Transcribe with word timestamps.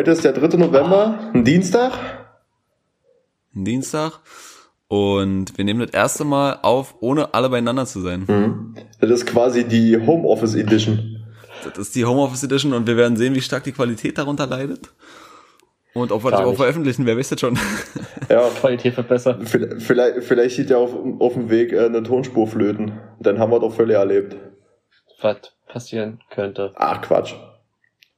Heute 0.00 0.12
ist 0.12 0.24
der 0.24 0.32
3. 0.32 0.56
November, 0.56 1.30
ein 1.34 1.44
Dienstag. 1.44 1.92
Ein 3.54 3.66
Dienstag. 3.66 4.20
Und 4.88 5.58
wir 5.58 5.64
nehmen 5.66 5.80
das 5.80 5.90
erste 5.90 6.24
Mal 6.24 6.58
auf, 6.62 6.94
ohne 7.00 7.34
alle 7.34 7.50
beieinander 7.50 7.84
zu 7.84 8.00
sein. 8.00 8.24
Mhm. 8.26 8.76
Das 8.98 9.10
ist 9.10 9.26
quasi 9.26 9.64
die 9.64 9.98
Homeoffice 9.98 10.54
Edition. 10.54 11.22
Das 11.66 11.76
ist 11.76 11.94
die 11.94 12.06
Homeoffice 12.06 12.44
Edition 12.44 12.72
und 12.72 12.86
wir 12.86 12.96
werden 12.96 13.18
sehen, 13.18 13.34
wie 13.34 13.42
stark 13.42 13.64
die 13.64 13.72
Qualität 13.72 14.16
darunter 14.16 14.46
leidet. 14.46 14.88
Und 15.92 16.12
ob 16.12 16.24
wir 16.24 16.30
das 16.30 16.40
auch 16.40 16.56
veröffentlichen, 16.56 17.04
wer 17.04 17.18
weiß 17.18 17.28
das 17.28 17.40
schon. 17.40 17.58
Ja, 18.30 18.48
Qualität 18.58 18.96
wird 18.96 19.06
besser. 19.06 19.38
Vielleicht, 19.44 20.24
vielleicht 20.24 20.56
sieht 20.56 20.70
ja 20.70 20.78
auf, 20.78 20.94
auf 21.18 21.34
dem 21.34 21.50
Weg 21.50 21.74
äh, 21.74 21.84
eine 21.84 22.02
Tonspur 22.02 22.46
flöten. 22.46 22.98
Dann 23.20 23.38
haben 23.38 23.52
wir 23.52 23.60
doch 23.60 23.74
völlig 23.74 23.96
erlebt. 23.96 24.34
Was 25.20 25.52
passieren 25.68 26.20
könnte. 26.30 26.72
Ach 26.76 27.02
Quatsch. 27.02 27.34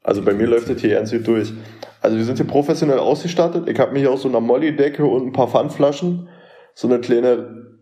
Also 0.03 0.23
bei 0.23 0.35
mir 0.35 0.47
läuft 0.47 0.69
das 0.69 0.81
hier 0.81 0.97
ernsthaft 0.97 1.27
durch. 1.27 1.53
Also 2.01 2.17
wir 2.17 2.25
sind 2.25 2.37
hier 2.37 2.47
professionell 2.47 2.99
ausgestattet. 2.99 3.69
Ich 3.69 3.79
habe 3.79 3.93
mir 3.93 4.01
hier 4.01 4.11
auch 4.11 4.19
so 4.19 4.29
eine 4.29 4.41
Molly-Decke 4.41 5.05
und 5.05 5.29
ein 5.29 5.33
paar 5.33 5.49
Pfandflaschen, 5.49 6.29
so 6.75 6.89
eine 6.89 7.01
kleine 7.01 7.79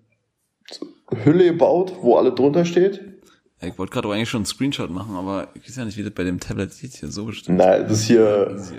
Hülle 1.24 1.44
gebaut, 1.44 1.94
wo 2.02 2.16
alle 2.16 2.32
drunter 2.32 2.64
steht. 2.64 3.00
Ich 3.62 3.78
wollte 3.78 3.92
gerade 3.92 4.08
eigentlich 4.10 4.28
schon 4.28 4.40
einen 4.40 4.46
Screenshot 4.46 4.90
machen, 4.90 5.16
aber 5.16 5.48
ich 5.54 5.68
weiß 5.68 5.76
ja 5.76 5.84
nicht, 5.84 5.98
wie 5.98 6.02
das 6.02 6.12
bei 6.12 6.24
dem 6.24 6.40
Tablet 6.40 6.72
sieht 6.72 6.94
hier 6.94 7.10
so 7.10 7.26
bestimmt. 7.26 7.58
Nein, 7.58 7.82
das 7.82 7.92
ist 7.92 8.04
hier. 8.04 8.50
Easy, 8.52 8.74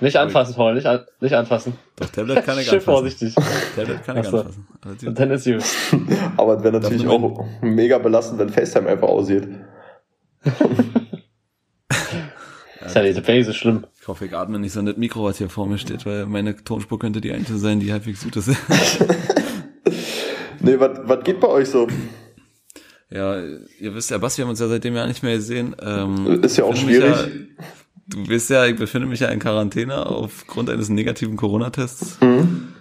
nicht 0.00 0.16
anfassen, 0.16 0.54
Paul, 0.54 0.74
nicht, 0.74 0.86
an, 0.86 1.00
nicht 1.20 1.34
anfassen. 1.34 1.72
Doch, 1.96 2.08
Tablet 2.08 2.44
kann 2.44 2.58
ich 2.60 2.68
Schön 2.68 2.80
vorsichtig. 2.80 3.34
Tablet 3.74 4.04
kann 4.04 4.16
ich 4.18 4.26
Achso. 4.26 4.38
anfassen. 4.38 4.66
Und 5.06 5.18
dann 5.18 5.30
ist 5.30 5.44
gut. 5.44 5.64
Aber 6.36 6.56
es 6.56 6.62
wäre 6.62 6.80
natürlich 6.80 7.06
auch 7.06 7.44
mega 7.62 7.98
belastend, 7.98 8.38
wenn 8.38 8.50
FaceTime 8.50 8.88
einfach 8.88 9.08
aussieht. 9.08 9.48
ist 12.90 12.96
ja 12.96 13.02
diese 13.02 13.22
Phase 13.22 13.54
schlimm. 13.54 13.84
Ich 14.00 14.08
hoffe, 14.08 14.26
ich 14.26 14.34
atme 14.34 14.58
nicht 14.58 14.72
so 14.72 14.82
das 14.82 14.96
Mikro, 14.96 15.24
was 15.24 15.38
hier 15.38 15.48
vor 15.48 15.66
mir 15.66 15.78
steht, 15.78 16.06
weil 16.06 16.26
meine 16.26 16.56
Tonspur 16.56 16.98
könnte 16.98 17.20
die 17.20 17.32
einzige 17.32 17.58
sein, 17.58 17.80
die 17.80 17.92
halbwegs 17.92 18.24
gut 18.24 18.36
ist. 18.36 18.48
nee, 20.60 20.78
was 20.78 21.24
geht 21.24 21.40
bei 21.40 21.48
euch 21.48 21.68
so? 21.68 21.86
Ja, 23.10 23.40
ihr 23.40 23.94
wisst 23.94 24.10
ja, 24.10 24.18
Basti, 24.18 24.38
wir 24.38 24.44
haben 24.44 24.50
uns 24.50 24.60
ja 24.60 24.68
seitdem 24.68 24.94
ja 24.94 25.06
nicht 25.06 25.22
mehr 25.22 25.36
gesehen. 25.36 25.74
Ähm, 25.80 26.42
ist 26.42 26.58
ja 26.58 26.64
auch 26.64 26.76
schwierig. 26.76 27.10
Ja, 27.10 27.26
du 28.08 28.28
weißt 28.28 28.50
ja, 28.50 28.66
ich 28.66 28.76
befinde 28.76 29.08
mich 29.08 29.20
ja 29.20 29.28
in 29.28 29.38
Quarantäne 29.38 30.06
aufgrund 30.06 30.68
eines 30.68 30.88
negativen 30.90 31.36
Corona-Tests. 31.36 32.18
Mhm. 32.20 32.74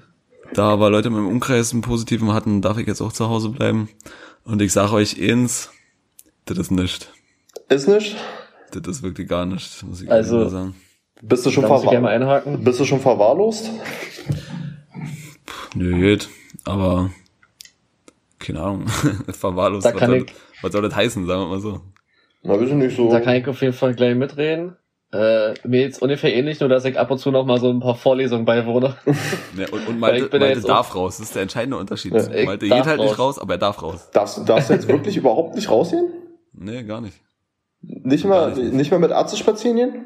Da 0.53 0.70
aber 0.70 0.90
Leute 0.90 1.09
in 1.09 1.14
meinem 1.14 1.28
Umkreis 1.28 1.72
einen 1.72 1.81
positiven 1.81 2.34
hatten, 2.34 2.62
darf 2.62 2.78
ich 2.78 2.88
jetzt 2.88 3.02
auch 3.02 3.14
zu 3.14 3.30
Hause 3.30 3.50
bleiben. 3.50 3.90
Und 4.44 4.62
ich 4.62 4.74
sage 4.74 4.94
euch 4.94 5.22
eins, 5.22 5.72
das 6.46 6.58
ist 6.58 6.72
nicht. 6.72 7.12
Ist 7.70 7.88
nicht? 7.88 8.16
Das 8.72 8.88
ist 8.88 9.04
wirklich 9.04 9.28
gar 9.28 9.46
nicht, 9.46 9.84
muss 9.84 10.02
ich 10.02 10.12
Also- 10.12 10.48
sagen. 10.50 10.76
Bist 11.22 11.46
du 11.48 11.50
schon, 11.50 11.64
Da 11.64 11.70
muss 11.70 11.84
ich 11.84 11.90
gerne 11.90 12.04
mal 12.04 12.20
verwahr 12.20 12.36
einhaken. 12.44 12.64
bist 12.64 12.80
du 12.80 12.86
schon 12.86 13.00
verwahrlost? 13.00 13.72
Nö, 15.76 16.00
geht. 16.00 16.30
Aber 16.66 17.09
keine 18.40 18.62
Ahnung. 18.62 18.88
Verwahrlost. 19.30 19.86
Da 19.86 19.94
was, 19.94 20.00
kann 20.00 20.09
soll 20.09 20.18
ich- 20.20 20.26
das, 20.26 20.36
was 20.62 20.72
soll 20.72 20.82
das 20.84 20.96
heißen, 20.96 21.26
sagen 21.26 21.42
wir 21.42 21.48
mal 21.48 21.59
so. 21.59 21.82
Na, 22.44 22.59
wir 22.59 22.68
sind 22.68 22.78
nicht 22.80 22.96
so. 22.96 23.09
Da 23.09 23.20
kann 23.20 23.36
ich 23.36 23.48
auf 23.48 23.62
jeden 23.62 23.74
Fall 23.74 23.96
gleich 23.96 24.16
mitreden. 24.16 24.76
Äh, 25.12 25.54
mir 25.66 25.81
jetzt 25.81 26.02
ungefähr 26.02 26.34
ähnlich, 26.36 26.59
nur 26.59 26.68
dass 26.70 26.84
ich 26.86 27.00
ab 27.00 27.09
und 27.09 27.18
zu 27.18 27.31
noch 27.31 27.46
mal 27.46 27.59
so 27.59 27.70
ein 27.70 27.80
paar 27.80 27.96
Vorlesungen 27.96 28.46
beiwohne. 28.46 28.96
Ja, 29.58 29.66
und, 29.72 29.88
und 29.88 30.00
Malte, 30.00 30.26
ich 30.26 30.30
bin 30.30 30.42
ja 30.42 30.48
Malte 30.50 30.62
darf 30.68 30.94
raus. 30.96 31.18
Das 31.18 31.28
ist 31.28 31.36
der 31.36 31.42
entscheidende 31.44 31.78
Unterschied. 31.78 32.14
Ja, 32.14 32.46
Malte 32.46 32.68
geht 32.68 32.86
halt 32.86 33.00
nicht 33.00 33.12
raus. 33.12 33.38
raus, 33.38 33.40
aber 33.40 33.54
er 33.56 33.58
darf 33.58 33.81
raus. 33.81 34.09
Darfst, 34.12 34.48
darfst 34.48 34.70
du 34.70 34.74
jetzt 34.74 34.88
wirklich 34.88 35.16
überhaupt 35.18 35.56
nicht 35.56 35.70
rausgehen? 35.70 36.09
Nee, 36.54 36.84
gar 36.84 37.02
nicht. 37.02 37.18
Nicht 37.81 38.25
mal, 38.25 38.53
nicht. 38.53 38.73
nicht, 38.73 38.92
mal 38.92 39.00
mit 39.00 39.11
Arzt 39.11 39.38
spazieren 39.38 39.78
gehen? 39.78 40.06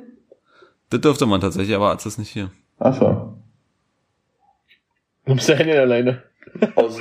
Das 0.90 1.02
dürfte 1.02 1.26
man 1.26 1.42
tatsächlich, 1.42 1.76
aber 1.76 1.90
Arzt 1.90 2.06
ist 2.06 2.18
nicht 2.20 2.30
hier. 2.30 2.52
Ach 2.80 2.98
so. 2.98 3.34
Nimmst 5.26 5.48
du 5.50 5.56
Handy 5.56 5.72
an 5.72 5.78
der 5.78 5.86
Leine. 5.86 6.24
Aus, 6.76 6.98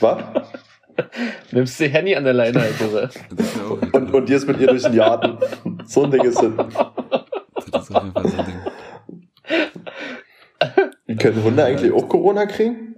was? 0.00 0.22
Nimmst 1.52 1.78
du 1.80 1.88
Handy 1.88 2.16
an 2.16 2.24
der 2.24 2.32
Leine, 2.32 2.60
Alter. 2.60 3.10
Und, 3.92 4.14
und 4.14 4.28
die 4.28 4.32
ist 4.32 4.46
mit 4.46 4.58
ihr 4.60 4.66
durch 4.68 4.82
den 4.82 4.96
Garten. 4.96 5.38
So 5.84 6.04
ein 6.04 6.10
Ding 6.10 6.22
ist 6.22 6.42
es. 6.42 6.52
das 7.70 7.88
ist 7.88 7.94
auf 7.94 8.02
jeden 8.02 8.12
Fall 8.12 8.28
so 8.28 8.36
ein 8.38 8.46
Ding. 11.06 11.18
Können 11.18 11.44
Hunde 11.44 11.64
eigentlich 11.64 11.92
auch 11.92 12.08
Corona 12.08 12.46
kriegen? 12.46 12.91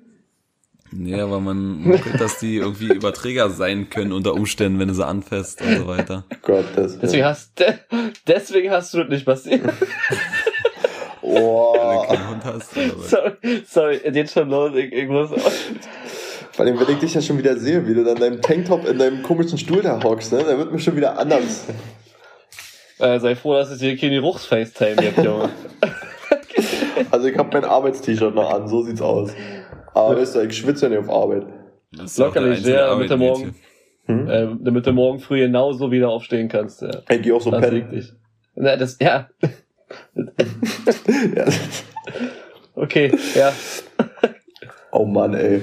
Nee, 0.96 1.20
aber 1.20 1.40
man 1.40 1.80
munkelt, 1.82 2.20
dass 2.20 2.38
die 2.38 2.56
irgendwie 2.56 2.86
Überträger 2.92 3.50
sein 3.50 3.90
können 3.90 4.12
unter 4.12 4.34
Umständen, 4.34 4.78
wenn 4.78 4.88
du 4.88 4.94
sie 4.94 5.04
anfasst 5.04 5.60
und 5.60 5.76
so 5.78 5.86
weiter. 5.88 6.24
Gott, 6.42 6.66
das. 6.76 6.98
Deswegen 7.00 7.24
hast, 7.24 7.58
de 7.58 7.74
deswegen 8.28 8.70
hast 8.70 8.94
du 8.94 9.02
das 9.04 9.44
nicht. 9.44 9.64
Wenn 9.64 9.72
Oh. 11.22 11.72
du 11.74 12.14
keinen 12.14 12.28
Hund 12.28 12.44
hast. 12.44 12.76
Was. 12.76 13.10
sorry, 13.10 13.32
sorry, 13.66 13.98
geht 14.12 14.30
schon 14.30 14.48
los. 14.50 14.72
Ich, 14.76 14.92
ich 14.92 15.08
muss 15.08 15.30
Vor 16.52 16.64
allem, 16.64 16.78
wenn 16.78 16.88
ich 16.94 16.98
dich 17.00 17.14
ja 17.14 17.20
schon 17.22 17.38
wieder 17.38 17.56
sehe, 17.56 17.86
wie 17.88 17.94
du 17.94 18.04
dann 18.04 18.16
in 18.16 18.20
deinem 18.20 18.40
Tanktop 18.42 18.86
in 18.86 18.98
deinem 18.98 19.22
komischen 19.22 19.58
Stuhl 19.58 19.82
da 19.82 20.00
hockst, 20.02 20.32
ne? 20.32 20.44
Da 20.46 20.56
wird 20.58 20.70
mir 20.70 20.78
schon 20.78 20.96
wieder 20.96 21.18
anders. 21.18 21.64
äh, 22.98 23.18
sei 23.18 23.34
froh, 23.34 23.54
dass 23.54 23.70
es 23.70 23.80
hier 23.80 23.96
keine 23.96 24.20
Ruchs-Facetime 24.20 24.96
gibt, 24.96 25.18
Junge. 25.18 25.50
Also 27.10 27.26
ich 27.26 27.36
habe 27.36 27.48
mein 27.52 27.64
Arbeitst-T-Shirt 27.68 28.34
noch 28.34 28.52
an, 28.52 28.68
so 28.68 28.82
sieht's 28.82 29.00
aus. 29.02 29.30
Aber 29.94 30.16
weißt 30.16 30.34
du, 30.36 30.40
ich 30.40 30.56
schwitze 30.56 30.86
ja 30.86 30.90
nicht 30.90 31.08
auf 31.08 31.10
Arbeit. 31.10 31.46
Einzige 31.98 32.56
sehr, 32.56 32.96
die 32.96 33.02
jetzt 33.02 33.16
morgen. 33.16 33.54
Hm? 34.06 34.28
äh, 34.28 34.48
damit 34.60 34.86
du 34.86 34.92
morgen 34.92 35.18
früh 35.18 35.38
genauso 35.40 35.90
wieder 35.90 36.10
aufstehen 36.10 36.48
kannst. 36.48 36.82
Ja. 36.82 36.90
Ich 37.08 37.22
gehe 37.22 37.34
auch 37.34 37.40
so 37.40 37.50
Das 37.50 37.70
liegt 37.70 37.88
pennen. 37.88 38.00
dich. 38.00 38.12
Na, 38.54 38.76
das, 38.76 38.98
ja. 39.00 39.28
Ja. 41.34 41.44
Okay, 42.74 43.12
ja. 43.34 43.52
Oh 44.90 45.04
Mann, 45.04 45.34
ey. 45.34 45.60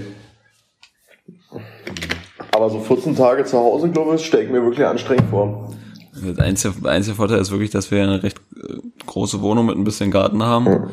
Aber 2.51 2.69
so 2.69 2.79
14 2.79 3.15
Tage 3.15 3.43
zu 3.45 3.57
Hause, 3.57 3.89
glaube 3.89 4.15
ich, 4.15 4.25
stelle 4.25 4.43
ich 4.43 4.49
mir 4.49 4.63
wirklich 4.63 4.85
anstrengend 4.85 5.29
vor. 5.29 5.73
Der 6.13 6.45
einzige, 6.45 6.87
einzige 6.89 7.15
Vorteil 7.15 7.39
ist 7.39 7.51
wirklich, 7.51 7.71
dass 7.71 7.91
wir 7.91 8.03
eine 8.03 8.23
recht 8.23 8.39
äh, 8.55 8.75
große 9.05 9.41
Wohnung 9.41 9.65
mit 9.65 9.75
ein 9.77 9.83
bisschen 9.83 10.11
Garten 10.11 10.43
haben. 10.43 10.91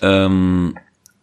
Ähm, 0.00 0.74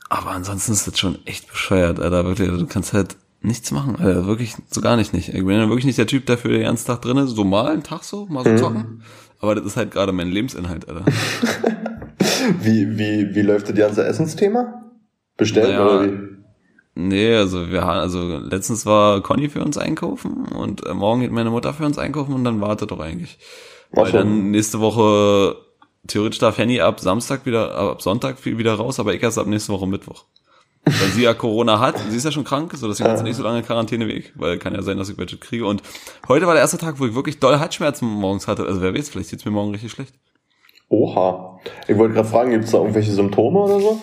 aber 0.10 0.32
ansonsten 0.32 0.74
ist 0.74 0.88
das 0.88 1.00
schon 1.00 1.20
echt 1.26 1.50
bescheuert, 1.50 2.00
Alter. 2.00 2.26
Wirklich, 2.26 2.50
du 2.50 2.68
kannst 2.68 2.94
halt 2.94 3.16
nichts 3.42 3.72
machen, 3.72 3.96
Alter. 3.96 4.26
Wirklich, 4.26 4.56
so 4.70 4.82
gar 4.82 4.98
nicht 4.98 5.14
nicht. 5.14 5.30
Ich 5.30 5.46
bin 5.46 5.50
ja 5.50 5.68
wirklich 5.68 5.86
nicht 5.86 5.98
der 5.98 6.08
Typ 6.08 6.26
dafür, 6.26 6.52
der 6.52 6.60
den 6.60 6.68
ganzen 6.68 6.88
Tag 6.88 7.02
drin 7.02 7.18
ist. 7.18 7.32
So 7.32 7.44
mal 7.44 7.68
einen 7.68 7.84
Tag 7.84 8.04
so, 8.04 8.26
mal 8.28 8.44
so 8.44 8.56
zocken. 8.56 9.04
Aber 9.40 9.56
das 9.56 9.66
ist 9.66 9.78
halt 9.78 9.92
gerade 9.92 10.12
mein 10.12 10.30
Lebensinhalt, 10.30 10.88
Alter. 10.88 11.06
Wie, 12.62 12.98
wie, 12.98 13.36
wie 13.36 13.42
läuft 13.42 13.70
das 13.70 13.76
ganze 13.76 14.06
Essensthema? 14.06 14.84
Bestellt 15.38 15.70
Naja, 15.70 15.86
oder 15.86 16.06
wie? 16.06 16.20
Nee, 16.96 17.36
also 17.36 17.70
wir 17.70 17.84
haben, 17.84 18.00
also 18.00 18.38
letztens 18.38 18.86
war 18.86 19.22
Conny 19.22 19.50
für 19.50 19.64
uns 19.64 19.78
einkaufen 19.78 20.46
und 20.46 20.86
äh, 20.86 20.94
morgen 20.94 21.22
geht 21.22 21.32
meine 21.32 21.50
Mutter 21.50 21.74
für 21.74 21.86
uns 21.86 21.98
einkaufen 21.98 22.34
und 22.34 22.44
dann 22.46 22.62
wartet 22.62 22.92
doch 22.92 23.00
eigentlich. 23.00 23.38
Weil 23.92 24.08
so. 24.08 24.12
dann 24.14 24.52
nächste 24.52 24.80
Woche 24.80 25.58
theoretisch 26.08 26.40
darf 26.40 26.58
Henny 26.58 26.80
ab 26.82 27.00
Samstag 27.00 27.46
wieder, 27.46 27.76
ab 27.76 28.02
Sonntag 28.02 28.40
viel 28.40 28.58
wieder 28.58 28.74
raus, 28.76 29.00
aber 29.00 29.14
ich 29.14 29.24
erst 29.24 29.38
ab 29.38 29.48
nächste 29.48 29.74
Woche 29.74 29.88
Mittwoch. 29.88 30.26
Weil 30.86 31.10
sie 31.10 31.24
ja 31.24 31.34
Corona 31.34 31.80
hat, 31.80 31.98
sie 31.98 32.16
ist 32.18 32.26
ja 32.26 32.32
schon 32.32 32.44
krank, 32.44 32.72
so 32.76 32.88
deswegen 32.88 33.10
hat 33.10 33.18
sie 33.18 33.24
nicht 33.24 33.38
so 33.38 33.42
lange 33.44 33.64
Quarantäne 33.64 34.06
ich, 34.06 34.32
weil 34.36 34.60
kann 34.60 34.76
ja 34.76 34.84
sein, 34.84 34.98
dass 35.00 35.10
ich 35.10 35.18
welche 35.18 35.38
kriege. 35.38 35.66
Und 35.66 35.82
heute 36.28 36.46
war 36.46 36.54
der 36.54 36.62
erste 36.62 36.78
Tag, 36.78 37.00
wo 37.00 37.08
ich 37.08 37.16
wirklich 37.16 37.40
doll 37.40 37.58
Halsschmerzen 37.58 38.08
morgens 38.08 38.48
hatte. 38.48 38.66
Also 38.68 38.82
wer 38.82 38.94
weiß, 38.94 39.10
vielleicht 39.10 39.32
geht's 39.32 39.46
mir 39.46 39.52
morgen 39.52 39.72
richtig 39.72 39.92
schlecht. 39.92 40.14
Oha. 40.90 41.60
Ich 41.88 41.98
wollte 41.98 42.14
gerade 42.14 42.28
fragen, 42.30 42.52
gibt's 42.52 42.70
da 42.72 42.78
irgendwelche 42.78 43.12
Symptome 43.12 43.60
oder 43.60 43.80
so? 43.80 44.00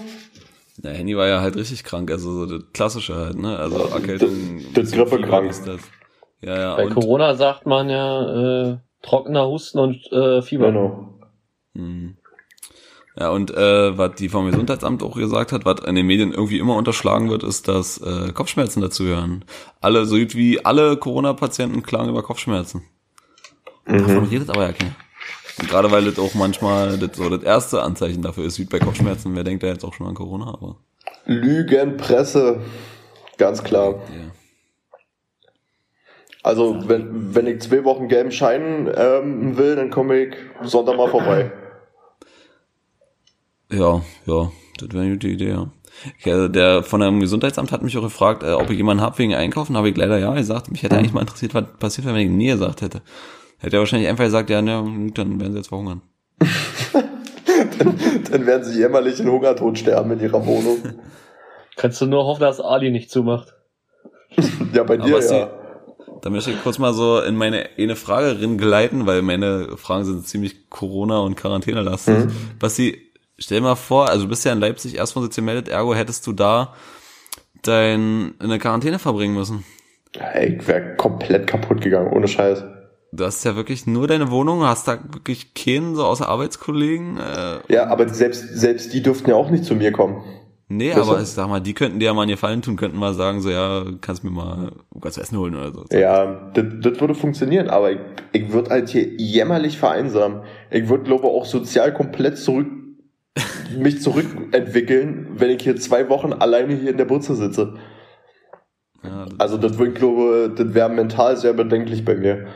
Ja, 0.82 0.90
Henny 0.90 1.16
war 1.16 1.28
ja 1.28 1.40
halt 1.40 1.54
richtig 1.54 1.84
krank, 1.84 2.10
also 2.10 2.32
so 2.32 2.58
das 2.58 2.64
Klassische 2.72 3.14
halt, 3.14 3.38
ne? 3.38 3.56
Also 3.56 3.76
Erkältung. 3.86 4.30
Das- 4.74 4.90
das 4.90 4.92
Grippekrank. 4.92 5.54
Fieber, 5.54 5.76
dies, 5.76 5.80
das. 5.80 5.80
Ja, 6.40 6.58
ja. 6.58 6.74
Bei 6.76 6.86
und, 6.86 6.94
Corona 6.94 7.34
sagt 7.36 7.66
man 7.66 7.88
ja 7.88 8.70
äh, 8.72 8.78
trockener 9.02 9.46
Husten 9.46 9.78
und 9.78 10.10
äh, 10.10 10.42
Fieber. 10.42 10.72
Genau. 10.72 11.14
Hm. 11.74 12.16
Ja, 13.18 13.28
und 13.28 13.50
äh, 13.50 13.98
was 13.98 14.14
die 14.14 14.30
vom 14.30 14.50
Gesundheitsamt 14.50 15.02
auch 15.02 15.16
gesagt 15.16 15.52
hat, 15.52 15.66
was 15.66 15.80
in 15.80 15.94
den 15.94 16.06
Medien 16.06 16.32
irgendwie 16.32 16.58
immer 16.58 16.76
unterschlagen 16.76 17.28
wird, 17.28 17.42
ist, 17.42 17.68
dass 17.68 17.98
äh, 17.98 18.32
Kopfschmerzen 18.32 18.80
dazugehören. 18.80 19.44
Alle, 19.82 20.06
so 20.06 20.16
gut 20.16 20.34
wie 20.34 20.64
alle 20.64 20.96
Corona-Patienten 20.96 21.82
klagen 21.82 22.08
über 22.08 22.22
Kopfschmerzen. 22.22 22.82
Davon 23.84 24.24
redet 24.24 24.48
aber 24.48 24.62
ja 24.62 24.72
keiner. 24.72 24.94
Und 25.58 25.68
gerade 25.68 25.90
weil 25.90 26.04
das 26.04 26.18
auch 26.18 26.34
manchmal 26.34 26.96
das 26.98 27.16
so 27.16 27.28
das 27.28 27.42
erste 27.42 27.82
Anzeichen 27.82 28.22
dafür 28.22 28.44
ist, 28.44 28.58
wie 28.58 28.64
bei 28.64 28.78
Kopfschmerzen, 28.78 29.36
wer 29.36 29.44
denkt 29.44 29.62
da 29.62 29.66
jetzt 29.66 29.84
auch 29.84 29.92
schon 29.92 30.06
an 30.06 30.14
Corona, 30.14 30.46
aber 30.46 30.76
Lügenpresse. 31.26 32.60
Ganz 33.36 33.62
klar. 33.62 33.94
ja. 33.94 34.30
Also, 36.44 36.88
wenn, 36.88 37.34
wenn 37.34 37.46
ich 37.46 37.60
zwei 37.60 37.84
Wochen 37.84 38.08
gelben 38.08 38.32
Schein 38.32 38.90
ähm, 38.96 39.56
will, 39.56 39.76
dann 39.76 39.90
komme 39.90 40.18
ich 40.18 40.34
Sonntag 40.62 40.96
mal 40.96 41.08
vorbei. 41.08 41.52
Ja, 43.72 44.02
ja, 44.26 44.50
das 44.78 44.88
wäre 44.92 45.02
eine 45.02 45.12
gute 45.12 45.28
Idee, 45.28 45.50
ja. 45.50 45.70
ja. 46.24 46.48
Der 46.48 46.82
von 46.82 47.00
dem 47.00 47.20
Gesundheitsamt 47.20 47.72
hat 47.72 47.82
mich 47.82 47.96
auch 47.96 48.02
gefragt, 48.02 48.42
äh, 48.42 48.52
ob 48.52 48.70
ich 48.70 48.76
jemanden 48.76 49.02
hab 49.02 49.18
wegen 49.18 49.34
Einkaufen, 49.34 49.76
habe 49.76 49.88
ich 49.88 49.96
leider 49.96 50.18
ja 50.18 50.34
gesagt. 50.34 50.70
Mich 50.70 50.82
hätte 50.82 50.96
eigentlich 50.96 51.12
mal 51.12 51.20
interessiert, 51.20 51.54
was 51.54 51.64
passiert 51.78 52.06
wäre, 52.06 52.16
wenn 52.16 52.26
ich 52.26 52.30
nie 52.30 52.48
gesagt 52.48 52.82
hätte. 52.82 53.02
Hätte 53.58 53.76
er 53.76 53.80
wahrscheinlich 53.80 54.08
einfach 54.08 54.24
gesagt, 54.24 54.50
ja, 54.50 54.60
ne, 54.60 54.82
gut, 54.82 55.16
dann 55.18 55.40
werden 55.40 55.52
sie 55.52 55.58
jetzt 55.58 55.68
verhungern. 55.68 56.02
dann 58.30 58.46
werden 58.46 58.64
sie 58.64 58.78
jämmerlich 58.78 59.20
in 59.20 59.28
Hungertod 59.30 59.78
sterben 59.78 60.10
in 60.12 60.20
ihrer 60.20 60.44
Wohnung. 60.46 60.78
Kannst 61.76 62.00
du 62.00 62.06
nur 62.06 62.24
hoffen, 62.24 62.40
dass 62.40 62.60
Ali 62.60 62.90
nicht 62.90 63.10
zumacht. 63.10 63.54
Ja, 64.72 64.84
bei 64.84 64.96
dir 64.96 65.04
Aber 65.14 65.22
sie- 65.22 65.34
ja. 65.36 65.50
Da 66.22 66.30
möchte 66.30 66.52
ich 66.52 66.62
kurz 66.62 66.78
mal 66.78 66.94
so 66.94 67.20
in 67.20 67.34
meine 67.36 67.68
eine 67.76 67.96
Frage 67.96 68.36
gleiten, 68.56 69.06
weil 69.06 69.22
meine 69.22 69.76
Fragen 69.76 70.04
sind 70.04 70.26
ziemlich 70.26 70.70
Corona- 70.70 71.18
und 71.18 71.34
Quarantäne-lastig. 71.34 72.16
Mhm. 72.26 72.30
Basti, 72.60 73.11
stell 73.42 73.58
dir 73.58 73.64
mal 73.64 73.74
vor, 73.76 74.08
also 74.08 74.24
du 74.24 74.28
bist 74.28 74.44
ja 74.44 74.52
in 74.52 74.60
Leipzig 74.60 74.96
erst 74.96 75.12
von 75.12 75.28
gemeldet, 75.28 75.68
ergo 75.68 75.94
hättest 75.94 76.26
du 76.26 76.32
da 76.32 76.74
dein 77.62 78.34
in 78.40 78.48
der 78.48 78.58
Quarantäne 78.58 78.98
verbringen 78.98 79.34
müssen. 79.34 79.64
Ich 80.40 80.66
wäre 80.68 80.96
komplett 80.96 81.46
kaputt 81.46 81.80
gegangen, 81.80 82.12
ohne 82.12 82.28
Scheiß. 82.28 82.64
Du 83.14 83.24
hast 83.24 83.44
ja 83.44 83.56
wirklich 83.56 83.86
nur 83.86 84.06
deine 84.06 84.30
Wohnung, 84.30 84.64
hast 84.64 84.88
da 84.88 84.98
wirklich 85.12 85.52
keinen 85.54 85.94
so 85.94 86.04
außer 86.04 86.28
Arbeitskollegen. 86.28 87.18
Äh, 87.18 87.72
Ja, 87.72 87.86
aber 87.88 88.08
selbst, 88.08 88.58
selbst 88.58 88.92
die 88.94 89.02
dürften 89.02 89.30
ja 89.30 89.36
auch 89.36 89.50
nicht 89.50 89.64
zu 89.64 89.74
mir 89.74 89.92
kommen. 89.92 90.22
nee, 90.68 90.90
Das 90.94 91.06
aber 91.08 91.20
ich 91.20 91.28
sag 91.28 91.48
mal, 91.48 91.60
die 91.60 91.74
könnten 91.74 91.98
dir 91.98 92.06
ja 92.06 92.14
mal 92.14 92.22
einen 92.22 92.30
Gefallen 92.30 92.62
tun, 92.62 92.76
könnten 92.76 92.98
mal 92.98 93.12
sagen, 93.12 93.42
so 93.42 93.50
ja, 93.50 93.84
kannst 94.00 94.24
mir 94.24 94.30
mal 94.30 94.72
was 94.90 95.14
zu 95.14 95.20
essen 95.20 95.36
holen 95.38 95.54
oder 95.54 95.72
so. 95.72 95.84
Ja, 95.92 96.50
das, 96.54 96.64
das 96.80 97.00
würde 97.00 97.14
funktionieren, 97.14 97.68
aber 97.68 97.92
ich, 97.92 97.98
ich 98.32 98.50
würde 98.50 98.70
halt 98.70 98.88
hier 98.88 99.06
jämmerlich 99.18 99.76
vereinsamen. 99.78 100.40
Ich 100.70 100.88
würde, 100.88 101.04
glaube 101.04 101.26
ich, 101.26 101.30
auch 101.30 101.44
sozial 101.44 101.92
komplett 101.92 102.38
zurück, 102.38 102.66
mich 103.76 104.00
zurückentwickeln, 104.02 105.28
wenn 105.34 105.50
ich 105.50 105.62
hier 105.62 105.76
zwei 105.76 106.08
Wochen 106.08 106.32
alleine 106.32 106.74
hier 106.74 106.90
in 106.90 106.96
der 106.96 107.04
Butze 107.04 107.34
sitze. 107.34 107.74
Ja, 109.02 109.26
das 109.26 109.40
Also 109.40 109.56
das 109.58 109.78
würde, 109.78 109.92
ich 109.92 109.98
glaube, 109.98 110.52
das 110.56 110.74
wäre 110.74 110.88
mental 110.88 111.36
sehr 111.36 111.52
bedenklich 111.52 112.04
bei 112.04 112.14
mir. 112.14 112.46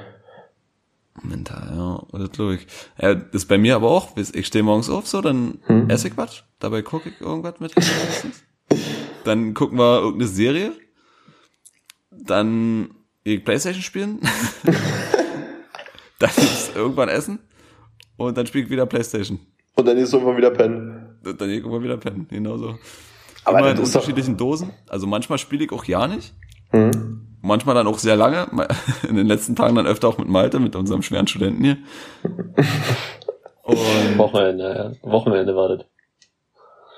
Mental, 1.23 1.73
ja, 1.75 2.19
das 2.19 2.31
glaube 2.33 2.55
ich. 2.57 2.67
Ja, 3.01 3.15
das 3.15 3.27
ist 3.33 3.47
bei 3.47 3.59
mir 3.59 3.77
aber 3.77 3.91
auch. 3.91 4.17
Ich 4.17 4.47
stehe 4.47 4.63
morgens 4.63 4.91
auf, 4.91 5.07
so, 5.07 5.21
dann 5.21 5.59
Hm. 5.67 5.89
esse 5.91 6.09
ich 6.09 6.17
was, 6.17 6.45
dabei 6.59 6.83
gucke 6.83 7.09
ich 7.09 7.21
irgendwas 7.21 7.59
mit. 7.59 7.73
dann 9.25 9.55
gucken 9.55 9.79
wir 9.79 10.01
irgendeine 10.01 10.29
Serie, 10.29 10.73
dann 12.11 12.91
Playstation 13.25 13.83
spielen, 13.83 14.21
dann 16.19 16.31
irgendwann 16.75 17.09
essen 17.09 17.39
und 18.17 18.37
dann 18.37 18.47
spiele 18.47 18.65
ich 18.65 18.71
wieder 18.71 18.87
Playstation. 18.87 19.41
Und 19.75 19.87
dann 19.89 19.97
ist 19.97 20.13
irgendwann 20.13 20.37
wieder 20.37 20.51
pennen. 20.51 21.06
Dann 21.35 21.49
gehe 21.49 21.57
ich 21.59 21.63
irgendwann 21.65 21.83
wieder 21.83 21.97
pennen, 21.97 22.27
genauso. 22.31 22.79
Aber 23.45 23.59
Immer 23.61 23.71
in 23.73 23.79
unterschiedlichen 23.79 24.37
Dosen. 24.37 24.71
Also 24.89 25.07
manchmal 25.07 25.39
spiele 25.39 25.65
ich 25.65 25.73
auch 25.73 25.85
ja 25.85 26.07
nicht. 26.09 26.35
Hm? 26.71 27.23
Manchmal 27.43 27.75
dann 27.77 27.87
auch 27.87 27.99
sehr 27.99 28.17
lange. 28.17 28.49
In 29.09 29.15
den 29.17 29.27
letzten 29.29 29.55
Tagen 29.55 29.77
dann 29.77 29.87
öfter 29.87 30.09
auch 30.09 30.19
mit 30.19 30.29
Malte, 30.29 30.59
mit 30.59 30.75
unserem 30.75 31.03
schweren 31.03 31.29
Studenten 31.29 31.63
hier. 31.63 31.77
Und 33.63 34.19
Wochenende, 34.19 34.95
ja. 35.03 35.11
Wochenende 35.11 35.55
wartet. 35.57 35.87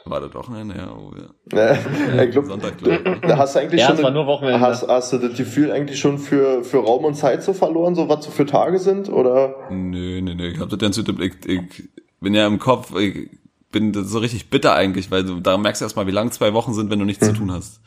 war 0.04 0.20
das 0.20 0.34
Wochenende, 0.34 0.76
ja. 0.76 0.90
Oh, 0.92 1.12
ja. 1.16 1.74
Ne? 2.14 2.24
Ich 2.24 2.30
glaub, 2.30 2.46
Sonntag, 2.46 2.78
glaube 2.78 2.96
ich. 3.04 3.20
da 3.28 3.36
hast 3.38 3.54
du 3.54 3.60
eigentlich 3.60 3.80
Ja, 3.80 3.88
schon, 3.88 3.96
es 3.96 4.02
war 4.02 4.10
nur 4.10 4.26
Wochenende. 4.26 4.60
hast, 4.60 4.86
hast 4.88 5.12
du 5.12 5.18
das 5.18 5.36
Gefühl 5.36 5.70
eigentlich 5.70 5.98
schon 5.98 6.18
für, 6.18 6.62
für 6.64 6.78
Raum 6.78 7.04
und 7.04 7.14
Zeit 7.14 7.42
so 7.42 7.52
verloren, 7.52 7.94
so 7.94 8.08
was 8.08 8.24
so 8.24 8.30
für 8.30 8.44
Tage 8.46 8.78
sind, 8.78 9.08
oder? 9.10 9.54
Nö, 9.70 10.20
nö, 10.22 10.34
nö. 10.34 10.48
Ich 10.48 10.60
hab 10.60 10.68
das 10.68 10.78
ganz 10.78 10.96
gut 11.02 11.14
Blick. 11.16 11.36
Ich 11.46 11.88
bin 12.20 12.34
ja 12.34 12.46
im 12.46 12.58
Kopf, 12.58 12.94
ich 12.98 13.30
bin 13.70 13.92
so 14.04 14.18
richtig 14.18 14.50
bitter 14.50 14.74
eigentlich, 14.74 15.10
weil 15.10 15.24
du 15.24 15.40
da 15.40 15.56
merkst 15.58 15.80
du 15.80 15.84
erstmal, 15.84 16.06
wie 16.06 16.10
lang 16.12 16.30
zwei 16.32 16.52
Wochen 16.54 16.72
sind, 16.74 16.90
wenn 16.90 16.98
du 16.98 17.04
nichts 17.04 17.26
zu 17.26 17.32
tun 17.32 17.52
hast. 17.52 17.80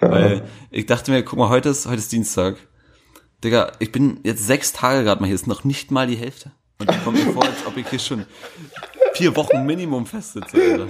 Weil 0.00 0.42
ich 0.70 0.86
dachte 0.86 1.10
mir, 1.10 1.22
guck 1.22 1.38
mal, 1.38 1.48
heute 1.48 1.68
ist, 1.70 1.86
heute 1.86 1.96
ist 1.98 2.12
Dienstag. 2.12 2.56
Digga, 3.44 3.72
ich 3.78 3.92
bin 3.92 4.20
jetzt 4.24 4.46
sechs 4.46 4.72
Tage 4.72 5.04
gerade 5.04 5.20
mal 5.20 5.26
hier, 5.26 5.34
ist 5.34 5.46
noch 5.46 5.64
nicht 5.64 5.90
mal 5.90 6.06
die 6.06 6.16
Hälfte. 6.16 6.52
Und 6.78 6.90
ich 6.90 7.04
komme 7.04 7.18
mir 7.18 7.32
vor, 7.32 7.44
als 7.44 7.66
ob 7.66 7.76
ich 7.76 7.88
hier 7.88 7.98
schon 7.98 8.26
vier 9.14 9.34
Wochen 9.36 9.64
Minimum 9.64 10.04
festsitze, 10.06 10.56
Alter. 10.60 10.86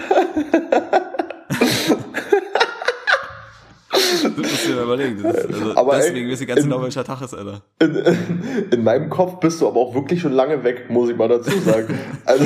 Das 3.91 4.23
musst 4.37 4.67
du 4.69 4.73
dir 4.73 4.83
überlegen. 4.83 5.19
Ist, 5.25 5.47
also 5.55 5.77
Aber 5.77 5.97
deswegen 5.97 6.31
weiß 6.31 6.41
ich 6.41 6.49
ganz 6.49 6.61
in- 6.61 6.69
genau, 6.69 6.83
welcher 6.83 7.05
Tag 7.05 7.23
ist, 7.23 7.35
Alter. 7.35 7.63
In, 7.81 7.95
in, 7.95 8.69
in 8.73 8.85
meinem 8.85 9.09
Kopf 9.09 9.41
bist 9.41 9.61
du 9.61 9.69
aber 9.69 9.79
auch 9.81 9.95
wirklich 9.95 10.21
schon 10.21 10.33
lange 10.33 10.63
weg, 10.65 10.91
muss 10.91 11.09
ich 11.11 11.17
mal 11.17 11.29
dazu 11.29 11.51
sagen. 11.61 11.99
Also, 12.25 12.45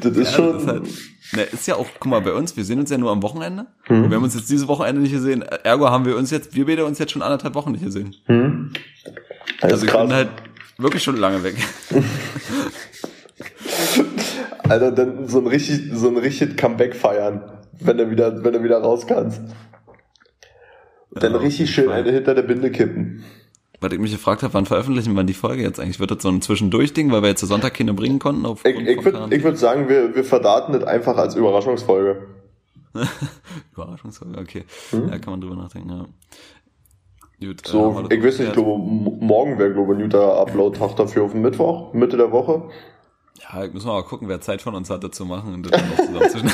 das 0.00 0.16
ist 0.16 0.30
Ja, 0.30 0.36
schon. 0.36 0.52
das 0.54 0.62
ist, 0.62 0.68
halt, 0.68 0.82
ne, 1.34 1.42
ist 1.52 1.66
ja 1.66 1.76
auch, 1.76 1.86
guck 1.98 2.10
mal, 2.10 2.20
bei 2.20 2.32
uns, 2.32 2.56
wir 2.56 2.64
sehen 2.64 2.78
uns 2.80 2.90
ja 2.90 2.98
nur 2.98 3.10
am 3.10 3.22
Wochenende. 3.22 3.66
Und 3.88 4.08
wir 4.10 4.16
haben 4.16 4.24
uns 4.24 4.34
jetzt 4.34 4.50
dieses 4.50 4.66
Wochenende 4.68 5.00
nicht 5.02 5.12
gesehen. 5.12 5.42
Ergo 5.42 5.88
haben 5.90 6.04
wir 6.04 6.16
uns 6.16 6.30
jetzt, 6.30 6.54
wir 6.54 6.66
beide 6.66 6.84
uns 6.84 6.98
jetzt 6.98 7.12
schon 7.12 7.22
anderthalb 7.22 7.54
Wochen 7.54 7.72
nicht 7.72 7.84
gesehen. 7.84 8.14
Hm? 8.26 8.72
Das 9.60 9.72
Also 9.72 9.76
ist 9.76 9.82
ich 9.84 9.90
krass. 9.90 10.02
bin 10.06 10.12
halt 10.14 10.28
wirklich 10.78 11.02
schon 11.02 11.16
lange 11.16 11.42
weg. 11.42 11.56
Alter, 14.68 14.92
dann 14.92 15.26
so 15.28 15.38
ein 15.40 15.46
richtig, 15.46 15.90
so 15.94 16.08
ein 16.08 16.16
richtig 16.16 16.56
Comeback 16.56 16.94
feiern, 16.94 17.42
wenn 17.80 17.96
du 17.96 18.10
wieder, 18.10 18.44
wenn 18.44 18.52
du 18.52 18.62
wieder 18.62 18.78
raus 18.78 19.06
kannst. 19.06 19.40
Dann 21.12 21.32
Ja, 21.32 21.38
richtig 21.38 21.70
schön 21.70 21.90
eine 21.90 22.12
hinter 22.12 22.34
der 22.34 22.42
Binde 22.42 22.70
kippen. 22.70 23.24
Was 23.80 23.92
ich 23.92 23.98
mich 23.98 24.10
gefragt 24.10 24.42
habe, 24.42 24.54
wann 24.54 24.66
veröffentlichen 24.66 25.14
wir 25.14 25.22
die 25.22 25.34
Folge 25.34 25.62
jetzt 25.62 25.78
eigentlich? 25.78 26.00
Wird 26.00 26.10
das 26.10 26.22
so 26.22 26.28
ein 26.28 26.42
Zwischendurch-Ding, 26.42 27.12
weil 27.12 27.22
wir 27.22 27.28
jetzt 27.28 27.40
Sonntag 27.40 27.74
keine 27.74 27.94
bringen 27.94 28.18
konnten? 28.18 28.42
Ich, 28.42 28.48
aufgrund 28.48 28.88
ich 28.88 28.96
von 29.02 29.04
würde 29.04 29.36
ich 29.36 29.44
würd 29.44 29.58
sagen, 29.58 29.88
wir, 29.88 30.16
wir 30.16 30.24
verdaten 30.24 30.72
das 30.72 30.82
einfach 30.84 31.16
als 31.16 31.36
Überraschungsfolge. 31.36 32.26
Überraschungsfolge, 33.72 34.38
okay. 34.40 34.64
Hm? 34.90 35.08
Ja, 35.08 35.18
kann 35.18 35.32
man 35.32 35.40
drüber 35.40 35.54
nachdenken, 35.54 35.90
ja. 35.90 36.06
Gut, 37.40 37.64
äh, 37.66 37.70
So, 37.70 37.94
wir 37.94 38.10
ich 38.10 38.24
weiß 38.24 38.38
nicht, 38.40 38.48
ich 38.48 38.54
glaube, 38.54 38.78
morgen 38.78 39.58
wäre, 39.60 39.72
glaube 39.72 39.92
ich, 39.92 39.98
ein 40.00 40.02
guter 40.04 40.40
Upload-Tag 40.40 40.96
dafür 40.96 41.22
auf 41.22 41.32
den 41.32 41.42
Mittwoch, 41.42 41.92
Mitte 41.92 42.16
der 42.16 42.32
Woche. 42.32 42.68
Ja, 43.40 43.64
müssen 43.72 43.86
wir 43.86 43.92
mal 43.92 44.02
gucken, 44.02 44.28
wer 44.28 44.40
Zeit 44.40 44.60
von 44.60 44.74
uns 44.74 44.90
hatte 44.90 45.12
zu 45.12 45.24
machen 45.24 45.54
und 45.54 45.62
das 45.70 45.80
dann 45.80 46.12
noch. 46.14 46.22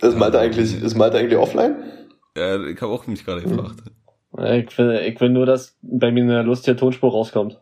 Ist 0.00 0.18
Malte 0.18 0.38
eigentlich, 0.38 0.82
ist 0.82 0.96
Malte 0.96 1.16
eigentlich 1.16 1.38
offline? 1.38 1.76
Ja, 2.36 2.62
ich 2.64 2.80
habe 2.80 2.92
auch 2.92 3.06
mich 3.06 3.24
gerade 3.24 3.42
gefragt. 3.42 3.82
Ich 4.36 4.78
will, 4.78 5.00
ich 5.06 5.20
will 5.20 5.28
nur, 5.30 5.46
dass 5.46 5.76
bei 5.82 6.10
mir 6.10 6.22
eine 6.24 6.42
lustige 6.42 6.76
Tonspur 6.76 7.10
rauskommt. 7.12 7.60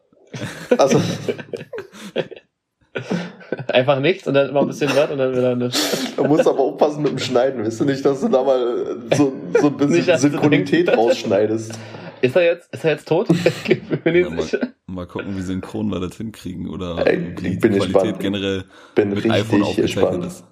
Also, 0.78 0.98
Einfach 3.69 4.00
nichts 4.00 4.26
und 4.26 4.34
dann 4.34 4.48
immer 4.50 4.60
ein 4.60 4.66
bisschen 4.66 4.90
was 4.96 5.10
und 5.10 5.19
dann 5.19 5.32
wieder 5.36 5.54
nichts. 5.56 6.14
du 6.16 6.24
musst 6.24 6.46
aber 6.46 6.58
aufpassen 6.60 7.02
mit 7.02 7.12
dem 7.12 7.19
Schneiden, 7.19 7.64
weißt 7.64 7.80
du 7.80 7.84
nicht, 7.84 8.04
dass 8.04 8.20
du 8.20 8.28
da 8.28 8.42
mal 8.42 8.96
so, 9.14 9.32
so 9.60 9.66
ein 9.69 9.76
bisschen 9.76 10.19
Synchronität 10.19 10.94
rausschneidest. 10.96 11.78
Ist 12.22 12.36
er 12.36 12.44
jetzt, 12.44 12.72
ist 12.72 12.84
er 12.84 12.92
jetzt 12.92 13.08
tot? 13.08 13.28
Ich 13.69 13.82
bin 13.82 14.00
mir 14.04 14.20
Ja, 14.20 14.30
mal, 14.30 14.42
sicher. 14.42 14.69
mal 14.86 15.06
gucken, 15.06 15.36
wie 15.36 15.40
synchron 15.42 15.88
wir 15.90 16.00
das 16.00 16.16
hinkriegen 16.16 16.69
oder 16.69 16.96
wie 17.04 17.48
ich 17.54 17.60
bin 17.60 17.72
die 17.72 17.78
gespannt. 17.78 17.92
Qualität 17.92 18.20
generell 18.20 18.64
Bin 18.94 19.08
mit 19.08 19.19
richtig 19.19 19.32
iPhone 19.32 19.62
aufgezeichnet 19.62 19.94
gespannt. 20.20 20.24
ist. 20.26 20.44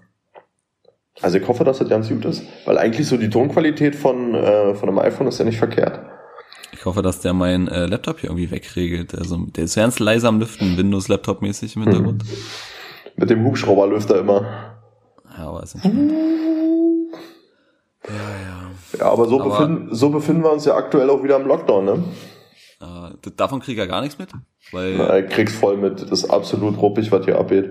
Also 1.22 1.38
ich 1.38 1.46
hoffe, 1.46 1.64
dass 1.64 1.78
das 1.78 1.88
ganz 1.88 2.08
gut 2.08 2.24
ist, 2.24 2.42
weil 2.64 2.78
eigentlich 2.78 3.06
so 3.06 3.16
die 3.16 3.28
Tonqualität 3.30 3.94
von, 3.94 4.34
äh, 4.34 4.74
von 4.74 4.88
einem 4.88 4.98
iPhone 5.00 5.26
ist 5.26 5.38
ja 5.38 5.44
nicht 5.44 5.58
verkehrt. 5.58 6.00
Ich 6.72 6.84
hoffe, 6.86 7.02
dass 7.02 7.20
der 7.20 7.34
mein 7.34 7.68
äh, 7.68 7.86
Laptop 7.86 8.20
hier 8.20 8.30
irgendwie 8.30 8.50
wegregelt. 8.50 9.14
Also 9.14 9.36
der 9.36 9.64
ist 9.64 9.74
ganz 9.74 9.98
leise 9.98 10.28
am 10.28 10.38
Lüften, 10.40 10.78
Windows-Laptop-mäßig 10.78 11.76
im 11.76 11.82
Hintergrund. 11.82 12.24
Mit 13.16 13.28
dem 13.28 13.44
Hubschrauberlüfter 13.44 14.18
immer. 14.20 14.76
Ja, 15.36 15.48
aber 15.48 15.62
ist 15.62 15.74
entspannt. 15.74 16.12
Ja, 18.08 18.14
ja. 18.14 18.70
Ja, 18.98 19.12
aber 19.12 19.26
so, 19.28 19.40
Aber- 19.40 19.50
befinden, 19.50 19.94
so 19.94 20.08
befinden 20.10 20.42
wir 20.42 20.52
uns 20.52 20.64
ja 20.64 20.74
aktuell 20.74 21.10
auch 21.10 21.22
wieder 21.22 21.36
im 21.36 21.46
Lockdown, 21.46 21.84
ne? 21.84 22.04
Äh, 22.80 23.30
davon 23.36 23.60
kriege 23.60 23.72
ich 23.82 23.86
ja 23.86 23.92
gar 23.92 24.00
nichts 24.00 24.18
mit, 24.18 24.30
weil 24.72 24.96
Na, 24.96 25.18
ich 25.18 25.28
krieg's 25.28 25.54
voll 25.54 25.76
mit. 25.76 26.00
Das 26.00 26.10
ist 26.10 26.30
absolut 26.30 26.80
ruppig, 26.80 27.12
was 27.12 27.24
hier 27.26 27.38
abgeht. 27.38 27.68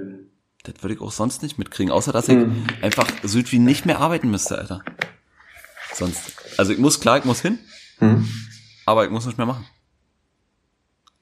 Das 0.63 0.75
würde 0.82 0.96
ich 0.96 1.01
auch 1.01 1.12
sonst 1.12 1.42
nicht 1.44 1.58
mitkriegen, 1.58 1.92
außer 1.92 2.12
dass 2.12 2.28
ich 2.30 2.36
Hm. 2.36 2.66
einfach 2.82 3.08
Südwie 3.24 3.60
nicht 3.60 3.86
mehr 3.86 4.00
arbeiten 4.00 4.30
müsste, 4.30 4.58
Alter. 4.58 4.82
Sonst. 5.94 6.34
Also 6.58 6.72
ich 6.74 6.80
muss, 6.80 7.00
klar, 7.00 7.18
ich 7.18 7.25
muss 7.25 7.42
hin, 7.42 7.60
Hm? 8.00 8.28
aber 8.86 9.06
ich 9.06 9.12
muss 9.12 9.25
nicht 9.25 9.38
mehr 9.38 9.48
machen. 9.48 9.66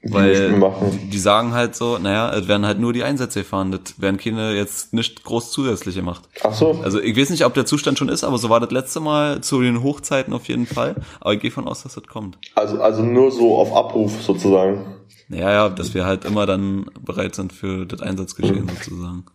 Die 0.04 0.14
Weil 0.14 0.52
machen. 0.52 1.10
die, 1.12 1.18
sagen 1.18 1.54
halt 1.54 1.76
so, 1.76 1.98
naja, 1.98 2.32
es 2.34 2.48
werden 2.48 2.66
halt 2.66 2.80
nur 2.80 2.94
die 2.94 3.04
Einsätze 3.04 3.40
gefahren, 3.40 3.72
das 3.72 4.00
werden 4.00 4.18
keine 4.18 4.54
jetzt 4.54 4.94
nicht 4.94 5.24
groß 5.24 5.52
zusätzlich 5.52 5.96
gemacht. 5.96 6.24
Ach 6.44 6.54
so. 6.54 6.80
Also 6.84 7.02
ich 7.02 7.18
weiß 7.18 7.32
nicht, 7.32 7.44
ob 7.46 7.56
der 7.56 7.66
Zustand 7.66 7.98
schon 7.98 8.08
ist, 8.08 8.24
aber 8.24 8.38
so 8.38 8.50
war 8.50 8.60
das 8.60 8.72
letzte 8.72 9.00
Mal 9.00 9.42
zu 9.42 9.60
den 9.62 9.82
Hochzeiten 9.84 10.34
auf 10.34 10.48
jeden 10.48 10.68
Fall. 10.68 10.96
Aber 11.20 11.34
ich 11.34 11.40
gehe 11.42 11.52
von 11.52 11.68
aus, 11.68 11.82
dass 11.84 11.96
das 11.96 12.06
kommt. 12.06 12.38
Also, 12.56 12.80
also 12.80 13.02
nur 13.02 13.32
so 13.32 13.58
auf 13.58 13.74
Abruf 13.76 14.22
sozusagen. 14.22 14.86
Naja, 15.30 15.52
ja, 15.52 15.70
dass 15.70 15.94
wir 15.94 16.06
halt 16.06 16.26
immer 16.26 16.46
dann 16.46 16.86
bereit 17.04 17.36
sind 17.36 17.52
für 17.54 17.86
das 17.86 18.02
Einsatzgeschehen 18.02 18.66
Mhm. 18.66 18.70
sozusagen. 18.70 19.26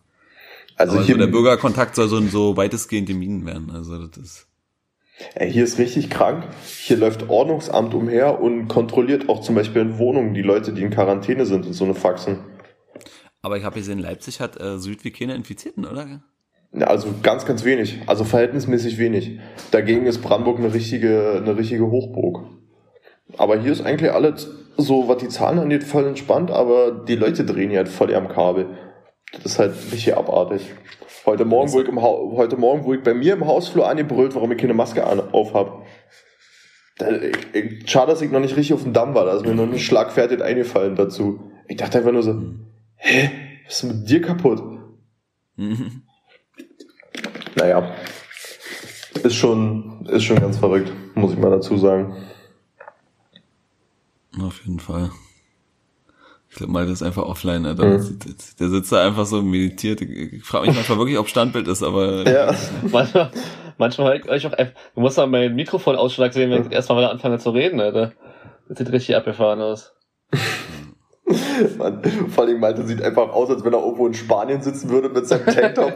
Also 0.75 0.93
aber 0.95 1.03
hier, 1.03 1.15
so 1.15 1.19
der 1.19 1.27
Bürgerkontakt 1.27 1.95
soll 1.95 2.07
so, 2.07 2.19
so 2.21 2.57
weitestgehend 2.57 3.07
gemieden 3.07 3.45
werden. 3.45 3.69
Also 3.71 4.07
das 4.07 4.17
ist. 4.17 4.47
ey, 5.35 5.51
hier 5.51 5.63
ist 5.63 5.77
richtig 5.77 6.09
krank. 6.09 6.45
Hier 6.65 6.97
läuft 6.97 7.29
Ordnungsamt 7.29 7.93
umher 7.93 8.41
und 8.41 8.67
kontrolliert 8.69 9.29
auch 9.29 9.41
zum 9.41 9.53
Beispiel 9.53 9.83
in 9.83 9.97
Wohnungen 9.99 10.33
die 10.33 10.41
Leute, 10.41 10.73
die 10.73 10.81
in 10.81 10.89
Quarantäne 10.89 11.45
sind 11.45 11.67
und 11.67 11.73
so 11.73 11.83
eine 11.85 11.93
Faxen. 11.93 12.39
Aber 13.43 13.57
ich 13.57 13.63
habe 13.63 13.75
gesehen, 13.75 13.99
Leipzig 13.99 14.39
hat 14.39 14.59
äh, 14.59 14.79
Süd 14.79 15.03
wie 15.03 15.11
keine 15.11 15.35
Infizierten, 15.35 15.85
oder? 15.85 16.23
Ja, 16.71 16.87
also 16.87 17.13
ganz, 17.21 17.45
ganz 17.45 17.63
wenig. 17.65 17.99
Also 18.07 18.23
verhältnismäßig 18.23 18.97
wenig. 18.97 19.39
Dagegen 19.69 20.07
ist 20.07 20.23
Brandenburg 20.23 20.57
eine 20.57 20.73
richtige, 20.73 21.35
eine 21.37 21.55
richtige 21.55 21.85
Hochburg. 21.91 22.45
Aber 23.37 23.59
hier 23.61 23.71
ist 23.71 23.81
eigentlich 23.81 24.11
alles 24.11 24.49
so, 24.77 25.07
was 25.07 25.17
die 25.17 25.29
Zahlen 25.29 25.59
angeht, 25.59 25.83
voll 25.83 26.07
entspannt, 26.07 26.51
aber 26.51 26.91
die 26.91 27.15
Leute 27.15 27.45
drehen 27.45 27.69
hier 27.69 27.79
halt 27.79 27.89
voll 27.89 28.13
am 28.15 28.27
Kabel. 28.27 28.77
Das 29.31 29.45
ist 29.45 29.59
halt 29.59 29.73
richtig 29.91 30.15
abartig. 30.15 30.71
Heute 31.25 31.45
Morgen, 31.45 31.71
wo 31.71 31.81
ich, 31.81 31.87
im 31.87 32.01
heute 32.01 32.57
Morgen, 32.57 32.83
wo 32.83 32.93
ich 32.93 33.01
bei 33.01 33.13
mir 33.13 33.33
im 33.33 33.45
Hausflur 33.45 33.87
angebrüllt, 33.87 34.35
warum 34.35 34.51
ich 34.51 34.57
keine 34.57 34.73
Maske 34.73 35.05
auf 35.33 35.53
habe. 35.53 35.83
Schade, 37.85 38.11
dass 38.11 38.21
ich 38.21 38.31
noch 38.31 38.39
nicht 38.39 38.55
richtig 38.55 38.73
auf 38.73 38.83
dem 38.83 38.93
Damm 38.93 39.15
war, 39.15 39.25
da 39.25 39.35
ist 39.35 39.45
mir 39.45 39.55
noch 39.55 39.65
nicht 39.65 39.85
schlagfertig 39.85 40.43
eingefallen 40.43 40.95
dazu. 40.95 41.51
Ich 41.67 41.77
dachte 41.77 41.97
einfach 41.97 42.11
nur 42.11 42.23
so, 42.23 42.41
hä, 42.95 43.31
was 43.65 43.83
ist 43.83 43.83
mit 43.83 44.09
dir 44.09 44.21
kaputt? 44.21 44.61
Mhm. 45.55 46.03
Naja, 47.55 47.93
ist 49.23 49.35
schon, 49.35 50.05
ist 50.11 50.23
schon 50.23 50.39
ganz 50.39 50.57
verrückt, 50.57 50.91
muss 51.15 51.33
ich 51.33 51.39
mal 51.39 51.51
dazu 51.51 51.77
sagen. 51.77 52.15
Auf 54.41 54.61
jeden 54.65 54.79
Fall. 54.79 55.11
Ich 56.49 56.57
glaube 56.57 56.71
mal, 56.71 56.85
das 56.85 57.01
ist 57.01 57.03
einfach 57.03 57.23
offline, 57.23 57.65
Alter. 57.65 57.85
Mhm. 57.85 58.19
Der 58.59 58.69
sitzt 58.69 58.91
da 58.91 59.05
einfach 59.05 59.25
so 59.25 59.41
meditiert. 59.41 60.01
Ich 60.01 60.43
frage 60.43 60.67
mich 60.67 60.75
manchmal 60.75 60.99
wirklich, 60.99 61.17
ob 61.17 61.27
Standbild 61.27 61.67
ist, 61.67 61.81
aber. 61.81 62.27
Ja. 62.29 62.53
manchmal, 62.91 63.31
manchmal 63.77 64.21
ich 64.35 64.45
auch, 64.45 64.55
du 64.55 65.01
musst 65.01 65.17
mal 65.17 65.25
meinen 65.27 65.55
Mikrofonausschlag 65.55 66.31
sehen, 66.31 66.51
wenn 66.51 66.67
ich 66.67 66.71
erstmal 66.71 66.99
wieder 66.99 67.11
anfange 67.11 67.39
zu 67.39 67.49
reden, 67.49 67.79
Alter. 67.79 68.13
Das 68.67 68.77
sieht 68.77 68.91
richtig 68.91 69.15
abgefahren 69.15 69.61
aus. 69.61 69.93
Man, 71.77 72.03
vor 72.29 72.43
allem 72.43 72.59
Malte 72.59 72.85
sieht 72.85 73.01
einfach 73.01 73.29
aus, 73.29 73.49
als 73.49 73.63
wenn 73.63 73.73
er 73.73 73.79
irgendwo 73.79 74.07
in 74.07 74.13
Spanien 74.13 74.61
sitzen 74.61 74.89
würde 74.89 75.07
mit 75.07 75.25
seinem 75.25 75.45
Tanktop. 75.45 75.93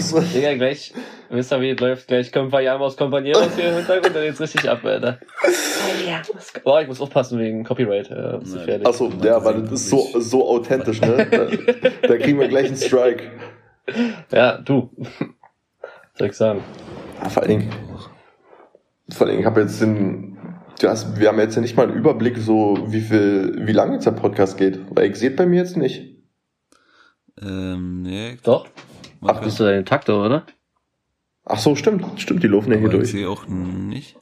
so. 0.00 0.20
Digga, 0.20 0.54
gleich, 0.54 0.92
wisst 1.28 1.52
ihr, 1.52 1.60
wie 1.60 1.70
es 1.70 1.80
läuft? 1.80 2.08
Gleich 2.08 2.32
kommen 2.32 2.50
Vayamos 2.50 2.98
Compañeros 2.98 3.54
hier 3.54 3.70
im 3.70 3.76
Hintergrund, 3.76 4.16
dann 4.16 4.24
geht's 4.24 4.40
richtig 4.40 4.68
ab, 4.68 4.84
Alter. 4.84 5.20
Boah, 6.64 6.82
ich 6.82 6.88
muss 6.88 7.00
aufpassen 7.00 7.38
wegen 7.38 7.62
Copyright. 7.62 8.10
Äh, 8.10 8.38
ja, 8.66 8.84
Achso, 8.84 9.12
ja, 9.22 9.44
weil 9.44 9.62
das 9.62 9.72
ist 9.72 9.90
so, 9.90 10.08
so 10.18 10.48
authentisch, 10.48 11.00
ne? 11.00 11.26
Da, 11.30 12.08
da 12.08 12.16
kriegen 12.16 12.40
wir 12.40 12.48
gleich 12.48 12.66
einen 12.66 12.76
Strike. 12.76 13.30
Ja, 14.32 14.58
du. 14.58 14.90
Soll 16.14 16.28
ich 16.28 16.36
sagen. 16.36 16.62
Ja, 17.22 17.28
vor 17.28 17.42
allen 17.42 17.60
Dingen, 17.60 17.72
vor 19.10 19.26
allen 19.26 19.30
Dingen, 19.30 19.40
ich 19.40 19.46
habe 19.46 19.60
jetzt 19.60 19.80
den 19.80 20.29
Du 20.80 20.88
hast, 20.88 21.20
wir 21.20 21.28
haben 21.28 21.38
jetzt 21.38 21.56
ja 21.56 21.60
nicht 21.60 21.76
mal 21.76 21.86
einen 21.86 21.94
Überblick, 21.94 22.38
so 22.38 22.86
wie 22.86 23.02
viel, 23.02 23.66
wie 23.66 23.72
lange 23.72 23.94
jetzt 23.94 24.06
der 24.06 24.12
Podcast 24.12 24.56
geht. 24.56 24.80
Weil 24.90 25.10
ich 25.10 25.16
sehe 25.16 25.30
bei 25.30 25.44
mir 25.44 25.58
jetzt 25.58 25.76
nicht. 25.76 26.16
Ähm, 27.40 28.00
nee. 28.00 28.38
Doch. 28.42 28.66
Ach, 29.20 29.42
bist 29.42 29.60
du 29.60 29.64
deine 29.64 29.84
Takte, 29.84 30.14
oder? 30.14 30.46
Ach 31.44 31.58
so, 31.58 31.76
stimmt, 31.76 32.06
stimmt, 32.16 32.42
die 32.42 32.46
laufen 32.46 32.72
ja 32.72 32.78
hier 32.78 32.88
durch. 32.88 33.04
Ich 33.04 33.10
sehe 33.10 33.28
auch 33.28 33.46
nicht. 33.46 34.16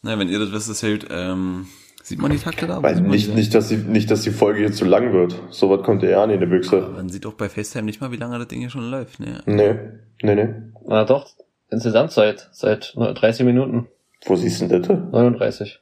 Na, 0.00 0.18
wenn 0.18 0.30
ihr 0.30 0.38
das 0.38 0.52
wisst, 0.52 0.70
das 0.70 0.82
hält, 0.82 1.08
ähm, 1.10 1.66
sieht 2.02 2.20
man 2.20 2.30
die 2.30 2.38
Takte 2.38 2.66
da? 2.66 2.82
Weil 2.82 3.02
nicht, 3.02 3.34
nicht, 3.34 3.54
dass 3.54 3.68
die, 3.68 3.76
nicht, 3.76 4.10
dass 4.10 4.22
die 4.22 4.30
Folge 4.30 4.62
jetzt 4.62 4.78
zu 4.78 4.86
lang 4.86 5.12
wird. 5.12 5.38
So 5.50 5.68
was 5.68 5.82
kommt 5.82 6.02
ja 6.02 6.22
an 6.22 6.30
in 6.30 6.40
der 6.40 6.46
Büchse. 6.46 6.84
Aber 6.84 6.96
man 6.96 7.10
sieht 7.10 7.26
auch 7.26 7.34
bei 7.34 7.50
FaceTime 7.50 7.84
nicht 7.84 8.00
mal, 8.00 8.10
wie 8.10 8.16
lange 8.16 8.38
das 8.38 8.48
Ding 8.48 8.60
hier 8.60 8.70
schon 8.70 8.90
läuft, 8.90 9.20
ne? 9.20 9.42
Nee, 9.44 9.74
nee, 10.22 10.34
nee. 10.34 10.54
Na 10.86 11.04
doch, 11.04 11.28
insgesamt 11.70 12.12
seit, 12.12 12.48
seit 12.52 12.94
30 12.96 13.44
Minuten. 13.44 13.88
Wo 14.24 14.36
siehst 14.36 14.60
du 14.60 14.68
denn 14.68 14.82
das? 14.82 14.98
39. 15.12 15.80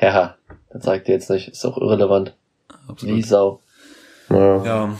Ja, 0.00 0.36
das 0.70 0.84
sagt 0.84 1.08
ihr 1.08 1.14
jetzt 1.14 1.30
nicht. 1.30 1.48
Ist 1.48 1.64
auch 1.64 1.78
irrelevant. 1.78 2.36
Absolut. 2.88 3.16
Wie 3.16 3.22
Sau. 3.22 3.60
Ja. 4.30 4.64
ja. 4.64 4.98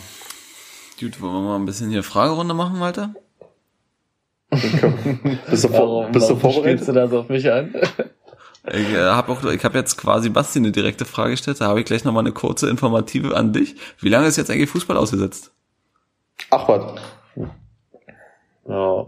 Gut, 1.00 1.20
wollen 1.20 1.32
wir 1.32 1.40
mal 1.40 1.56
ein 1.56 1.64
bisschen 1.64 1.90
hier 1.90 2.02
Fragerunde 2.02 2.54
machen, 2.54 2.80
Walter? 2.80 3.14
bist 4.50 5.64
du, 5.64 5.72
warum, 5.72 6.12
bist 6.12 6.30
du 6.30 6.36
vorbereitet? 6.36 6.86
du 6.86 6.92
da 6.92 7.08
so 7.08 7.20
auf 7.20 7.28
mich 7.28 7.50
an? 7.50 7.74
ich 8.72 8.92
äh, 8.92 8.98
habe 8.98 9.32
auch, 9.32 9.44
ich 9.44 9.64
habe 9.64 9.78
jetzt 9.78 9.96
quasi 9.96 10.28
Basti 10.28 10.60
eine 10.60 10.70
direkte 10.70 11.04
Frage 11.04 11.32
gestellt. 11.32 11.60
Da 11.60 11.66
habe 11.66 11.80
ich 11.80 11.86
gleich 11.86 12.04
noch 12.04 12.12
mal 12.12 12.20
eine 12.20 12.32
kurze 12.32 12.68
Informative 12.68 13.36
an 13.36 13.52
dich. 13.52 13.74
Wie 13.98 14.08
lange 14.08 14.28
ist 14.28 14.36
jetzt 14.36 14.50
eigentlich 14.50 14.70
Fußball 14.70 14.96
ausgesetzt? 14.96 15.52
Ach 16.50 16.68
was. 16.68 17.00
Ja, 18.68 19.06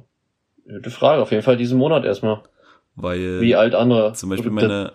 gute 0.67 0.91
Frage. 0.91 1.23
Auf 1.23 1.31
jeden 1.31 1.43
Fall 1.43 1.57
diesen 1.57 1.79
Monat 1.79 2.05
erstmal. 2.05 2.43
Weil 2.97 3.41
wie 3.41 3.55
alt 3.55 3.75
andere. 3.75 4.15
Zum 4.15 4.31
Beispiel 4.31 4.51
meine 4.51 4.93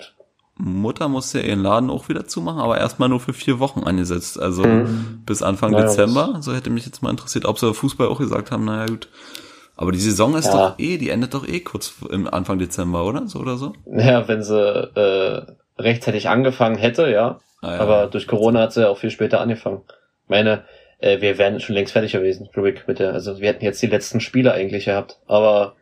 Mutter 0.57 1.07
musste 1.07 1.39
ja 1.39 1.47
ihren 1.47 1.61
Laden 1.61 1.89
auch 1.89 2.09
wieder 2.09 2.25
zumachen, 2.27 2.59
aber 2.59 2.77
erstmal 2.77 3.09
nur 3.09 3.19
für 3.19 3.33
vier 3.33 3.59
Wochen 3.59 3.83
angesetzt. 3.83 4.39
Also 4.39 4.63
mhm. 4.63 5.23
bis 5.25 5.41
Anfang 5.41 5.71
naja, 5.71 5.85
Dezember. 5.85 6.37
So 6.41 6.53
hätte 6.53 6.69
mich 6.69 6.85
jetzt 6.85 7.01
mal 7.01 7.11
interessiert, 7.11 7.45
ob 7.45 7.59
sie 7.59 7.73
Fußball 7.73 8.07
auch 8.07 8.19
gesagt 8.19 8.51
haben, 8.51 8.65
naja 8.65 8.85
gut. 8.87 9.07
Aber 9.77 9.91
die 9.91 9.99
Saison 9.99 10.35
ist 10.35 10.45
ja. 10.45 10.51
doch 10.69 10.79
eh, 10.79 10.97
die 10.97 11.09
endet 11.09 11.33
doch 11.33 11.47
eh 11.47 11.61
kurz 11.61 11.95
im 12.09 12.31
Anfang 12.31 12.59
Dezember, 12.59 13.05
oder? 13.05 13.27
So 13.27 13.39
oder 13.39 13.57
so? 13.57 13.73
Ja, 13.85 14.27
wenn 14.27 14.43
sie 14.43 14.59
äh, 14.59 15.81
rechtzeitig 15.81 16.29
angefangen 16.29 16.77
hätte, 16.77 17.09
ja. 17.09 17.39
Ah, 17.61 17.75
ja. 17.75 17.79
Aber 17.79 18.07
durch 18.07 18.27
Corona 18.27 18.61
hat 18.61 18.73
sie 18.73 18.81
ja 18.81 18.89
auch 18.89 18.97
viel 18.97 19.11
später 19.11 19.41
angefangen. 19.41 19.81
Ich 20.23 20.29
meine, 20.29 20.63
äh, 20.99 21.21
wir 21.21 21.37
wären 21.37 21.59
schon 21.59 21.75
längst 21.75 21.93
fertig 21.93 22.11
gewesen, 22.11 22.49
mit 22.87 22.99
der, 22.99 23.13
also 23.13 23.39
wir 23.39 23.49
hätten 23.49 23.65
jetzt 23.65 23.81
die 23.81 23.87
letzten 23.87 24.19
Spiele 24.19 24.53
eigentlich 24.53 24.85
gehabt. 24.85 25.19
Aber 25.27 25.75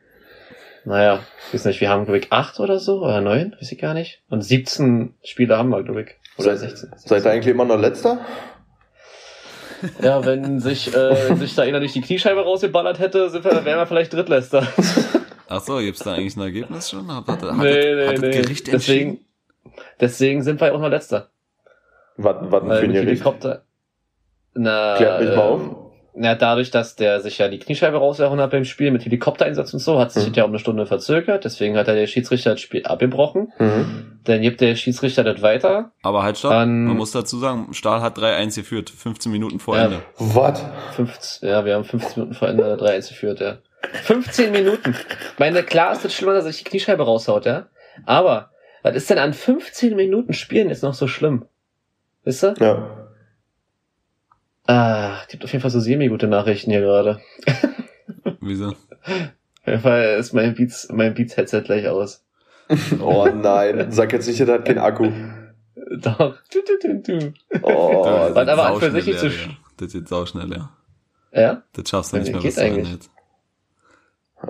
naja, 0.90 1.20
ich 1.48 1.54
weiß 1.54 1.66
nicht, 1.66 1.82
wir 1.82 1.90
haben, 1.90 2.06
glaube 2.06 2.18
ich, 2.18 2.32
acht 2.32 2.60
oder 2.60 2.80
so, 2.80 3.04
oder 3.04 3.22
neun, 3.22 3.56
weiß 3.60 3.72
ich 3.72 3.78
gar 3.78 3.94
nicht. 3.94 4.24
Und 4.28 4.42
17 4.42 5.14
Spiele 5.24 5.56
haben 5.56 5.70
wir, 5.70 5.84
glaube 5.84 6.02
ich. 6.02 6.08
Oder 6.38 6.58
Se 6.58 6.68
16. 6.68 6.90
Seid 6.96 7.26
ihr 7.26 7.32
eigentlich 7.32 7.54
immer 7.54 7.66
noch 7.66 7.80
letzter? 7.80 8.26
Ja, 10.02 10.26
wenn 10.26 10.60
sich, 10.60 10.94
äh, 10.96 11.36
sich 11.36 11.54
da 11.54 11.62
einer 11.62 11.80
nicht 11.80 11.94
die 11.94 12.02
Kniescheibe 12.02 12.42
rausgeballert 12.42 12.98
hätte, 12.98 13.30
sind 13.30 13.46
wir, 13.46 13.64
wären 13.66 13.78
wir 13.78 13.86
vielleicht 13.86 14.12
Drittletzter. 14.14 14.68
Ach 15.48 15.62
so, 15.62 15.78
gibt's 15.78 16.04
da 16.04 16.14
eigentlich 16.14 16.36
ein 16.36 16.42
Ergebnis 16.42 16.90
schon? 16.90 17.08
Hat, 17.16 17.28
hat, 17.28 17.44
hat, 17.44 17.58
nee, 17.58 17.96
nee, 17.96 18.08
hat 18.08 18.18
nee. 18.20 18.32
Gericht 18.32 18.68
deswegen, 18.68 19.20
deswegen 20.02 20.42
sind 20.42 20.60
wir 20.60 20.74
auch 20.74 20.82
noch 20.82 20.90
letzter. 20.90 21.30
Warten, 22.18 22.52
warten 22.52 22.68
für 22.68 22.78
ein 22.78 22.94
Gericht. 22.94 23.08
Helikopter. 23.08 23.64
Na, 24.56 24.96
Klärt 24.98 25.22
mich 25.22 25.30
mal 25.30 25.38
auf. 25.38 25.62
Na, 26.16 26.36
dadurch, 26.36 26.72
dass 26.72 26.96
der 26.96 27.22
sich 27.22 27.38
ja 27.38 27.48
die 27.48 27.60
Kniescheibe 27.60 27.98
rausgehauen 27.98 28.40
hat 28.42 28.52
beim 28.52 28.66
Spiel 28.66 28.92
mit 28.92 29.06
Helikoptereinsatz 29.06 29.74
und 29.74 29.80
so, 29.80 30.00
hat 30.00 30.12
sich 30.12 30.28
mhm. 30.28 30.34
ja 30.34 30.44
um 30.44 30.52
eine 30.52 30.60
Stunde 30.60 30.86
verzögert. 30.86 31.46
Deswegen 31.46 31.78
hat 31.78 31.88
er 31.88 31.96
der 31.96 32.08
Schiedsrichter 32.08 32.52
das 32.52 32.62
Spiel 32.62 32.86
abgebrochen. 32.86 33.54
Mhm. 33.60 34.20
Dann 34.24 34.42
gibt 34.42 34.62
der 34.62 34.76
Schiedsrichter 34.76 35.24
das 35.24 35.42
weiter. 35.42 35.92
Aber 36.02 36.24
halt. 36.24 36.44
Dann, 36.44 36.86
Man 36.86 36.98
muss 36.98 37.12
dazu 37.12 37.38
sagen, 37.38 37.74
Stahl 37.74 38.02
hat 38.02 38.18
3-1 38.18 38.56
geführt, 38.56 38.90
15 38.90 39.32
Minuten 39.32 39.60
vor 39.60 39.78
ja, 39.78 39.86
Ende. 39.86 40.02
Was? 40.18 41.40
Ja, 41.42 41.66
wir 41.66 41.76
haben 41.76 41.86
15 41.86 42.22
Minuten 42.22 42.34
vor 42.34 42.48
Ende 42.48 42.76
3-1 42.76 43.10
geführt, 43.10 43.40
ja. 43.40 43.58
15 44.04 44.52
Minuten. 44.52 44.96
Ich 45.34 45.40
meine, 45.40 45.64
klar 45.64 45.94
ist 45.94 46.04
das 46.04 46.14
schlimmer, 46.14 46.34
dass 46.34 46.46
er 46.46 46.52
sich 46.52 46.64
die 46.64 46.70
Kniescheibe 46.70 47.04
raushaut, 47.04 47.46
ja. 47.46 47.68
Aber, 48.06 48.52
was 48.84 48.96
ist 48.96 49.10
denn 49.10 49.18
an 49.20 49.34
15 49.34 49.96
Minuten 49.96 50.34
Spielen 50.34 50.70
jetzt 50.70 50.84
noch 50.84 50.94
so 50.94 51.08
schlimm? 51.08 51.46
Wisst 52.24 52.44
ihr? 52.44 52.54
Ja. 52.60 52.99
Ah, 54.70 55.22
gibt 55.28 55.44
auf 55.44 55.52
jeden 55.52 55.64
Fall 55.64 55.72
so 55.72 55.80
semi-gute 55.80 56.28
Nachrichten 56.28 56.70
hier 56.70 56.82
gerade. 56.82 57.20
Wieso? 58.40 58.68
Auf 58.68 59.66
jeden 59.66 59.82
Fall 59.82 60.18
ist 60.20 60.32
mein 60.34 60.54
Beats, 60.54 60.88
mein 60.92 61.16
Beats-Headset 61.16 61.64
gleich 61.64 61.88
aus. 61.88 62.24
Oh 63.02 63.28
nein, 63.34 63.92
sag 63.92 64.14
jetzt 64.14 64.28
nicht, 64.28 64.40
er 64.40 64.46
hat 64.46 64.66
keinen 64.66 64.78
Akku. 64.78 65.10
Doch. 65.98 66.36
Du, 66.54 66.60
du, 66.62 67.02
du, 67.02 67.20
du. 67.20 67.34
Oh, 67.64 68.30
das 68.36 68.48
aber 68.48 68.68
an 68.68 68.80
für 68.80 68.92
sich 68.92 69.08
nicht 69.08 69.20
so. 69.20 69.30
Das 69.78 69.92
geht 69.92 70.08
sauschnell, 70.08 70.52
ja. 70.52 70.70
Ja? 71.32 71.64
Das 71.74 71.90
schaffst 71.90 72.14
du 72.14 72.18
nicht 72.18 72.32
mehr 72.32 72.42
bis 72.42 72.54
zum 72.54 72.64
Ende 72.66 72.90
jetzt. 72.92 73.10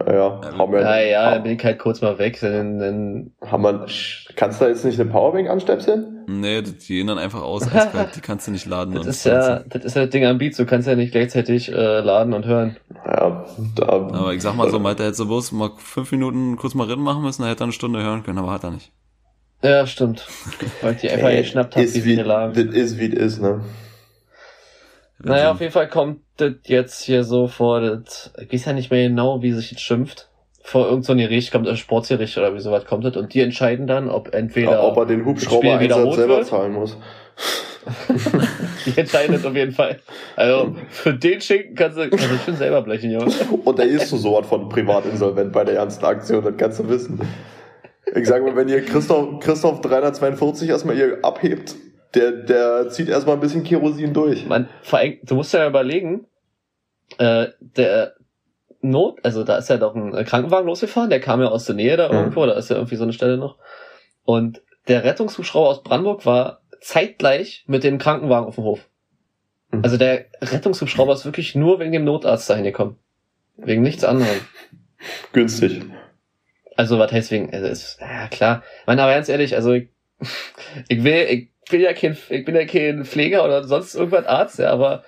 Ja, 0.07 0.39
haben 0.57 0.71
wir. 0.71 0.81
Ja, 0.81 0.99
ja, 0.99 1.31
dann 1.31 1.43
bin 1.43 1.53
ich 1.53 1.63
halt 1.63 1.79
kurz 1.79 2.01
mal 2.01 2.19
weg. 2.19 2.39
Dann, 2.41 2.77
dann 2.77 3.31
haben 3.41 3.63
wir, 3.63 3.87
kannst 4.35 4.61
du 4.61 4.65
da 4.65 4.69
jetzt 4.69 4.85
nicht 4.85 4.99
eine 4.99 5.09
Powerbank 5.09 5.49
anstöpseln? 5.49 6.25
Nee, 6.27 6.61
die 6.61 6.73
gehen 6.73 7.07
dann 7.07 7.17
einfach 7.17 7.41
aus. 7.41 7.67
die 8.15 8.21
kannst 8.21 8.45
du 8.45 8.51
nicht 8.51 8.67
laden. 8.67 8.93
das 8.95 9.07
ist 9.07 9.25
ja, 9.25 9.61
das 9.67 9.85
ist 9.85 9.95
ja 9.95 10.03
das 10.03 10.11
Ding 10.11 10.25
am 10.25 10.37
Beat. 10.37 10.57
Du 10.59 10.65
kannst 10.65 10.87
ja 10.87 10.95
nicht 10.95 11.11
gleichzeitig 11.11 11.71
äh, 11.71 12.01
laden 12.01 12.33
und 12.33 12.45
hören. 12.45 12.77
Ja, 13.03 13.45
da. 13.75 13.87
Aber 13.87 14.33
ich 14.33 14.43
sag 14.43 14.55
mal 14.55 14.69
so, 14.69 14.79
meinte 14.79 15.01
er 15.03 15.07
hätte 15.07 15.17
so 15.17 15.25
bloß 15.25 15.53
mal 15.53 15.71
fünf 15.77 16.11
Minuten 16.11 16.55
kurz 16.57 16.75
mal 16.75 16.85
Rennen 16.85 17.01
machen 17.01 17.23
müssen, 17.23 17.41
er 17.41 17.49
hätte 17.49 17.63
eine 17.63 17.73
Stunde 17.73 18.03
hören 18.03 18.21
können, 18.21 18.37
aber 18.37 18.51
hat 18.51 18.63
er 18.63 18.71
nicht. 18.71 18.91
Ja, 19.63 19.87
stimmt. 19.87 20.27
Weil 20.81 20.93
ich 20.93 21.01
die 21.01 21.09
einfach 21.09 21.29
geschnappt 21.35 21.75
habe, 21.75 21.93
wie 21.93 22.01
viele 22.01 22.23
lagen. 22.23 22.53
Das 22.53 22.75
ist, 22.75 22.99
wie 22.99 23.07
es 23.07 23.33
ist, 23.33 23.41
ne? 23.41 23.61
Naja, 25.23 25.51
auf 25.51 25.59
jeden 25.59 25.73
Fall 25.73 25.87
kommt 25.87 26.21
das 26.37 26.53
jetzt 26.65 27.03
hier 27.03 27.23
so 27.23 27.47
vor, 27.47 27.81
das, 27.81 28.33
ich 28.39 28.51
weiß 28.51 28.65
ja 28.65 28.73
nicht 28.73 28.89
mehr 28.91 29.09
genau, 29.09 29.41
wie 29.41 29.51
sich 29.51 29.71
das 29.71 29.81
schimpft. 29.81 30.29
Vor 30.61 30.85
irgendein 30.85 31.03
so 31.03 31.15
Gericht 31.15 31.51
kommt 31.51 31.67
ein 31.67 31.77
Sportsgericht 31.77 32.37
oder 32.37 32.53
wie 32.53 32.59
sowas 32.59 32.85
kommt 32.85 33.03
das 33.03 33.17
und 33.17 33.33
die 33.33 33.41
entscheiden 33.41 33.87
dann, 33.87 34.09
ob 34.09 34.33
entweder. 34.33 34.71
Ja, 34.71 34.83
ob 34.83 34.97
er 34.97 35.05
den 35.05 35.25
Hubschrauber-Einsatz 35.25 36.15
selber 36.15 36.37
wird. 36.37 36.47
zahlen 36.47 36.73
muss. 36.73 36.97
die 38.85 38.97
entscheiden 38.97 39.33
das 39.33 39.45
auf 39.45 39.55
jeden 39.55 39.71
Fall. 39.71 39.99
Also, 40.35 40.75
für 40.89 41.13
den 41.13 41.41
Schinken 41.41 41.75
kannst 41.75 41.97
du, 41.97 42.09
kannst 42.09 42.25
du 42.25 42.37
schon 42.45 42.55
selber 42.55 42.81
blechen, 42.81 43.11
Junge. 43.11 43.33
Und 43.65 43.79
der 43.79 43.87
ist 43.87 44.09
so 44.09 44.17
sowas 44.17 44.47
von 44.47 44.69
privatinsolvent 44.69 45.51
bei 45.51 45.63
der 45.63 45.75
ernsten 45.75 46.05
Aktion, 46.05 46.43
das 46.43 46.53
kannst 46.57 46.79
du 46.79 46.89
wissen. 46.89 47.19
Ich 48.15 48.27
sage 48.27 48.43
mal, 48.43 48.55
wenn 48.55 48.69
ihr 48.69 48.83
Christoph, 48.85 49.39
Christoph 49.39 49.81
342 49.81 50.69
erstmal 50.69 50.97
ihr 50.97 51.19
abhebt, 51.23 51.75
der, 52.13 52.31
der 52.31 52.89
zieht 52.89 53.09
erstmal 53.09 53.35
ein 53.35 53.41
bisschen 53.41 53.63
Kerosin 53.63 54.13
durch. 54.13 54.45
Man, 54.45 54.67
vor 54.81 54.99
allem, 54.99 55.17
du 55.23 55.35
musst 55.35 55.53
ja 55.53 55.67
überlegen, 55.67 56.25
äh, 57.17 57.47
der 57.59 58.15
Not, 58.81 59.19
also 59.23 59.43
da 59.43 59.57
ist 59.57 59.69
ja 59.69 59.77
doch 59.77 59.95
ein 59.95 60.13
Krankenwagen 60.25 60.67
losgefahren, 60.67 61.09
der 61.09 61.19
kam 61.19 61.41
ja 61.41 61.47
aus 61.49 61.65
der 61.65 61.75
Nähe 61.75 61.97
da 61.97 62.09
irgendwo, 62.09 62.43
mhm. 62.43 62.47
da 62.47 62.53
ist 62.53 62.69
ja 62.69 62.77
irgendwie 62.77 62.95
so 62.95 63.03
eine 63.03 63.13
Stelle 63.13 63.37
noch. 63.37 63.57
Und 64.23 64.61
der 64.87 65.03
Rettungshubschrauber 65.03 65.69
aus 65.69 65.83
Brandenburg 65.83 66.25
war 66.25 66.61
zeitgleich 66.81 67.65
mit 67.67 67.83
dem 67.83 67.97
Krankenwagen 67.97 68.47
auf 68.47 68.55
dem 68.55 68.63
Hof. 68.63 68.87
Mhm. 69.71 69.83
Also 69.83 69.97
der 69.97 70.25
Rettungshubschrauber 70.41 71.13
ist 71.13 71.25
wirklich 71.25 71.55
nur 71.55 71.79
wegen 71.79 71.91
dem 71.91 72.05
Notarzt 72.05 72.49
dahin 72.49 72.63
gekommen. 72.63 72.97
Wegen 73.57 73.81
nichts 73.81 74.03
anderem. 74.03 74.39
Günstig. 75.33 75.83
Also 76.77 76.97
was 76.97 77.11
heißt 77.11 77.31
wegen, 77.31 77.53
also 77.53 77.67
ist, 77.67 77.99
ja 77.99 78.27
klar. 78.29 78.63
Meine, 78.85 79.03
aber 79.03 79.13
ganz 79.13 79.27
ehrlich, 79.27 79.55
also 79.55 79.73
ich, 79.73 79.89
ich 80.87 81.03
will, 81.03 81.27
ich 81.29 81.49
bin 81.69 81.81
ja 81.81 81.93
kein, 81.93 82.17
ich 82.29 82.45
bin 82.45 82.55
ja 82.55 82.65
kein 82.65 83.05
Pfleger 83.05 83.43
oder 83.45 83.63
sonst 83.63 83.95
irgendwas 83.95 84.25
Arzt, 84.25 84.59
ja, 84.59 84.71
aber 84.71 85.03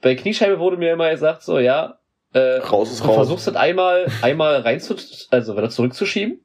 bei 0.00 0.14
Kniescheibe 0.14 0.58
wurde 0.58 0.76
mir 0.76 0.92
immer 0.92 1.10
gesagt, 1.10 1.42
so, 1.42 1.58
ja, 1.58 1.98
äh, 2.32 2.56
raus 2.58 2.90
ist 2.90 3.00
du 3.00 3.08
raus. 3.08 3.16
versuchst 3.16 3.46
das 3.46 3.56
einmal, 3.56 4.06
einmal 4.22 4.60
rein 4.60 4.80
zu, 4.80 4.96
also 5.30 5.56
wieder 5.56 5.70
zurückzuschieben. 5.70 6.40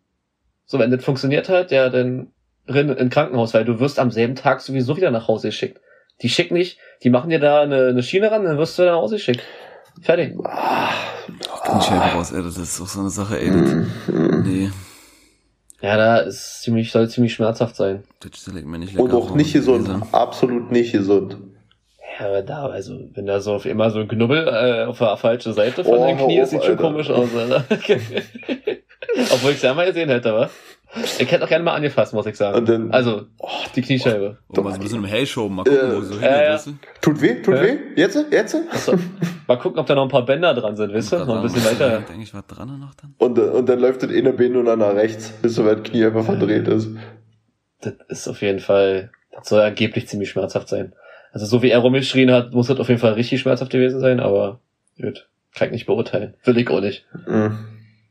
So, 0.66 0.80
wenn 0.80 0.92
das 0.92 1.04
funktioniert 1.04 1.48
hat, 1.48 1.72
ja, 1.72 1.90
dann 1.90 2.34
renn 2.68 2.90
in 2.90 3.10
Krankenhaus, 3.10 3.54
weil 3.54 3.64
du 3.64 3.80
wirst 3.80 4.00
am 4.00 4.12
selben 4.12 4.36
Tag 4.36 4.60
sowieso 4.60 4.98
wieder 4.98 5.12
nach 5.12 5.28
Hause 5.28 5.48
geschickt. 5.48 5.80
Die 6.22 6.30
schicken 6.30 6.56
nicht, 6.56 6.78
die 7.04 7.10
machen 7.10 7.30
dir 7.30 7.40
da 7.40 7.62
eine, 7.62 7.88
eine 7.88 8.04
Schiene 8.04 8.30
ran, 8.32 8.44
dann 8.44 8.58
wirst 8.58 8.78
du 8.78 8.84
nach 8.84 8.96
Hause 8.96 9.16
geschickt. 9.16 9.42
Fertig. 10.02 10.36
Ah, 10.44 10.90
Kniescheibe 11.64 12.16
raus, 12.16 12.32
ey, 12.32 12.44
das 12.44 12.58
ist 12.58 12.82
auch 12.82 12.88
so 12.88 13.00
eine 13.00 13.10
Sache, 13.10 13.40
ey, 13.40 13.50
das, 13.50 13.72
mhm. 14.08 14.44
nee. 14.46 14.72
Ja, 15.88 15.96
da 15.96 16.18
ist 16.18 16.64
ziemlich, 16.64 16.92
soll 16.92 17.08
ziemlich 17.10 17.34
schmerzhaft 17.34 17.78
sein. 17.78 18.04
Das 18.20 18.46
mir 18.52 18.78
nicht 18.78 19.00
Und 19.00 19.14
auch 19.14 19.34
nicht 19.34 19.54
gesund. 19.54 19.90
Absolut 20.12 20.70
nicht 20.70 20.92
gesund. 20.92 21.38
Ja, 22.20 22.26
aber 22.26 22.42
da, 22.42 22.66
also, 22.66 23.00
wenn 23.14 23.26
da 23.26 23.40
so 23.40 23.54
auf 23.54 23.66
immer 23.66 23.90
so 23.90 24.00
ein 24.00 24.10
Knubbel 24.10 24.50
äh, 24.50 24.84
auf 24.84 24.98
der 24.98 25.16
falschen 25.16 25.54
Seite 25.54 25.86
von 25.86 25.94
oh, 25.94 26.06
deinem 26.06 26.18
Knie 26.18 26.40
ist, 26.40 26.50
sieht 26.50 26.66
schon 26.66 26.76
komisch 26.76 27.10
aus, 27.10 27.30
Alter. 27.34 27.64
Obwohl 29.32 29.52
ich 29.52 29.58
es 29.58 29.62
ja 29.62 29.74
mal 29.74 29.86
gesehen 29.86 30.10
hätte, 30.10 30.34
was? 30.34 30.52
Ich 31.04 31.32
hätte 31.32 31.44
auch 31.44 31.50
gerne 31.50 31.64
mal 31.64 31.74
angefasst, 31.74 32.14
muss 32.14 32.26
ich 32.26 32.36
sagen. 32.36 32.58
Und 32.58 32.70
dann, 32.70 32.92
also, 32.92 33.24
oh, 33.40 33.50
die 33.76 33.82
Kniescheibe. 33.82 34.38
Oh, 34.50 34.62
mal 34.62 34.72
so 34.72 34.76
ein 34.76 34.82
bisschen 34.82 34.98
im 35.00 35.06
Hellshow, 35.06 35.50
mal 35.50 35.64
gucken, 35.64 35.92
äh, 35.92 35.96
wo 35.96 36.02
so 36.02 36.14
hin 36.16 36.24
äh, 36.24 36.46
ja. 36.46 36.60
Tut 37.02 37.22
weh, 37.22 37.42
tut 37.42 37.56
äh? 37.56 37.64
weh? 37.64 37.78
Jetzt? 37.96 38.18
Jetzt? 38.32 38.56
Achso. 38.72 38.94
Mal 39.48 39.58
gucken, 39.58 39.80
ob 39.80 39.86
da 39.86 39.96
noch 39.96 40.04
ein 40.04 40.10
paar 40.10 40.26
Bänder 40.26 40.54
dran 40.54 40.76
sind, 40.76 40.94
wisst 40.94 41.14
ihr? 41.14 41.26
Noch 41.26 41.38
ein 41.38 41.44
bisschen 41.44 41.64
weiter. 41.66 42.02
Denke 42.02 42.24
ich, 42.24 42.34
was 42.34 42.46
dran 42.48 42.80
noch 42.80 42.94
dann? 42.96 43.16
Und, 43.18 43.40
und 43.40 43.68
dann 43.68 43.80
läuft 43.80 44.04
das 44.04 44.12
eine 44.12 44.34
Bein 44.34 44.52
nur 44.52 44.64
nach 44.64 44.96
rechts, 44.96 45.32
bis 45.42 45.56
so 45.56 45.66
weit 45.66 45.84
Knie 45.84 46.06
einfach 46.06 46.26
verdreht 46.26 46.68
ist. 46.68 46.90
Das 47.82 47.94
ist 48.10 48.28
auf 48.28 48.42
jeden 48.42 48.60
Fall, 48.60 49.12
das 49.32 49.50
soll 49.50 49.62
angeblich 49.62 50.08
ziemlich 50.08 50.30
schmerzhaft 50.30 50.68
sein. 50.68 50.94
Also 51.32 51.46
so 51.46 51.62
wie 51.62 51.70
er 51.70 51.80
rumgeschrien 51.80 52.32
hat, 52.32 52.54
muss 52.54 52.68
das 52.68 52.80
auf 52.80 52.90
jeden 52.90 53.00
Fall 53.00 53.14
richtig 53.14 53.42
schmerzhaft 53.42 53.72
gewesen 53.72 54.00
sein, 54.00 54.20
aber 54.20 54.60
gut, 55.00 55.28
kann 55.54 55.68
ich 55.68 55.74
nicht 55.74 55.86
beurteilen. 55.86 56.34
Will 56.44 56.58
ich 56.58 56.70
auch 56.70 56.82
nicht. 56.82 57.06
Mhm. 57.28 57.58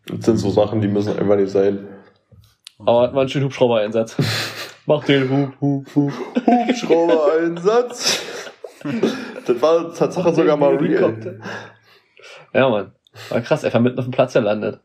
Das 0.06 0.26
sind 0.26 0.36
so 0.36 0.50
Sachen, 0.50 0.80
die 0.80 0.88
müssen 0.88 1.18
einfach 1.18 1.36
nicht 1.36 1.50
sein. 1.50 1.80
Aber 2.78 3.02
hat 3.02 3.12
man 3.12 3.20
einen 3.20 3.28
schönen 3.28 3.44
Hubschrauber-Einsatz. 3.46 4.16
Mach 4.86 5.04
den 5.04 5.30
Hub, 5.30 5.60
Hub, 5.60 5.86
Hub. 5.94 6.12
Hubschrauber-Einsatz. 6.46 8.50
das 9.46 9.62
war 9.62 9.94
Tatsache 9.94 10.34
sogar 10.34 10.56
mal 10.56 10.76
real. 10.76 11.40
Ja, 12.52 12.68
Mann. 12.68 12.92
War 13.30 13.40
krass, 13.40 13.64
einfach 13.64 13.80
mitten 13.80 13.98
auf 13.98 14.04
dem 14.04 14.12
Platz 14.12 14.34
gelandet. 14.34 14.80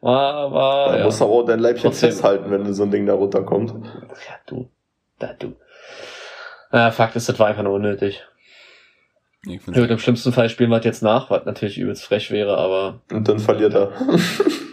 War, 0.00 0.52
war, 0.52 0.92
da 0.92 0.98
ja. 0.98 1.04
musst 1.04 1.20
du 1.20 1.24
aber 1.24 1.34
auch 1.34 1.46
dein 1.46 1.58
Leibchen 1.58 1.90
Trotzdem. 1.90 2.10
festhalten, 2.10 2.50
wenn 2.50 2.72
so 2.72 2.82
ein 2.82 2.90
Ding 2.90 3.06
da 3.06 3.14
runterkommt. 3.14 3.72
Ja, 3.72 4.36
du. 4.46 4.70
Da, 5.18 5.32
du. 5.32 5.56
Ja, 6.72 6.90
Fakt 6.90 7.16
ist, 7.16 7.28
das 7.28 7.38
war 7.38 7.48
einfach 7.48 7.62
nur 7.62 7.72
unnötig. 7.72 8.22
Ich 9.46 9.66
würde 9.66 9.94
im 9.94 9.98
schlimmsten 9.98 10.32
Fall 10.32 10.48
spielen 10.48 10.70
wir 10.70 10.80
jetzt 10.80 11.02
nach, 11.02 11.30
was 11.30 11.44
natürlich 11.44 11.78
übelst 11.78 12.04
frech 12.04 12.30
wäre, 12.30 12.58
aber. 12.58 13.00
Und 13.10 13.28
dann 13.28 13.38
verliert 13.38 13.74
er. 13.74 13.92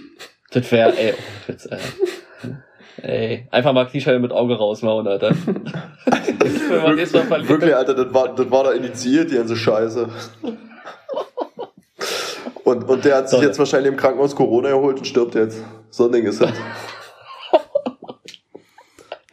das 0.54 0.72
wäre, 0.72 0.98
ey, 0.98 1.14
oh, 1.14 1.48
Witz, 1.48 1.66
ey. 1.66 1.80
Ey, 3.02 3.48
einfach 3.52 3.74
mal 3.74 3.88
Kniescheibe 3.88 4.20
mit 4.20 4.32
Auge 4.32 4.56
rausmachen, 4.56 5.08
Alter. 5.08 5.32
Wirklich, 6.36 7.14
wirklich, 7.14 7.76
Alter, 7.76 7.94
das 7.94 8.12
war, 8.14 8.36
das 8.36 8.50
war 8.50 8.64
da 8.64 8.72
initiiert, 8.72 9.30
die 9.32 9.36
ganze 9.36 9.56
Scheiße. 9.56 10.10
Und, 12.64 12.90
und 12.90 13.06
der 13.06 13.18
hat 13.18 13.30
sich 13.30 13.40
jetzt 13.42 13.60
wahrscheinlich 13.60 13.92
im 13.92 13.98
Krankenhaus 13.98 14.36
Corona 14.36 14.70
erholt 14.70 14.98
und 14.98 15.06
stirbt 15.06 15.36
jetzt. 15.36 15.64
So 15.90 16.06
ein 16.06 16.12
Ding 16.12 16.26
ist 16.26 16.42
das. 16.42 16.54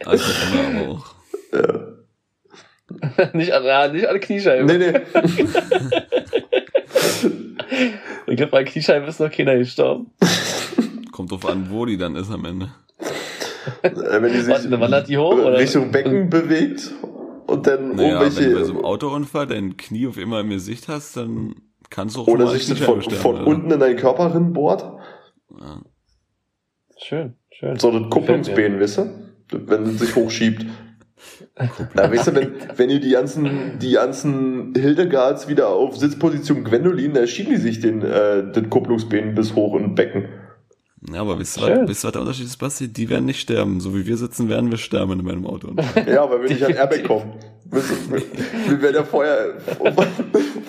Also, 0.05 0.25
auch. 0.89 1.15
Ja. 1.53 1.91
nicht, 3.33 3.53
an, 3.53 3.63
ja, 3.63 3.87
nicht 3.87 4.07
an 4.07 4.19
Kniescheibe. 4.19 4.65
Nee, 4.65 4.77
nee. 4.77 4.93
ich 8.27 8.35
glaube, 8.35 8.51
bei 8.51 8.63
Kniescheibe 8.63 9.07
ist 9.07 9.19
noch 9.19 9.31
keiner 9.31 9.57
gestorben. 9.57 10.11
Kommt 11.11 11.31
drauf 11.31 11.45
an, 11.45 11.67
wo 11.69 11.85
die 11.85 11.97
dann 11.97 12.15
ist 12.15 12.31
am 12.31 12.45
Ende. 12.45 12.69
Äh, 13.81 13.91
wenn 13.93 14.31
die 14.31 14.39
sich 14.39 14.49
Warte, 14.49 14.79
wandert 14.79 15.07
die 15.07 15.17
hoch, 15.17 15.33
oder? 15.33 15.57
Richtung 15.57 15.91
Becken 15.91 16.29
bewegt 16.29 16.91
und 17.47 17.67
dann 17.67 17.95
naja, 17.95 18.21
irgendwelche... 18.21 18.41
wenn 18.41 18.53
du 18.53 18.59
bei 18.59 18.65
so 18.65 18.73
einem 18.73 18.85
Autounfall 18.85 19.47
dein 19.47 19.77
Knie 19.77 20.07
auf 20.07 20.17
immer 20.17 20.39
im 20.39 20.49
Gesicht 20.49 20.87
hast, 20.87 21.17
dann 21.17 21.55
kannst 21.89 22.15
du 22.15 22.21
auch 22.21 22.27
Oder 22.27 22.47
sich 22.47 22.67
das 22.67 22.79
von, 22.79 23.01
von 23.01 23.43
unten 23.43 23.71
in 23.71 23.79
deinen 23.79 23.97
Körper 23.97 24.33
rinbohrt. 24.33 24.83
Ja. 25.59 25.81
Schön, 26.97 27.35
schön. 27.51 27.77
So 27.77 27.91
das 27.91 28.09
Kupplungsbein, 28.09 28.79
weißt 28.79 28.97
du? 28.99 29.09
Wenn 29.51 29.83
es 29.83 29.99
sich 29.99 30.15
hochschiebt. 30.15 30.65
Na, 31.93 32.11
weißt 32.11 32.27
du, 32.27 32.35
wenn, 32.35 32.53
wenn 32.75 32.89
ihr 32.89 32.99
die 32.99 33.11
ganzen, 33.11 33.77
die 33.79 33.91
ganzen 33.91 34.73
Hildegards 34.73 35.47
wieder 35.47 35.67
auf 35.67 35.97
Sitzposition 35.97 36.63
Gwendolin, 36.63 37.13
da 37.13 37.27
schieben 37.27 37.53
die 37.53 37.59
sich 37.59 37.79
den, 37.79 38.01
äh, 38.01 38.51
den 38.51 38.69
Kupplungsbein 38.69 39.35
bis 39.35 39.53
hoch 39.53 39.75
in 39.75 39.93
Becken. 39.93 40.29
Ja, 41.09 41.21
aber 41.21 41.39
wisst 41.39 41.57
ihr, 41.57 41.83
was, 41.87 42.03
was 42.03 42.11
der 42.11 42.21
Unterschied 42.21 42.45
ist, 42.45 42.57
Basti? 42.57 42.87
Die 42.87 43.09
werden 43.09 43.25
nicht 43.25 43.39
sterben. 43.39 43.79
So 43.79 43.95
wie 43.95 44.05
wir 44.05 44.17
sitzen, 44.17 44.49
werden 44.49 44.69
wir 44.69 44.77
sterben 44.77 45.19
in 45.19 45.25
meinem 45.25 45.47
Auto. 45.47 45.69
ja, 46.07 46.29
weil 46.29 46.43
wir 46.43 46.49
nicht 46.49 46.63
an 46.63 46.73
Airbag 46.73 47.03
kommen. 47.05 47.33
Wir 47.71 48.81
werden 48.81 48.95
ja 48.95 49.03
vorher, 49.03 49.55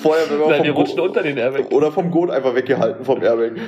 vorher 0.03 0.31
wenn 0.31 0.39
wir 0.39 0.49
Nein, 0.49 0.65
vom 0.65 0.77
rutschen 0.77 1.01
unter 1.01 1.23
den 1.23 1.37
Airbag. 1.37 1.71
Oder 1.71 1.93
vom 1.93 2.11
Goat 2.11 2.31
einfach 2.31 2.55
weggehalten 2.55 3.05
vom 3.05 3.23
Airbag. 3.23 3.61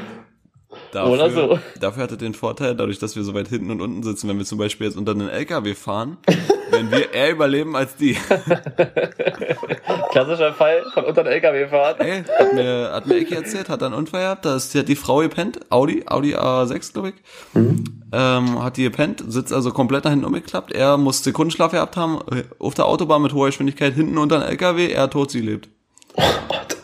Dafür, 0.92 1.12
Oder 1.12 1.30
so. 1.30 1.58
Dafür 1.80 2.02
hatte 2.02 2.16
den 2.16 2.34
Vorteil, 2.34 2.74
dadurch, 2.74 2.98
dass 2.98 3.16
wir 3.16 3.24
so 3.24 3.34
weit 3.34 3.48
hinten 3.48 3.70
und 3.70 3.80
unten 3.80 4.02
sitzen, 4.02 4.28
wenn 4.28 4.38
wir 4.38 4.44
zum 4.44 4.58
Beispiel 4.58 4.86
jetzt 4.86 4.96
unter 4.96 5.12
einen 5.12 5.28
LKW 5.28 5.74
fahren, 5.74 6.18
werden 6.70 6.90
wir 6.90 7.12
eher 7.12 7.32
überleben 7.32 7.76
als 7.76 7.96
die. 7.96 8.14
Klassischer 10.10 10.52
Fall 10.52 10.84
von 10.92 11.04
unter 11.04 11.22
einen 11.22 11.32
LKW 11.32 11.68
fahren. 11.68 11.96
Ey, 11.98 12.22
hat 12.22 12.52
mir, 12.52 12.90
hat 12.92 13.06
mir 13.06 13.16
Ecki 13.16 13.34
erzählt, 13.34 13.68
hat 13.68 13.82
einen 13.82 13.94
Unfall 13.94 14.22
gehabt, 14.22 14.44
da 14.44 14.56
ist 14.56 14.74
die, 14.74 14.78
hat 14.78 14.88
die 14.88 14.96
Frau 14.96 15.18
gepennt, 15.18 15.60
Audi, 15.70 16.04
Audi 16.06 16.36
A6, 16.36 16.92
glaube 16.92 17.10
ich, 17.10 17.14
mhm. 17.54 17.84
ähm, 18.12 18.62
hat 18.62 18.76
die 18.76 18.84
gepennt, 18.84 19.24
sitzt 19.26 19.52
also 19.52 19.72
komplett 19.72 20.04
nach 20.04 20.10
hinten 20.10 20.26
umgeklappt, 20.26 20.72
er 20.72 20.96
muss 20.96 21.24
Sekundenschlaf 21.24 21.72
gehabt 21.72 21.96
haben, 21.96 22.20
auf 22.58 22.74
der 22.74 22.86
Autobahn 22.86 23.22
mit 23.22 23.32
hoher 23.32 23.46
Geschwindigkeit 23.46 23.94
hinten 23.94 24.18
unter 24.18 24.36
einen 24.36 24.50
LKW, 24.50 24.90
er 24.90 25.10
tot, 25.10 25.30
sie 25.30 25.40
lebt. 25.40 25.68
Oh 26.16 26.22
Gott. 26.48 26.76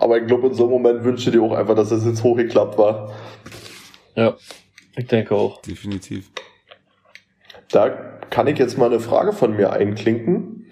Aber 0.00 0.18
ich 0.18 0.26
glaube, 0.26 0.48
in 0.48 0.54
so 0.54 0.64
einem 0.64 0.72
Moment 0.72 1.04
wünsche 1.04 1.30
dir 1.30 1.42
auch 1.42 1.52
einfach, 1.52 1.74
dass 1.74 1.90
es 1.90 2.04
jetzt 2.04 2.22
hochgeklappt 2.22 2.78
war. 2.78 3.12
Ja, 4.14 4.34
ich 4.96 5.06
denke 5.06 5.34
auch. 5.34 5.62
Definitiv. 5.62 6.30
Da 7.70 7.88
kann 8.30 8.46
ich 8.46 8.58
jetzt 8.58 8.78
mal 8.78 8.86
eine 8.86 9.00
Frage 9.00 9.32
von 9.32 9.56
mir 9.56 9.72
einklinken. 9.72 10.66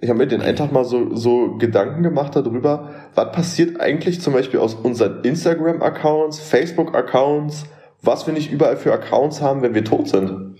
Ich 0.00 0.08
habe 0.08 0.18
mir 0.18 0.26
den 0.26 0.40
einen 0.40 0.56
Tag 0.56 0.72
mal 0.72 0.84
so, 0.84 1.14
so 1.14 1.56
Gedanken 1.58 2.02
gemacht 2.02 2.34
darüber, 2.34 2.90
was 3.14 3.32
passiert 3.32 3.80
eigentlich 3.80 4.20
zum 4.20 4.32
Beispiel 4.32 4.58
aus 4.58 4.74
unseren 4.74 5.22
Instagram-Accounts, 5.22 6.40
Facebook-Accounts, 6.40 7.66
was 8.00 8.26
wir 8.26 8.32
nicht 8.32 8.50
überall 8.50 8.78
für 8.78 8.94
Accounts 8.94 9.42
haben, 9.42 9.60
wenn 9.60 9.74
wir 9.74 9.84
tot 9.84 10.08
sind. 10.08 10.56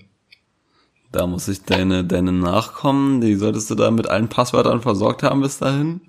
Da 1.11 1.25
muss 1.25 1.47
ich 1.47 1.63
deine, 1.63 2.05
deine 2.05 2.31
Nachkommen, 2.31 3.19
die 3.19 3.33
solltest 3.33 3.69
du 3.71 3.75
da 3.75 3.89
mit 3.89 4.07
allen 4.07 4.29
Passwörtern 4.29 4.81
versorgt 4.81 5.23
haben 5.23 5.41
bis 5.41 5.57
dahin 5.57 6.01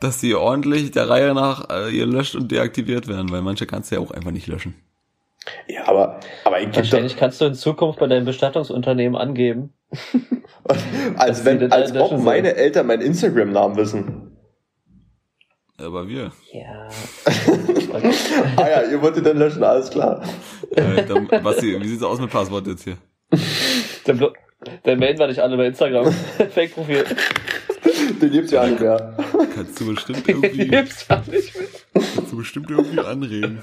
dass 0.00 0.18
die 0.18 0.34
ordentlich 0.34 0.90
der 0.90 1.08
Reihe 1.08 1.34
nach 1.34 1.68
äh, 1.70 1.92
gelöscht 1.92 2.34
und 2.34 2.50
deaktiviert 2.50 3.08
werden, 3.08 3.30
weil 3.30 3.42
manche 3.42 3.66
kannst 3.66 3.90
du 3.90 3.96
ja 3.96 4.00
auch 4.00 4.10
einfach 4.10 4.30
nicht 4.30 4.46
löschen. 4.46 4.74
Ja, 5.68 5.88
aber, 5.88 6.20
aber 6.44 6.60
ich 6.60 6.74
Wahrscheinlich 6.74 7.16
kannst 7.16 7.40
du 7.40 7.44
in 7.46 7.54
Zukunft 7.54 7.98
bei 7.98 8.06
deinem 8.06 8.24
Bestattungsunternehmen 8.24 9.16
angeben. 9.16 9.72
als 11.16 11.44
wenn, 11.44 11.70
als 11.70 11.94
ob 11.96 12.18
meine. 12.18 12.54
Eltern 12.54 12.86
meinen 12.86 13.02
Instagram-Namen 13.02 13.76
wissen. 13.76 14.30
Aber 15.76 16.08
wir. 16.08 16.30
Ja. 16.52 16.88
ah 18.56 18.68
ja, 18.68 18.82
ihr 18.90 19.02
wolltet 19.02 19.26
dann 19.26 19.36
löschen, 19.36 19.64
alles 19.64 19.90
klar. 19.90 20.22
Äh, 20.70 21.04
dann, 21.04 21.26
Basti, 21.26 21.80
wie 21.80 21.88
sieht's 21.88 22.02
aus 22.02 22.20
mit 22.20 22.30
Passwort 22.30 22.66
jetzt 22.66 22.84
hier? 22.84 22.96
Dann, 24.64 24.78
dann 24.82 24.98
melden 24.98 25.18
wir 25.18 25.28
dich 25.28 25.42
alle 25.42 25.56
bei 25.56 25.66
Instagram. 25.66 26.12
Fake-Profil. 26.50 27.04
Den 28.20 28.30
gibt's 28.30 28.50
ja 28.52 28.66
nicht 28.66 28.80
mehr. 28.80 29.16
Kannst 29.54 29.80
du 29.80 29.94
bestimmt 29.94 30.28
irgendwie. 30.28 30.56
Den 30.58 30.70
gibt's 30.70 31.06
ja 31.08 31.22
nicht 31.30 31.54
mehr. 31.58 31.68
Kannst 31.92 32.32
du 32.32 32.36
bestimmt 32.36 32.70
irgendwie 32.70 33.00
anregen. 33.00 33.62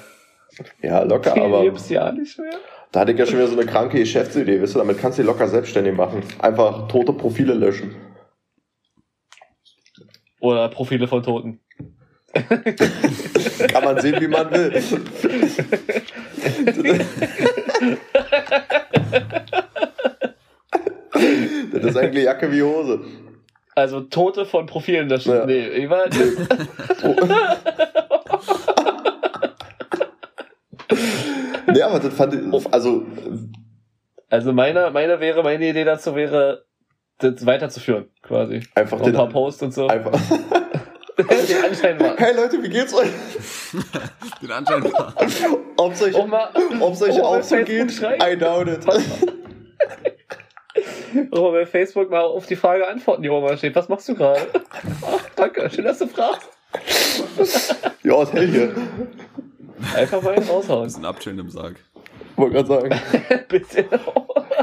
Ja, 0.81 1.03
locker, 1.03 1.33
Den 1.33 1.43
aber. 1.43 1.63
gibt's 1.63 1.89
ja 1.89 2.11
nicht 2.11 2.37
mehr. 2.37 2.53
Da 2.91 3.01
hatte 3.01 3.13
ich 3.13 3.17
ja 3.17 3.25
schon 3.25 3.35
wieder 3.35 3.47
so 3.47 3.57
eine 3.57 3.65
kranke 3.65 3.99
Geschäftsidee, 3.99 4.61
weißt 4.61 4.75
du, 4.75 4.79
damit 4.79 4.99
kannst 4.99 5.17
du 5.17 5.23
die 5.23 5.27
locker 5.27 5.47
selbstständig 5.47 5.95
machen. 5.95 6.23
Einfach 6.39 6.87
tote 6.89 7.13
Profile 7.13 7.53
löschen. 7.53 7.95
Oder 10.41 10.67
Profile 10.69 11.07
von 11.07 11.23
Toten. 11.23 11.59
Kann 12.33 13.83
man 13.83 13.99
sehen, 13.99 14.19
wie 14.19 14.27
man 14.27 14.51
will. 14.51 14.81
ist 21.85 21.97
eigentlich 21.97 22.25
Jacke 22.25 22.51
wie 22.51 22.61
Hose. 22.63 23.01
Also 23.75 24.01
Tote 24.01 24.45
von 24.45 24.65
Profilen 24.65 25.07
löschen. 25.07 25.33
Ja. 25.33 25.45
Nee, 25.45 25.67
ich 25.67 25.89
war, 25.89 26.05
nee, 31.67 31.81
aber 31.81 31.99
das 31.99 32.13
fand 32.13 32.33
ich, 32.33 32.41
also. 32.71 33.05
Also 34.29 34.53
meine, 34.53 34.91
meine 34.91 35.19
wäre, 35.19 35.43
meine 35.43 35.67
Idee 35.67 35.83
dazu 35.83 36.15
wäre, 36.15 36.65
das 37.17 37.45
weiterzuführen, 37.45 38.09
quasi. 38.21 38.63
Einfach 38.75 38.97
Noch 38.97 39.05
den, 39.05 39.15
ein 39.15 39.17
paar 39.17 39.29
Posts 39.29 39.63
und 39.63 39.73
so. 39.73 39.87
Einfach. 39.87 40.11
den 41.17 41.65
Anschein 41.65 41.97
machen. 41.97 42.15
Hey 42.17 42.35
Leute, 42.35 42.61
wie 42.61 42.69
geht's 42.69 42.93
euch? 42.93 43.09
den 44.41 44.51
Anschein 44.51 44.81
machen. 44.81 45.13
Ob's 45.77 46.01
euch, 46.01 46.25
mal, 46.27 46.49
ob's 46.79 47.01
euch 47.01 47.21
auch 47.21 47.41
so 47.41 47.57
geht, 47.57 47.91
I 48.01 48.37
doubt 48.37 48.67
it. 48.67 48.85
Oh, 51.31 51.51
bei 51.51 51.65
Facebook 51.65 52.09
mal 52.09 52.21
auf 52.21 52.45
die 52.45 52.55
Frage 52.55 52.87
antworten, 52.87 53.23
die 53.23 53.29
oben 53.29 53.57
steht. 53.57 53.75
Was 53.75 53.89
machst 53.89 54.07
du 54.09 54.15
gerade? 54.15 54.41
danke, 55.35 55.69
schön, 55.69 55.85
dass 55.85 55.99
du 55.99 56.07
fragst. 56.07 56.49
ja, 58.03 58.13
was 58.13 58.31
hell 58.33 58.47
hier. 58.47 58.75
Einfach 59.95 60.21
mal 60.21 60.39
raushauen. 60.39 60.87
Ist 60.87 60.97
ein 60.97 61.05
Abchillen 61.05 61.39
im 61.39 61.49
Sarg. 61.49 61.75
Wollte 62.35 62.55
gerade 62.55 62.67
sagen. 62.67 63.01
Bitte. 63.49 63.85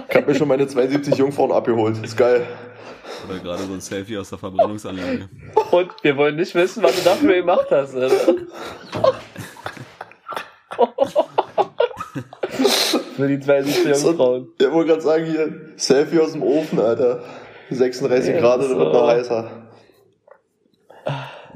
Ich 0.08 0.16
habe 0.16 0.26
mir 0.26 0.34
schon 0.34 0.48
meine 0.48 0.66
72 0.66 1.16
Jungfrauen 1.16 1.52
abgeholt. 1.52 2.02
Ist 2.02 2.16
geil. 2.16 2.46
Oder 3.28 3.38
gerade 3.40 3.64
so 3.64 3.72
ein 3.72 3.80
Selfie 3.80 4.16
aus 4.16 4.30
der 4.30 4.38
Verbrennungsanlage. 4.38 5.28
Und 5.70 5.90
wir 6.02 6.16
wollen 6.16 6.36
nicht 6.36 6.54
wissen, 6.54 6.82
was 6.82 6.96
du 6.96 7.02
dafür 7.02 7.34
gemacht 7.34 7.66
hast, 7.70 7.94
oder? 7.94 8.10
Für 13.18 13.26
die 13.26 13.40
72 13.40 14.04
Jungfrauen. 14.04 14.46
Ich 14.60 14.70
wollte 14.70 14.90
gerade 14.90 15.02
sagen, 15.02 15.24
hier, 15.24 15.52
Selfie 15.74 16.20
aus 16.20 16.32
dem 16.32 16.42
Ofen, 16.44 16.78
Alter. 16.78 17.24
36 17.68 18.32
ja, 18.32 18.40
Grad, 18.40 18.62
dann 18.62 18.78
wird 18.78 18.92
noch 18.92 19.08
heißer. 19.08 19.50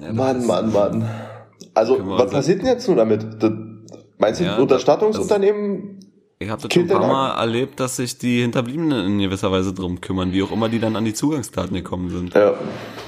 Ja, 0.00 0.12
Mann, 0.12 0.44
Mann, 0.44 0.72
Mann. 0.72 1.08
Also, 1.72 1.98
was 2.00 2.32
passiert 2.32 2.62
denn 2.62 2.66
jetzt 2.66 2.88
nun 2.88 2.96
damit? 2.96 3.24
Das, 3.38 3.52
meinst 4.18 4.40
du, 4.40 4.44
ja, 4.44 4.56
Unterstattungsunternehmen 4.56 6.00
ich 6.40 6.50
habe 6.50 6.60
das 6.60 6.74
schon 6.74 6.82
ein 6.82 6.88
paar 6.88 7.06
Mal 7.06 7.40
erlebt, 7.40 7.78
dass 7.78 7.94
sich 7.94 8.18
die 8.18 8.40
Hinterbliebenen 8.40 9.06
in 9.06 9.18
gewisser 9.20 9.52
Weise 9.52 9.72
drum 9.72 10.00
kümmern, 10.00 10.32
wie 10.32 10.42
auch 10.42 10.50
immer 10.50 10.68
die 10.68 10.80
dann 10.80 10.96
an 10.96 11.04
die 11.04 11.14
Zugangsdaten 11.14 11.76
gekommen 11.76 12.10
sind. 12.10 12.34
Ja. 12.34 12.54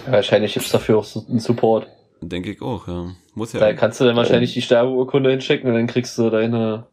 Wahrscheinlich 0.07 0.55
gibt's 0.55 0.71
dafür 0.71 0.99
auch 0.99 1.29
einen 1.29 1.41
Support. 1.41 1.89
Denke 2.21 2.53
ich 2.53 2.63
auch, 2.63 2.87
ja. 2.87 3.07
Muss 3.35 3.53
ja. 3.53 3.59
Da 3.59 3.73
kannst 3.73 4.01
du 4.01 4.05
dann 4.05 4.15
wahrscheinlich 4.15 4.55
die 4.55 4.63
Sterbeurkunde 4.63 5.31
hinschicken 5.31 5.69
und 5.69 5.75
dann 5.75 5.89
kriegst 5.89 6.17
du 6.17 6.31
deine 6.31 6.87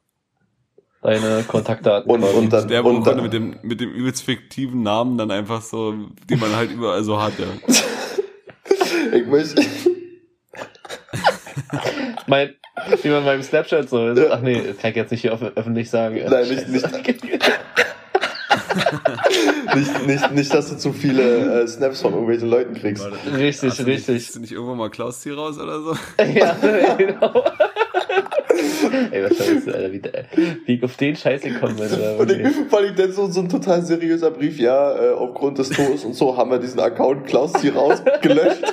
deine 1.01 1.43
Kontaktdaten. 1.47 2.09
Und, 2.09 2.23
und 2.23 2.53
dann, 2.53 2.65
Sterbeurkunde 2.65 3.11
und 3.11 3.17
dann, 3.17 3.23
mit 3.23 3.33
dem, 3.33 3.55
mit 3.63 3.81
dem 3.81 3.91
übelst 3.91 4.23
fiktiven 4.23 4.83
Namen 4.83 5.17
dann 5.17 5.31
einfach 5.31 5.61
so, 5.61 5.93
die 6.29 6.35
man 6.35 6.55
halt 6.55 6.71
überall 6.71 7.03
so 7.03 7.21
hat, 7.21 7.33
ja. 7.39 7.47
ich 9.17 9.25
möchte, 9.25 9.61
mein, 12.27 12.55
wie 13.01 13.09
man 13.09 13.25
beim 13.25 13.41
Snapchat 13.41 13.89
so 13.89 14.09
ist. 14.09 14.31
Ach 14.31 14.41
nee, 14.41 14.61
das 14.61 14.77
kann 14.77 14.91
ich 14.91 14.97
jetzt 14.97 15.11
nicht 15.11 15.21
hier 15.21 15.33
öffentlich 15.55 15.89
sagen. 15.89 16.21
Nein, 16.29 16.47
nicht, 16.47 16.67
nicht. 16.67 16.91
nicht, 19.75 20.07
nicht, 20.07 20.31
nicht, 20.31 20.53
dass 20.53 20.69
du 20.69 20.77
zu 20.77 20.93
viele 20.93 21.63
äh, 21.63 21.67
Snaps 21.67 22.01
von 22.01 22.13
irgendwelchen 22.13 22.49
Leuten 22.49 22.73
kriegst. 22.75 23.05
Richtig, 23.35 23.71
Hast 23.71 23.85
richtig. 23.85 24.29
Ist 24.29 24.39
nicht 24.39 24.51
irgendwo 24.51 24.75
mal 24.75 24.89
Klaus 24.89 25.23
hier 25.23 25.35
raus 25.35 25.57
oder 25.57 25.81
so? 25.81 25.95
ja, 26.23 26.55
genau. 26.95 27.43
Ey, 29.11 29.23
was 29.23 29.39
ist 29.39 29.67
Alter, 29.67 29.91
wie, 29.91 30.01
wie 30.65 30.73
ich 30.75 30.83
auf 30.83 30.97
den 30.97 31.15
Scheiß 31.15 31.41
gekommen 31.41 31.75
bin. 31.75 31.87
Und 32.17 32.31
ich, 32.31 32.55
vor 32.69 32.79
allem 32.79 32.95
dann 32.95 33.11
so, 33.11 33.27
so 33.27 33.41
ein 33.41 33.49
total 33.49 33.81
seriöser 33.83 34.31
Brief, 34.31 34.59
ja, 34.59 34.95
äh, 34.95 35.13
aufgrund 35.13 35.57
des 35.57 35.69
Todes 35.69 36.03
und 36.03 36.13
so 36.13 36.35
haben 36.35 36.51
wir 36.51 36.59
diesen 36.59 36.79
Account 36.79 37.27
Klaus 37.27 37.53
hier 37.61 37.75
raus 37.75 38.01
gelöscht. 38.21 38.63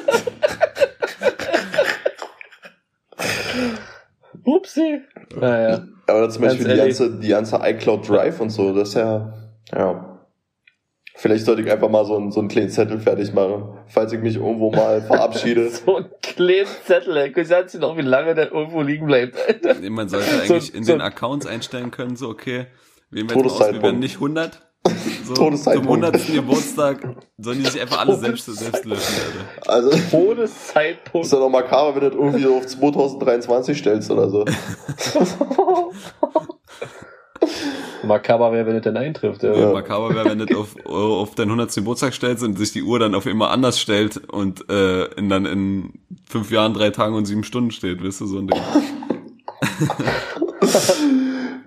Upsi. 4.44 5.00
Naja. 5.38 5.84
Aber 6.06 6.30
zum 6.30 6.42
Beispiel 6.42 6.68
die 6.68 6.76
ganze, 6.76 7.18
die 7.18 7.28
ganze 7.28 7.60
iCloud 7.62 8.08
Drive 8.08 8.40
und 8.40 8.50
so, 8.50 8.74
das 8.74 8.90
ist 8.90 8.94
ja, 8.94 9.32
ja. 9.74 10.07
Vielleicht 11.20 11.46
sollte 11.46 11.62
ich 11.62 11.70
einfach 11.70 11.88
mal 11.88 12.04
so 12.04 12.16
einen, 12.16 12.30
so 12.30 12.38
einen 12.38 12.48
kleinen 12.48 12.70
Zettel 12.70 13.00
fertig 13.00 13.34
machen, 13.34 13.76
falls 13.88 14.12
ich 14.12 14.20
mich 14.20 14.36
irgendwo 14.36 14.70
mal 14.70 15.02
verabschiede. 15.06 15.68
so 15.68 15.96
einen 15.96 16.06
kleinen 16.22 16.68
Zettel, 16.84 17.16
ey. 17.16 17.32
Ich 17.34 17.50
weiß 17.50 17.74
noch, 17.74 17.96
wie 17.96 18.02
lange 18.02 18.36
der 18.36 18.52
irgendwo 18.52 18.82
liegen 18.82 19.06
bleibt. 19.06 19.36
Man 19.90 20.08
sollte 20.08 20.30
eigentlich 20.40 20.66
so, 20.66 20.76
in 20.76 20.84
so 20.84 20.92
den 20.92 21.00
Accounts 21.00 21.44
einstellen 21.44 21.90
können, 21.90 22.14
so, 22.14 22.28
okay, 22.28 22.66
wir 23.10 23.28
werden 23.28 23.98
nicht 23.98 24.14
100, 24.14 24.60
so, 25.24 25.34
Todeszeitpunkt. 25.34 25.88
Zum 25.88 26.04
100. 26.04 26.34
Geburtstag 26.34 27.16
sollen 27.36 27.58
die 27.58 27.66
sich 27.68 27.80
einfach 27.80 27.98
alle 27.98 28.14
selbst, 28.14 28.44
selbst 28.46 28.84
löschen, 28.84 29.14
Alter. 29.66 29.72
Also, 29.72 29.90
Todeszeitpunkt. 30.12 31.26
Ist 31.26 31.32
ja 31.32 31.40
noch 31.40 31.50
makaber, 31.50 31.96
wenn 31.96 32.02
du 32.02 32.10
das 32.10 32.18
irgendwie 32.18 32.46
auf 32.46 32.64
2023 32.64 33.76
stellst 33.76 34.08
oder 34.12 34.30
so. 34.30 34.44
Makaber 38.04 38.52
wäre, 38.52 38.66
wenn 38.66 38.74
das 38.74 38.82
dann 38.84 38.96
eintrifft. 38.96 39.42
Ja. 39.42 39.54
Ja. 39.54 39.72
Makaber 39.72 40.14
wäre, 40.14 40.30
wenn 40.30 40.38
du 40.38 40.46
das 40.46 40.56
auf, 40.56 40.76
auf 40.86 41.34
deinen 41.34 41.50
100. 41.50 41.74
Geburtstag 41.74 42.14
stellst 42.14 42.42
und 42.42 42.58
sich 42.58 42.72
die 42.72 42.82
Uhr 42.82 42.98
dann 42.98 43.14
auf 43.14 43.26
immer 43.26 43.50
anders 43.50 43.80
stellt 43.80 44.16
und 44.28 44.68
äh, 44.70 45.04
in, 45.14 45.28
dann 45.28 45.46
in 45.46 45.92
fünf 46.28 46.50
Jahren, 46.50 46.74
drei 46.74 46.90
Tagen 46.90 47.14
und 47.14 47.26
sieben 47.26 47.44
Stunden 47.44 47.70
steht, 47.70 48.04
weißt 48.04 48.20
du, 48.20 48.26
so 48.26 48.38
ein 48.38 48.48
Ding. 48.48 48.60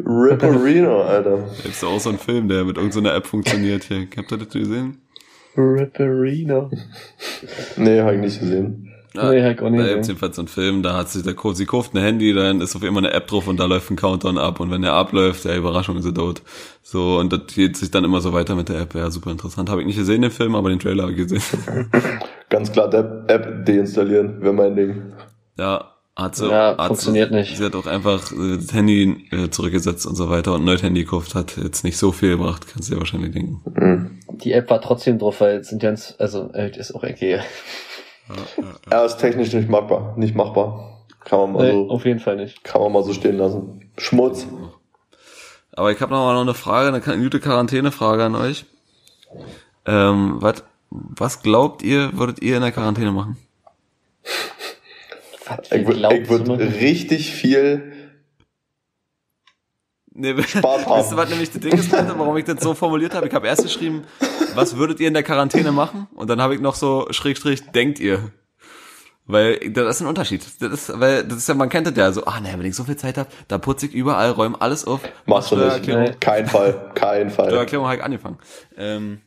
Ripperino, 0.06 1.02
Alter. 1.02 1.48
Ist 1.67 1.84
auch 1.84 2.00
so 2.00 2.10
ein 2.10 2.17
Film, 2.17 2.48
der 2.48 2.63
mit 2.65 2.78
irgendeiner 2.78 3.13
App 3.15 3.28
funktioniert 3.28 3.84
hier. 3.86 4.08
Habt 4.17 4.32
ihr 4.32 4.38
das 4.38 4.50
gesehen? 4.50 5.02
Ripperino. 5.58 6.72
nee, 7.78 8.02
hab 8.02 8.13
ich 8.13 8.20
nicht 8.20 8.39
gesehen. 8.39 8.90
Ja, 9.13 9.30
nee, 9.30 9.52
ich 9.52 9.62
auch 9.62 9.69
nicht 9.69 9.84
da 9.84 9.93
gibt 9.93 10.08
jedenfalls 10.08 10.38
so 10.38 10.41
einen 10.41 10.47
Film, 10.47 10.84
da 10.84 10.95
hat 10.95 11.10
sich 11.10 11.24
der 11.24 11.36
sie 11.54 11.65
kauft 11.65 11.93
ein 11.93 12.02
Handy, 12.02 12.34
dann 12.34 12.62
ist 12.62 12.76
auf 12.76 12.84
immer 12.84 13.00
eine 13.00 13.12
App 13.12 13.28
drauf 13.28 13.47
und 13.47 13.60
da 13.60 13.65
läuft 13.65 13.91
ein 13.91 13.97
Countdown 13.97 14.38
ab 14.38 14.62
und 14.62 14.71
wenn 14.71 14.84
der 14.84 14.93
abläuft, 14.93 15.43
ja, 15.43 15.56
Überraschung 15.56 15.97
ist 15.97 16.06
er 16.06 16.13
tot. 16.13 16.41
So, 16.82 17.19
und 17.19 17.34
das 17.34 17.47
geht 17.54 17.76
sich 17.76 17.91
dann 17.91 18.06
immer 18.06 18.21
so 18.21 18.32
weiter 18.32 18.56
mit 18.56 18.69
der 18.69 18.80
App. 18.80 18.95
Ja, 18.95 19.12
super 19.12 19.32
interessant. 19.32 19.69
Habe 19.69 19.82
ich 19.82 19.88
nicht 19.88 19.97
gesehen, 19.97 20.21
den 20.21 20.32
Film, 20.32 20.56
aber 20.56 20.69
den 20.69 20.80
Trailer 20.80 21.04
habe 21.04 21.12
ich 21.12 21.17
gesehen. 21.17 21.41
Ganz 22.50 22.71
klar, 22.71 22.89
der 22.89 23.26
App 23.28 23.65
deinstallieren, 23.65 24.41
wäre 24.41 24.54
mein 24.54 24.76
Ding. 24.76 25.13
Ja, 25.58 25.91
hat 26.15 26.36
sie, 26.36 26.50
ja, 26.50 26.78
hat 26.78 26.88
funktioniert 26.88 27.30
sie, 27.30 27.36
nicht. 27.36 27.58
Sie 27.58 27.63
hat 27.63 27.76
auch 27.76 27.88
einfach 27.88 28.32
äh, 28.32 28.58
das 28.58 28.74
Handy 28.74 29.28
äh, 29.32 29.50
zurückgesetzt 29.50 30.06
und 30.06 30.15
so 30.15 30.30
weiter 30.30 30.54
und 30.54 30.62
ein 30.62 30.65
neues 30.65 30.84
Handy 30.84 31.04
gekauft, 31.04 31.36
hat 31.36 31.58
jetzt 31.58 31.84
nicht 31.84 31.97
so 31.97 32.12
viel 32.12 32.32
gebracht, 32.32 32.67
kannst 32.71 32.89
du 32.89 32.93
dir 32.93 33.00
wahrscheinlich 33.00 33.32
denken. 33.32 33.62
Mhm. 33.76 34.19
Die 34.43 34.52
App 34.54 34.69
war 34.69 34.82
trotzdem 34.82 35.19
drauf, 35.19 35.39
weil 35.39 35.58
es 35.58 35.69
sind 35.69 35.82
ganz, 35.82 36.15
also 36.17 36.52
äh, 36.54 36.78
ist 36.78 36.93
auch 36.93 37.04
okay. 37.04 37.39
Ja, 38.36 38.63
ja, 38.63 38.70
ja. 38.70 38.98
Er 38.98 39.06
ist 39.06 39.17
technisch 39.17 39.54
nicht 39.54 39.70
machbar, 39.70 40.13
nicht 40.17 40.36
machbar. 40.36 41.06
Kann 41.24 41.39
man 41.39 41.52
mal 41.54 41.63
nee, 41.63 41.72
so. 41.72 41.89
Auf 41.89 42.06
jeden 42.06 42.20
Fall 42.20 42.36
nicht. 42.36 42.63
Kann 42.63 42.82
man 42.82 42.91
mal 42.91 43.04
so 43.04 43.13
stehen 43.13 43.38
lassen. 43.38 43.91
Schmutz. 43.98 44.48
Aber 45.74 45.91
ich 45.91 46.02
habe 46.02 46.12
noch 46.12 46.26
mal 46.26 46.34
noch 46.34 46.41
eine 46.41 46.54
Frage, 46.54 46.89
eine 46.89 47.24
gute 47.24 47.39
Quarantänefrage 47.39 48.24
an 48.24 48.36
euch. 48.36 48.65
Ähm, 49.86 50.38
was, 50.39 50.63
was 50.89 51.41
glaubt 51.41 51.84
ihr, 51.84 52.17
würdet 52.17 52.41
ihr 52.41 52.56
in 52.56 52.62
der 52.62 52.72
Quarantäne 52.72 53.12
machen? 53.12 53.38
Ich, 55.63 55.72
ich 55.72 55.88
würde 55.88 56.80
richtig 56.80 57.32
viel 57.32 57.91
Nee, 60.13 60.41
Spaß 60.43 60.86
haben. 60.86 60.91
Weißt 60.91 61.12
du, 61.12 61.17
was 61.17 61.30
nämlich 61.30 61.52
das 61.52 61.62
Ding 61.62 61.74
ist, 61.74 61.91
warum 61.91 62.36
ich 62.38 62.45
das 62.45 62.62
so 62.62 62.74
formuliert 62.74 63.15
habe? 63.15 63.28
Ich 63.28 63.34
habe 63.34 63.47
erst 63.47 63.63
geschrieben, 63.63 64.04
was 64.56 64.76
würdet 64.76 65.00
ihr 65.00 65.08
in 65.08 65.13
der 65.13 65.24
Quarantäne 65.24 65.71
machen? 65.71 66.08
Und 66.15 66.30
dann 66.30 66.41
habe 66.41 66.54
ich 66.56 66.62
noch 66.62 66.76
so 66.76 67.08
Schrägstrich, 67.12 67.63
denkt 67.71 68.00
ihr? 68.00 68.32
Weil 69.26 69.58
das 69.71 69.95
ist 69.95 70.02
ein 70.02 70.08
Unterschied. 70.08 70.45
Das 70.60 70.74
ist, 70.74 71.00
weil 71.00 71.24
das 71.24 71.38
ist 71.38 71.47
ja, 71.47 71.54
man 71.54 71.69
kennt 71.69 71.88
das 71.88 71.95
ja 71.95 72.12
so, 72.12 72.26
ah 72.26 72.41
ne, 72.41 72.54
wenn 72.58 72.65
ich 72.65 72.76
so 72.76 72.84
viel 72.84 72.97
Zeit 72.97 73.17
habe, 73.17 73.30
da 73.47 73.58
putze 73.58 73.86
ich 73.86 73.93
überall, 73.93 74.32
räume 74.32 74.60
alles 74.60 74.86
auf. 74.86 75.00
Machst 75.26 75.52
du 75.52 75.56
nicht. 75.56 76.19
Kein 76.19 76.47
Fall. 76.47 76.91
Kein 76.95 77.30
Fall. 77.30 77.45
Steuererklärung 77.45 77.86
habe 77.86 77.97
ich 77.97 78.04
angefangen. 78.04 78.39
Ähm, 78.78 79.21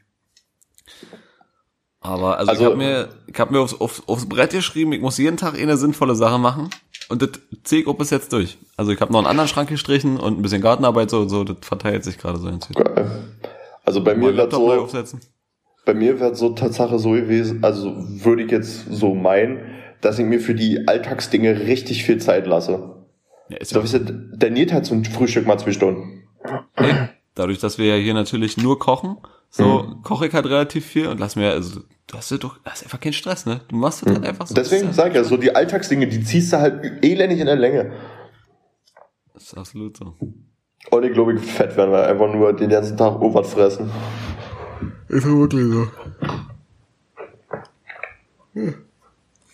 aber 2.04 2.38
also, 2.38 2.50
also 2.50 2.62
ich 2.62 2.66
habe 2.66 2.76
mir, 2.76 3.08
ich 3.26 3.40
hab 3.40 3.50
mir 3.50 3.60
aufs, 3.60 3.80
aufs, 3.80 4.02
aufs 4.06 4.28
Brett 4.28 4.50
geschrieben, 4.50 4.92
ich 4.92 5.00
muss 5.00 5.16
jeden 5.16 5.38
Tag 5.38 5.58
eine 5.58 5.78
sinnvolle 5.78 6.14
Sache 6.14 6.38
machen. 6.38 6.68
Und 7.08 7.22
das 7.22 7.30
ich 7.72 7.86
bis 7.96 8.10
jetzt 8.10 8.30
durch. 8.32 8.58
Also 8.76 8.92
ich 8.92 9.00
habe 9.00 9.10
noch 9.10 9.20
einen 9.20 9.26
anderen 9.26 9.48
Schrank 9.48 9.70
gestrichen 9.70 10.18
und 10.18 10.38
ein 10.38 10.42
bisschen 10.42 10.60
Gartenarbeit 10.60 11.08
so, 11.08 11.26
so 11.28 11.44
das 11.44 11.56
verteilt 11.62 12.04
sich 12.04 12.18
gerade 12.18 12.38
so 12.38 12.48
ins 12.48 12.68
Geil. 12.68 13.10
Also 13.84 14.04
bei 14.04 14.14
mir 14.14 14.36
wird 14.36 14.52
so, 14.52 14.86
bei 15.86 15.94
mir 15.94 16.20
wird 16.20 16.36
so 16.36 16.50
Tatsache 16.50 16.98
so 16.98 17.12
gewesen, 17.12 17.64
also 17.64 17.94
würde 17.96 18.42
ich 18.42 18.50
jetzt 18.50 18.84
so 18.90 19.14
meinen, 19.14 19.60
dass 20.02 20.18
ich 20.18 20.26
mir 20.26 20.40
für 20.40 20.54
die 20.54 20.86
Alltagsdinge 20.86 21.60
richtig 21.60 22.04
viel 22.04 22.18
Zeit 22.18 22.46
lasse. 22.46 22.96
Ja, 23.48 23.56
ist 23.56 23.70
so, 23.70 23.80
ja. 23.80 23.98
der 23.98 24.74
halt 24.74 24.84
so 24.84 24.94
ein 24.94 25.06
Frühstück 25.06 25.46
mal 25.46 25.58
zwei 25.58 25.72
Stunden. 25.72 26.24
Dadurch, 27.34 27.60
dass 27.60 27.78
wir 27.78 27.86
ja 27.86 27.96
hier 27.96 28.14
natürlich 28.14 28.58
nur 28.58 28.78
kochen, 28.78 29.16
so 29.56 29.84
mhm. 29.84 30.02
koche 30.02 30.26
ich 30.26 30.34
halt 30.34 30.46
relativ 30.46 30.84
viel 30.84 31.06
und 31.06 31.20
lass 31.20 31.36
mir, 31.36 31.52
also 31.52 31.82
du 32.08 32.16
hast 32.16 32.28
ja 32.32 32.38
doch, 32.38 32.58
das 32.64 32.80
ist 32.80 32.82
einfach 32.86 32.98
kein 32.98 33.12
Stress, 33.12 33.46
ne? 33.46 33.60
Du 33.68 33.76
machst 33.76 34.02
es 34.02 34.08
halt 34.08 34.22
mhm. 34.22 34.26
einfach 34.26 34.48
so. 34.48 34.54
Deswegen 34.54 34.92
sag 34.92 35.10
ich 35.10 35.14
ja, 35.14 35.22
so 35.22 35.36
die 35.36 35.54
Alltagsdinge, 35.54 36.08
die 36.08 36.24
ziehst 36.24 36.52
du 36.52 36.58
halt 36.58 37.04
elendig 37.04 37.38
in 37.38 37.46
der 37.46 37.54
Länge. 37.54 37.92
Das 39.32 39.44
ist 39.44 39.56
absolut 39.56 39.96
so. 39.96 40.16
Und 40.90 41.04
ich 41.04 41.12
glaube, 41.12 41.34
ich 41.34 41.40
fett 41.40 41.76
werden, 41.76 41.92
weil 41.92 42.04
einfach 42.04 42.34
nur 42.34 42.52
den 42.52 42.68
ganzen 42.68 42.96
Tag 42.96 43.20
Obert 43.20 43.46
fressen. 43.46 43.92
Ist 45.06 45.24
ja 45.24 45.30
wirklich 45.30 45.72
so. 45.72 45.86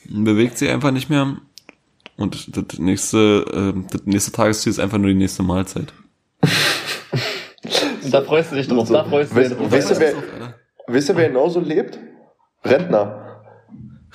Bewegt 0.09 0.57
sich 0.57 0.71
einfach 0.71 0.93
nicht 0.93 1.11
mehr. 1.11 1.37
Und 2.17 2.57
das 2.57 2.79
nächste, 2.79 3.75
äh, 3.77 3.83
das 3.91 4.07
nächste 4.07 4.33
Tagesziel 4.33 4.71
ist 4.71 4.79
einfach 4.79 4.97
nur 4.97 5.09
die 5.09 5.15
nächste 5.15 5.43
Mahlzeit. 5.43 5.93
da 8.11 8.23
freust 8.23 8.53
du 8.53 8.57
dich 8.57 8.69
drauf, 8.69 8.91
da 8.91 9.05
freust 9.05 9.35
du 9.35 9.41
dich 9.41 9.53
drauf. 9.53 9.71
Wisst 9.71 9.91
ihr, 9.91 10.01
wer, 10.01 10.15
wisst 10.87 11.09
ihr, 11.09 11.17
wer 11.17 11.29
genauso 11.29 11.61
lebt? 11.61 11.99
Rentner. 12.65 13.43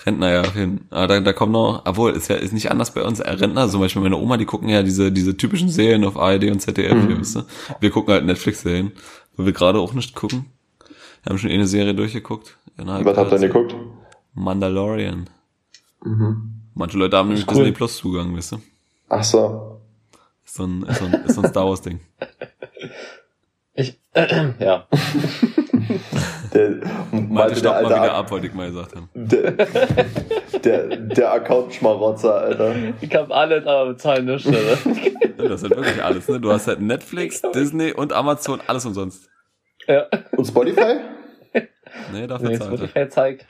Rentner, 0.06 0.32
ja, 0.32 0.42
auf 0.42 0.56
jeden 0.56 0.80
Fall. 0.80 0.88
Ah, 0.90 1.08
da, 1.08 1.20
da 1.20 1.34
kommt 1.34 1.54
noch, 1.54 1.84
obwohl, 1.86 2.12
ist 2.12 2.28
ja 2.28 2.36
ist 2.36 2.54
nicht 2.54 2.70
anders 2.70 2.92
bei 2.92 3.04
uns. 3.04 3.20
Äh, 3.20 3.32
Rentner, 3.32 3.70
zum 3.70 3.80
Beispiel 3.80 4.02
meine 4.02 4.18
Oma, 4.18 4.38
die 4.38 4.46
gucken 4.46 4.70
ja 4.70 4.84
diese, 4.84 5.12
diese 5.12 5.38
typischen 5.38 5.70
Serien 5.70 6.04
auf 6.04 6.18
ARD 6.18 6.46
und 6.52 6.60
ZDF, 6.60 6.94
mhm. 6.94 7.08
hier, 7.08 7.20
wisst 7.20 7.38
ihr? 7.38 7.46
Wir 7.80 7.92
gucken 7.92 8.14
halt 8.14 8.26
Netflix-Serien, 8.26 8.92
weil 9.38 9.46
wir 9.46 9.54
gerade 9.54 9.80
auch 9.80 9.94
nicht 9.94 10.16
gucken. 10.16 10.48
Wir 11.24 11.32
haben 11.32 11.38
schon 11.38 11.50
eh 11.50 11.56
eine 11.56 11.68
Serie 11.68 11.96
durchgeguckt. 11.96 12.58
Was 12.78 13.18
habt 13.18 13.32
ihr 13.32 13.40
denn 13.40 13.52
geguckt? 13.52 13.76
Mandalorian. 14.34 15.30
Mhm. 16.04 16.62
Manche 16.74 16.98
Leute 16.98 17.18
haben 17.18 17.30
nämlich 17.30 17.48
cool. 17.48 17.56
Disney 17.56 17.72
Plus 17.72 17.98
Zugang, 17.98 18.36
wisst 18.36 18.54
ihr? 18.54 18.62
Ach 19.08 19.24
so. 19.24 19.82
Ist 20.46 20.56
so 20.56 20.66
ein, 20.66 20.84
ist 20.84 21.00
so 21.00 21.06
ein, 21.06 21.14
ist 21.14 21.36
so 21.36 21.42
ein 21.42 21.50
Star 21.50 21.66
Wars 21.68 21.82
Ding. 21.82 22.00
Ja. 24.60 24.88
der, 26.54 26.76
Malte 27.12 27.58
stoppt 27.58 27.84
mal 27.84 27.90
wieder 27.90 28.14
ab, 28.14 28.32
wollte 28.32 28.48
ich 28.48 28.54
mal 28.54 28.68
gesagt 28.68 28.96
haben. 28.96 29.10
Der, 29.16 29.52
der, 30.64 30.98
der 30.98 31.34
Account-Schmarotzer, 31.34 32.34
Alter. 32.34 32.74
Ich 33.02 33.14
hab 33.14 33.30
alles, 33.30 33.68
aber 33.68 33.92
bezahlen 33.92 34.26
nicht, 34.26 34.48
Alter. 34.48 34.78
Das 35.38 35.62
ist 35.62 35.70
halt 35.70 35.76
wirklich 35.76 36.04
alles, 36.04 36.28
ne? 36.28 36.40
Du 36.40 36.52
hast 36.52 36.68
halt 36.68 36.82
Netflix, 36.82 37.42
Disney 37.54 37.92
und 37.92 38.14
Amazon, 38.14 38.62
alles 38.66 38.86
umsonst. 38.86 39.30
Ja. 39.86 40.06
Und 40.32 40.46
Spotify? 40.46 40.96
Nee, 42.14 42.26
dafür 42.26 42.50
nee, 42.50 42.56
Spotify 42.56 43.10
zeigt. 43.10 43.46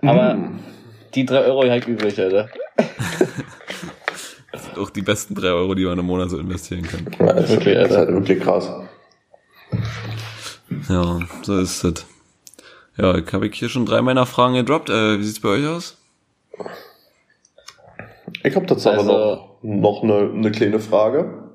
Aber 0.00 0.34
mm. 0.34 0.60
die 1.14 1.26
drei 1.26 1.40
Euro 1.44 1.68
halt 1.68 1.86
übrig, 1.86 2.18
Alter. 2.18 2.48
Das 4.52 4.64
sind 4.64 4.78
auch 4.78 4.90
die 4.90 5.02
besten 5.02 5.34
drei 5.34 5.48
Euro, 5.48 5.74
die 5.74 5.84
man 5.84 5.98
im 5.98 6.06
Monat 6.06 6.30
so 6.30 6.38
investieren 6.38 6.84
kann. 6.84 7.04
Ja, 7.18 7.34
das, 7.34 7.50
ist 7.50 7.56
wirklich, 7.56 7.74
das 7.74 7.90
ist 7.90 7.96
halt 7.96 8.08
wirklich 8.10 8.40
krass. 8.40 8.70
Ja, 10.88 11.20
so 11.42 11.58
ist 11.58 11.84
es. 11.84 12.06
Ja, 12.96 13.16
ich 13.16 13.32
habe 13.32 13.46
hier 13.46 13.68
schon 13.68 13.86
drei 13.86 14.02
meiner 14.02 14.26
Fragen 14.26 14.54
gedroppt. 14.54 14.90
Äh, 14.90 15.18
wie 15.18 15.24
sieht's 15.24 15.40
bei 15.40 15.48
euch 15.50 15.66
aus? 15.66 15.96
Ich 18.42 18.54
habe 18.54 18.66
dazu 18.66 18.90
also, 18.90 19.12
aber 19.12 19.58
noch, 19.62 20.02
noch 20.02 20.02
eine, 20.02 20.30
eine 20.32 20.50
kleine 20.52 20.78
Frage. 20.78 21.50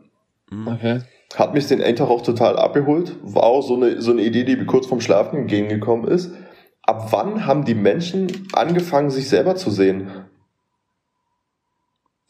Mhm. 0.50 0.68
Okay. 0.68 1.02
Hat 1.36 1.54
mich 1.54 1.68
den 1.68 1.80
Endtag 1.80 2.10
auch 2.10 2.24
total 2.24 2.58
abgeholt. 2.58 3.16
War 3.22 3.44
auch 3.44 3.62
so 3.62 3.76
eine, 3.76 4.02
so 4.02 4.12
eine 4.12 4.24
Idee, 4.24 4.44
die 4.44 4.56
mir 4.56 4.66
kurz 4.66 4.88
vorm 4.88 5.00
Schlafen 5.00 5.38
entgegengekommen 5.38 6.08
ist. 6.08 6.34
Ab 6.82 7.12
wann 7.12 7.46
haben 7.46 7.66
die 7.66 7.76
Menschen 7.76 8.48
angefangen, 8.54 9.12
sich 9.12 9.30
selber 9.30 9.56
zu 9.56 9.70
sehen? 9.70 10.10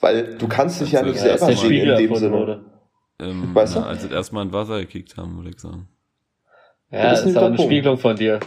Weil 0.01 0.37
du 0.37 0.47
kannst 0.47 0.81
dich 0.81 0.91
ja 0.91 1.01
nicht 1.01 1.15
ja, 1.15 1.37
selber 1.37 1.55
sehen 1.55 1.89
in 1.89 1.97
dem 1.97 2.15
Sinne. 2.15 2.65
Ähm, 3.19 3.53
weißt 3.53 3.75
du? 3.75 3.79
Na, 3.81 3.87
als 3.87 4.03
sie 4.03 4.09
erstmal 4.09 4.45
in 4.45 4.53
Wasser 4.53 4.79
gekickt 4.79 5.17
haben, 5.17 5.37
würde 5.37 5.49
ich 5.49 5.59
sagen. 5.59 5.87
Ja, 6.91 7.11
das 7.11 7.25
ist 7.25 7.35
aber 7.35 7.47
eine 7.47 7.57
Spiegelung 7.57 7.97
von 7.97 8.15
dir. 8.15 8.39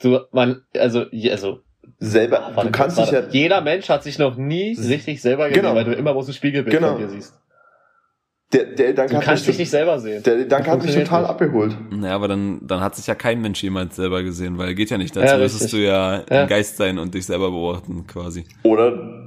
Du, 0.00 0.18
man, 0.32 0.62
also, 0.76 1.04
also. 1.30 1.60
Selber, 1.98 2.52
warte, 2.54 2.70
du 2.70 2.72
kannst 2.72 2.98
dich 2.98 3.10
ja. 3.10 3.20
Jeder 3.28 3.60
Mensch 3.60 3.88
hat 3.90 4.02
sich 4.02 4.18
noch 4.18 4.36
nie 4.36 4.74
richtig 4.74 5.20
selber 5.20 5.48
gesehen, 5.48 5.62
genau. 5.62 5.74
weil 5.74 5.84
du 5.84 5.92
immer 5.92 6.12
bloß 6.12 6.28
ein 6.28 6.34
Spiegelbild 6.34 6.74
genau. 6.74 6.92
von 6.92 6.98
dir 6.98 7.08
siehst. 7.10 7.34
Der, 8.52 8.64
der 8.64 8.94
Dank 8.94 9.10
du 9.10 9.16
hat 9.16 9.24
kannst 9.24 9.46
dich 9.46 9.58
nicht 9.58 9.70
selber 9.70 10.00
sehen. 10.00 10.22
Der 10.24 10.44
Dank 10.46 10.66
hat 10.66 10.82
mich 10.82 10.94
total 10.94 11.22
nicht. 11.22 11.30
abgeholt. 11.30 11.76
Naja, 11.90 12.14
aber 12.14 12.26
dann, 12.26 12.66
dann 12.66 12.80
hat 12.80 12.96
sich 12.96 13.06
ja 13.06 13.14
kein 13.14 13.40
Mensch 13.40 13.62
jemals 13.62 13.94
selber 13.94 14.24
gesehen, 14.24 14.58
weil 14.58 14.74
geht 14.74 14.90
ja 14.90 14.98
nicht. 14.98 15.14
Dazu 15.14 15.34
ja, 15.34 15.38
müsstest 15.38 15.72
du 15.72 15.76
ja, 15.76 16.24
ja, 16.28 16.42
im 16.42 16.48
Geist 16.48 16.76
sein 16.76 16.98
und 16.98 17.14
dich 17.14 17.26
selber 17.26 17.50
beobachten, 17.50 18.06
quasi. 18.08 18.46
Oder 18.64 19.19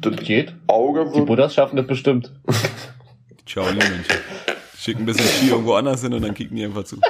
das 0.00 0.16
geht. 0.16 0.54
Auge 0.66 1.06
wird 1.06 1.16
Die 1.16 1.20
Buddhas 1.22 1.54
schaffen 1.54 1.76
das 1.76 1.86
bestimmt. 1.86 2.32
Ciao, 3.46 3.64
Menschen. 3.64 4.04
Schicken 4.76 5.02
ein 5.02 5.06
bisschen 5.06 5.26
Ski 5.26 5.48
irgendwo 5.50 5.74
anders 5.74 6.02
hin 6.02 6.12
und 6.14 6.22
dann 6.22 6.34
kicken 6.34 6.56
die 6.56 6.64
einfach 6.64 6.84
zu. 6.84 7.00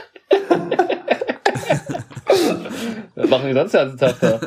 Was 3.15 3.31
machen 3.31 3.49
die 3.49 3.55
sonst 3.55 3.73
den 3.73 3.81
ganzen 3.81 3.99
Tag 3.99 4.21
da? 4.21 4.41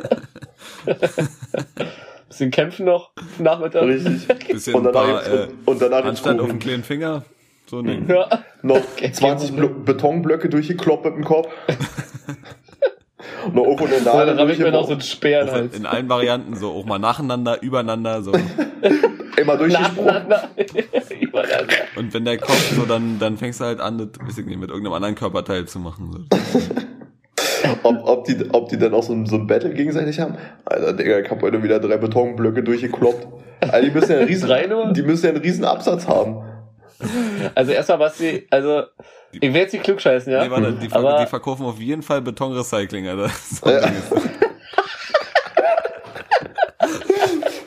bisschen 2.28 2.50
kämpfen 2.50 2.86
noch 2.86 3.10
Nachmittag. 3.38 3.84
Richtig. 3.84 4.26
Bisschen 4.48 4.74
und 4.74 4.84
danach, 4.84 5.24
paar, 5.24 5.32
äh, 5.32 5.48
und 5.66 5.80
danach 5.80 6.04
Anstand 6.04 6.40
auf 6.40 6.48
den 6.48 6.58
kleinen 6.58 6.82
Finger. 6.82 7.24
So 7.66 7.78
ein 7.78 7.86
Ding. 7.86 8.08
Ja. 8.08 8.44
Noch 8.62 8.82
20 8.96 9.54
Betonblöcke 9.84 10.48
durchgekloppt 10.48 11.04
mit 11.04 11.14
dem 11.14 11.24
Kopf. 11.24 11.48
Noch 13.52 13.64
irgendwo 13.64 13.86
eine 13.86 14.00
Nadel. 14.00 14.26
Dann 14.26 14.38
habe 14.38 14.52
ich 14.52 14.58
mir 14.58 14.70
noch 14.70 14.86
so 14.86 14.92
einen 14.92 15.00
Speer 15.00 15.50
halt. 15.50 15.74
In 15.74 15.86
allen 15.86 16.08
Varianten, 16.08 16.56
so 16.56 16.70
auch 16.70 16.84
mal 16.84 16.98
nacheinander, 16.98 17.62
übereinander, 17.62 18.22
so. 18.22 18.32
Immer 19.36 19.56
durchgesprungen. 19.56 20.26
Und 21.96 22.14
wenn 22.14 22.24
der 22.24 22.38
kommt, 22.38 22.58
so, 22.58 22.82
dann, 22.82 23.18
dann 23.18 23.36
fängst 23.36 23.60
du 23.60 23.64
halt 23.64 23.80
an, 23.80 23.98
das, 23.98 24.08
weiß 24.20 24.38
ich 24.38 24.46
nicht, 24.46 24.58
mit 24.58 24.68
irgendeinem 24.68 24.94
anderen 24.94 25.14
Körperteil 25.14 25.66
zu 25.66 25.78
machen. 25.78 26.26
So. 26.30 26.60
ob, 27.82 27.96
ob, 28.04 28.24
die, 28.24 28.36
ob 28.52 28.68
die 28.68 28.78
dann 28.78 28.94
auch 28.94 29.02
so, 29.02 29.12
ein, 29.12 29.26
so 29.26 29.36
ein 29.36 29.46
Battle 29.46 29.72
gegenseitig 29.72 30.20
haben? 30.20 30.36
Alter, 30.64 30.92
Digga, 30.92 31.20
ich 31.20 31.30
hab 31.30 31.42
heute 31.42 31.62
wieder 31.62 31.80
drei 31.80 31.96
Betonblöcke 31.96 32.62
durchgekloppt. 32.62 33.26
Also 33.60 33.86
die 33.86 33.92
müssen 33.92 34.10
ja 34.10 34.18
einen 34.18 34.26
riesen, 34.26 34.94
die 34.94 35.02
müssen 35.02 35.24
ja 35.24 35.32
einen 35.32 35.40
riesen 35.40 35.64
Absatz 35.64 36.08
haben. 36.08 36.42
Also 37.54 37.72
erstmal, 37.72 37.98
was 37.98 38.18
sie, 38.18 38.46
also 38.50 38.84
ich 39.32 39.40
will 39.40 39.60
jetzt 39.60 39.72
nicht 39.72 39.84
klugscheißen, 39.84 40.32
ja. 40.32 40.44
Nee, 40.44 40.50
warte, 40.50 40.72
die, 40.72 40.92
aber 40.92 41.20
die 41.20 41.26
verkaufen 41.26 41.66
auf 41.66 41.78
jeden 41.78 42.02
Fall 42.02 42.20
Betonrecycling, 42.22 43.08
Alter. 43.08 43.28
So 43.28 43.70
ja. 43.70 43.80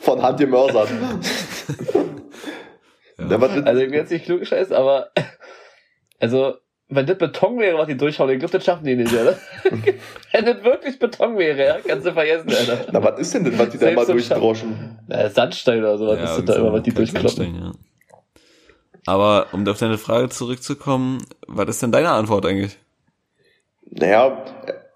Von 0.02 0.22
Hand 0.22 0.38
gemörsert. 0.38 0.88
Ja. 3.18 3.38
Also 3.38 3.82
ich 3.82 3.90
will 3.90 3.98
jetzt 3.98 4.12
nicht 4.12 4.24
klugscheißen, 4.24 4.74
aber 4.74 5.10
also 6.20 6.54
wenn 6.88 7.06
das 7.06 7.18
Beton 7.18 7.58
wäre, 7.58 7.78
was 7.78 7.88
die 7.88 7.96
durchhauen, 7.96 8.30
ich 8.30 8.38
glaube, 8.38 8.52
das 8.52 8.64
schaffen 8.64 8.84
die 8.84 8.94
nicht, 8.94 9.12
oder? 9.12 9.36
wenn 10.32 10.44
das 10.44 10.62
wirklich 10.62 10.98
Beton 10.98 11.36
wäre, 11.36 11.66
ja, 11.66 11.78
kannst 11.84 12.06
du 12.06 12.12
vergessen, 12.12 12.48
Alter. 12.48 12.86
Na, 12.92 13.02
was 13.02 13.18
ist 13.18 13.34
denn 13.34 13.44
das, 13.44 13.58
was 13.58 13.70
die 13.70 13.78
da 13.78 13.90
mal 13.90 14.06
durchdroschen? 14.06 14.98
Na, 15.08 15.28
Sandstein 15.28 15.80
oder 15.80 15.98
sowas 15.98 16.18
ja, 16.18 16.24
ist 16.24 16.36
das 16.36 16.44
da 16.44 16.60
immer, 16.60 16.72
was 16.72 16.82
die 16.82 16.94
durchkloppen. 16.94 17.72
Aber 19.06 19.46
um 19.52 19.66
auf 19.68 19.78
deine 19.78 19.98
Frage 19.98 20.28
zurückzukommen, 20.28 21.18
was 21.46 21.68
ist 21.68 21.82
denn 21.82 21.92
deine 21.92 22.10
Antwort 22.10 22.44
eigentlich? 22.44 22.76
Naja, 23.88 24.44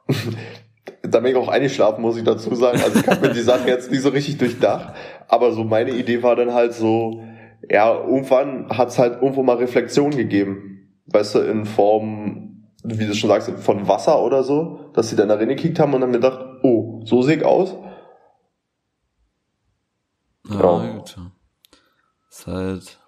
da 1.02 1.20
bin 1.20 1.30
ich 1.30 1.36
auch 1.36 1.48
eingeschlafen, 1.48 2.02
muss 2.02 2.16
ich 2.16 2.24
dazu 2.24 2.52
sagen. 2.56 2.80
Also 2.82 2.98
ich 2.98 3.06
habe 3.06 3.28
mir 3.28 3.32
die 3.32 3.40
Sache 3.40 3.68
jetzt 3.68 3.90
nicht 3.90 4.02
so 4.02 4.08
richtig 4.08 4.38
durchdacht. 4.38 4.94
Aber 5.28 5.52
so 5.52 5.62
meine 5.62 5.92
Idee 5.92 6.24
war 6.24 6.34
dann 6.34 6.52
halt 6.52 6.74
so, 6.74 7.22
ja, 7.70 7.94
irgendwann 7.94 8.68
hat 8.70 8.88
es 8.88 8.98
halt 8.98 9.22
irgendwo 9.22 9.44
mal 9.44 9.56
Reflexion 9.56 10.10
gegeben. 10.10 10.88
Weißt 11.06 11.36
du, 11.36 11.38
in 11.40 11.64
Form, 11.64 12.66
wie 12.82 13.06
du 13.06 13.14
schon 13.14 13.30
sagst, 13.30 13.48
von 13.60 13.86
Wasser 13.86 14.20
oder 14.20 14.42
so, 14.42 14.90
dass 14.92 15.08
sie 15.08 15.16
dann 15.16 15.28
da 15.28 15.36
reingekickt 15.36 15.78
haben 15.78 15.94
und 15.94 16.00
dann 16.00 16.12
gedacht, 16.12 16.40
oh, 16.64 17.00
so 17.04 17.22
sehe 17.22 17.36
ich 17.36 17.44
aus. 17.44 17.76
Ja, 20.48 20.84
ja. 20.84 20.92
gut. 20.92 21.16
Ist 22.28 22.46
halt 22.48 22.99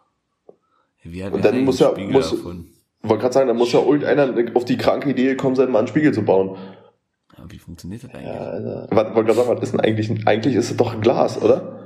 wie 1.02 1.24
hat 1.24 1.32
und 1.32 1.44
dann 1.44 1.64
muss 1.64 1.80
ja, 1.80 1.92
muss, 1.98 2.32
wollte 2.44 3.20
gerade 3.20 3.34
sagen, 3.34 3.48
dann 3.48 3.56
muss 3.56 3.72
ja 3.72 3.80
irgendeiner 3.80 4.56
auf 4.56 4.64
die 4.64 4.76
kranke 4.76 5.10
Idee 5.10 5.30
gekommen 5.30 5.56
sein, 5.56 5.70
mal 5.70 5.80
einen 5.80 5.88
Spiegel 5.88 6.12
zu 6.12 6.22
bauen. 6.22 6.56
Ja, 7.36 7.44
wie 7.48 7.58
funktioniert 7.58 8.04
das 8.04 8.10
eigentlich? 8.10 8.26
Ja, 8.26 8.40
also. 8.40 8.68
wollte 8.90 9.12
gerade 9.12 9.34
sagen, 9.34 9.48
was 9.48 9.62
ist 9.62 9.72
denn 9.72 9.80
eigentlich, 9.80 10.26
eigentlich 10.26 10.54
ist 10.54 10.70
es 10.70 10.76
doch 10.76 10.92
ein 10.92 11.00
Glas, 11.00 11.40
oder? 11.42 11.78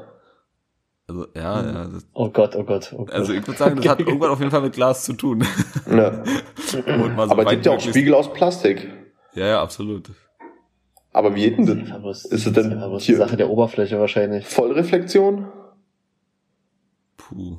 Also, 1.09 1.27
ja, 1.35 1.65
ja. 1.65 1.87
Das, 1.87 2.07
oh 2.13 2.31
Gott, 2.31 2.57
oh 2.57 2.65
Gott, 2.65 2.93
oh 2.93 3.05
Gott. 3.05 3.13
Also, 3.13 3.33
ich 3.33 3.47
würde 3.47 3.59
sagen, 3.59 3.77
das 3.77 3.89
hat 3.89 4.01
irgendwann 4.01 4.31
auf 4.31 4.41
jeden 4.41 4.51
Fall 4.51 4.63
mit 4.63 4.75
Glas 4.75 5.05
zu 5.05 5.13
tun. 5.13 5.45
Ja. 5.91 6.25
so 6.57 6.79
Aber 6.85 7.45
es 7.45 7.51
gibt 7.51 7.67
ja 7.67 7.73
auch 7.73 7.81
Spiegel 7.81 8.15
aus 8.15 8.33
Plastik. 8.33 8.89
Ja, 9.35 9.47
ja, 9.47 9.63
absolut. 9.63 10.11
Aber 11.13 11.35
wie 11.35 11.51
denn 11.51 11.87
das? 12.03 12.27
Ist 12.27 12.47
es 12.47 12.53
denn 12.53 12.79
die 12.99 13.15
Sache 13.15 13.39
der 13.39 13.49
Oberfläche 13.49 13.99
wahrscheinlich? 13.99 14.47
Vollreflexion? 14.47 15.47
Puh. 17.17 17.59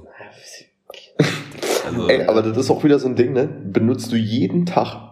Also, 1.86 2.10
Ey, 2.10 2.24
aber 2.24 2.42
das 2.42 2.58
ist 2.58 2.70
auch 2.70 2.84
wieder 2.84 3.00
so 3.00 3.08
ein 3.08 3.16
Ding, 3.16 3.34
ne? 3.34 3.48
Benutzt 3.48 4.12
du 4.12 4.16
jeden 4.16 4.66
Tag. 4.66 5.08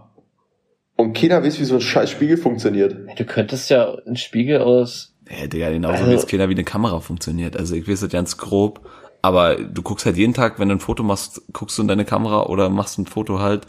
Und 0.98 1.14
keiner 1.14 1.44
weiß, 1.44 1.60
wie 1.60 1.66
so 1.66 1.76
ein 1.76 1.82
scheiß 1.82 2.10
Spiegel 2.10 2.38
funktioniert. 2.38 2.96
Du 3.18 3.26
könntest 3.26 3.70
ja 3.70 3.96
einen 4.06 4.16
Spiegel 4.16 4.62
aus. 4.62 5.16
Ja, 5.30 5.48
Digga, 5.48 5.70
genauso 5.70 6.04
also, 6.04 6.14
weiß 6.14 6.28
keiner, 6.28 6.50
wie 6.50 6.54
eine 6.54 6.64
Kamera 6.64 7.00
funktioniert. 7.00 7.58
Also 7.58 7.76
ich 7.76 7.88
weiß 7.88 8.02
das 8.02 8.12
ganz 8.12 8.38
grob. 8.38 8.88
Aber 9.22 9.56
du 9.56 9.82
guckst 9.82 10.06
halt 10.06 10.18
jeden 10.18 10.34
Tag, 10.34 10.60
wenn 10.60 10.70
du 10.70 10.76
ein 10.76 10.80
Foto 10.80 11.02
machst, 11.02 11.42
guckst 11.52 11.78
du 11.78 11.82
in 11.82 11.88
deine 11.88 12.06
Kamera 12.06 12.46
oder 12.46 12.70
machst 12.70 13.00
ein 13.00 13.08
Foto 13.08 13.40
halt. 13.40 13.66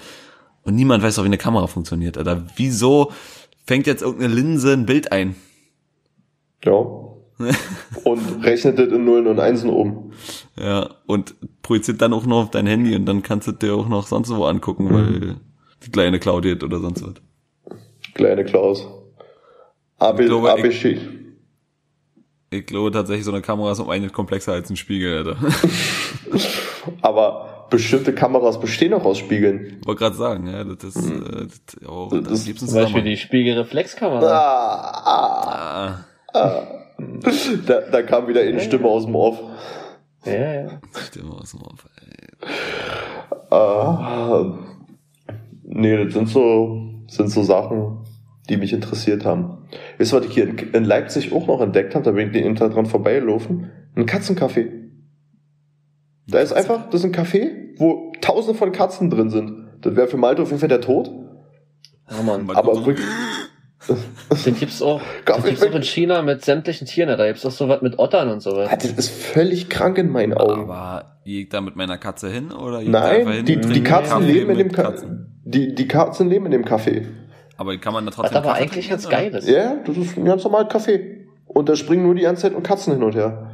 Und 0.64 0.74
niemand 0.74 1.02
weiß 1.02 1.18
auch, 1.18 1.22
wie 1.22 1.28
eine 1.28 1.38
Kamera 1.38 1.66
funktioniert. 1.66 2.18
Alter, 2.18 2.44
wieso 2.56 3.12
fängt 3.66 3.86
jetzt 3.86 4.02
irgendeine 4.02 4.34
Linse 4.34 4.74
ein 4.74 4.84
Bild 4.84 5.12
ein? 5.12 5.34
Ja. 6.62 6.72
und 8.04 8.44
rechnet 8.44 8.78
das 8.78 8.88
in 8.88 9.04
Nullen 9.04 9.26
und 9.26 9.40
Einsen 9.40 9.70
um. 9.70 10.12
Ja, 10.58 10.90
und 11.06 11.34
projiziert 11.62 12.00
dann 12.00 12.12
auch 12.12 12.24
noch 12.26 12.44
auf 12.44 12.50
dein 12.50 12.66
Handy 12.66 12.94
und 12.96 13.06
dann 13.06 13.22
kannst 13.22 13.48
du 13.48 13.52
dir 13.52 13.74
auch 13.74 13.88
noch 13.88 14.06
sonst 14.06 14.30
wo 14.30 14.44
angucken, 14.44 14.84
mhm. 14.84 14.94
weil 14.94 15.36
die 15.84 15.90
kleine 15.90 16.18
Claudia 16.18 16.54
oder 16.54 16.78
sonst 16.78 17.02
was. 17.02 17.14
Kleine 18.14 18.44
Klaus. 18.44 18.86
AB, 19.98 20.20
Ich 20.20 20.26
glaube, 20.26 20.52
ABC. 20.52 20.98
Ich 22.50 22.64
glaube 22.64 22.90
tatsächlich, 22.90 23.24
so 23.24 23.32
eine 23.32 23.42
Kamera 23.42 23.72
ist 23.72 23.80
um 23.80 23.90
einiges 23.90 24.12
komplexer 24.12 24.52
als 24.52 24.70
ein 24.70 24.76
Spiegel, 24.76 25.18
Alter. 25.18 25.36
Aber 27.02 27.66
bestimmte 27.70 28.14
Kameras 28.14 28.60
bestehen 28.60 28.94
auch 28.94 29.04
aus 29.04 29.18
Spiegeln. 29.18 29.80
Wollte 29.84 29.98
gerade 29.98 30.16
sagen, 30.16 30.46
ja, 30.46 30.64
das 30.64 30.84
ist, 30.84 31.10
äh, 31.10 31.46
das, 31.46 31.88
oh, 31.88 32.08
Das 32.10 32.22
das 32.22 32.32
ist 32.40 32.46
liebsten 32.46 32.68
Zum 32.68 32.82
Beispiel 32.82 33.02
die 33.02 33.16
Spiegelreflexkamera. 33.16 34.26
Ah, 34.26 36.04
ah. 36.32 36.38
Ah, 36.38 36.62
Da, 37.66 37.80
da 37.80 38.02
kam 38.02 38.28
wieder 38.28 38.40
eine 38.40 38.60
Stimme 38.60 38.86
aus 38.86 39.04
dem 39.04 39.14
Off. 39.14 39.40
Ja, 40.24 40.54
ja. 40.54 40.80
Stimme 40.94 41.32
aus 41.32 41.50
dem 41.52 41.62
Off, 41.62 41.86
ey. 42.00 42.48
Ah, 43.50 44.58
nee, 45.62 46.04
das 46.04 46.14
sind 46.14 46.28
so, 46.28 46.90
sind 47.08 47.30
so 47.30 47.42
Sachen, 47.42 47.98
die 48.48 48.56
mich 48.56 48.72
interessiert 48.72 49.24
haben. 49.24 49.68
Wisst 49.98 50.12
ihr, 50.12 50.20
was 50.20 50.26
ich 50.26 50.34
hier 50.34 50.48
in, 50.48 50.58
in 50.58 50.84
Leipzig 50.84 51.32
auch 51.32 51.46
noch 51.46 51.60
entdeckt 51.60 51.94
habe? 51.94 52.04
Da 52.04 52.12
bin 52.12 52.28
ich 52.28 52.32
den 52.32 52.44
Internet 52.44 52.74
dran 52.74 52.86
vorbeigelaufen. 52.86 53.70
Ein 53.94 54.06
Katzencafé. 54.06 54.70
Da 56.28 56.40
ist 56.40 56.52
einfach, 56.52 56.90
das 56.90 57.04
ist 57.04 57.06
ein 57.06 57.14
Café, 57.14 57.78
wo 57.78 58.12
tausende 58.20 58.58
von 58.58 58.72
Katzen 58.72 59.10
drin 59.10 59.30
sind. 59.30 59.68
Das 59.82 59.94
wäre 59.94 60.08
für 60.08 60.16
Malte 60.16 60.42
auf 60.42 60.48
jeden 60.48 60.60
Fall 60.60 60.68
der 60.68 60.80
Tod. 60.80 61.10
Ja, 62.10 62.22
Mann. 62.22 62.48
Aber 62.50 62.84
wirklich, 62.84 63.06
Den 64.44 64.56
gibt's 64.58 64.82
auch, 64.82 65.00
Gab 65.24 65.44
gibt's 65.44 65.62
auch 65.62 65.74
in 65.74 65.82
China 65.82 66.22
mit 66.22 66.44
sämtlichen 66.44 66.86
Tieren. 66.86 67.16
Da 67.16 67.26
gibt's 67.26 67.44
auch 67.46 67.50
so 67.50 67.68
was 67.68 67.82
mit 67.82 67.98
Ottern 67.98 68.28
und 68.30 68.40
sowas. 68.40 68.68
das 68.70 68.84
ist 68.92 69.10
völlig 69.10 69.68
krank 69.68 69.98
in 69.98 70.10
meinen 70.10 70.34
Augen. 70.34 70.62
Aber 70.62 71.16
gehe 71.24 71.42
ich 71.42 71.48
da 71.48 71.60
mit 71.60 71.76
meiner 71.76 71.98
Katze 71.98 72.28
hin 72.30 72.52
oder 72.52 72.82
Nein, 72.82 73.28
hin, 73.30 73.44
die, 73.44 73.56
die 73.60 73.82
Katzen 73.82 74.10
Kaffee 74.20 74.32
leben 74.32 74.50
in 74.50 74.58
dem 74.58 74.72
Ka 74.72 74.82
Katzen? 74.82 75.40
die, 75.44 75.74
die 75.74 75.88
Katzen 75.88 76.28
leben 76.28 76.46
in 76.46 76.52
dem 76.52 76.64
Café. 76.64 77.06
Aber 77.56 77.76
kann 77.78 77.92
man 77.94 78.04
da 78.04 78.08
Was 78.10 78.16
trotzdem 78.16 78.36
aber 78.38 78.48
Kaffee 78.50 78.62
eigentlich 78.62 78.88
trinken, 78.88 78.90
ganz 78.90 79.06
oder? 79.06 79.16
geil 79.16 79.34
ist. 79.34 79.48
Ja, 79.48 79.76
das 79.86 79.96
ist 79.96 80.16
ein 80.18 80.24
ganz 80.24 80.44
normales 80.44 80.68
Café. 80.68 81.00
Und 81.46 81.68
da 81.68 81.76
springen 81.76 82.02
nur 82.02 82.14
die 82.14 82.22
ganze 82.22 82.42
Zeit 82.42 82.54
und 82.54 82.62
Katzen 82.62 82.92
hin 82.92 83.02
und 83.02 83.14
her. 83.14 83.50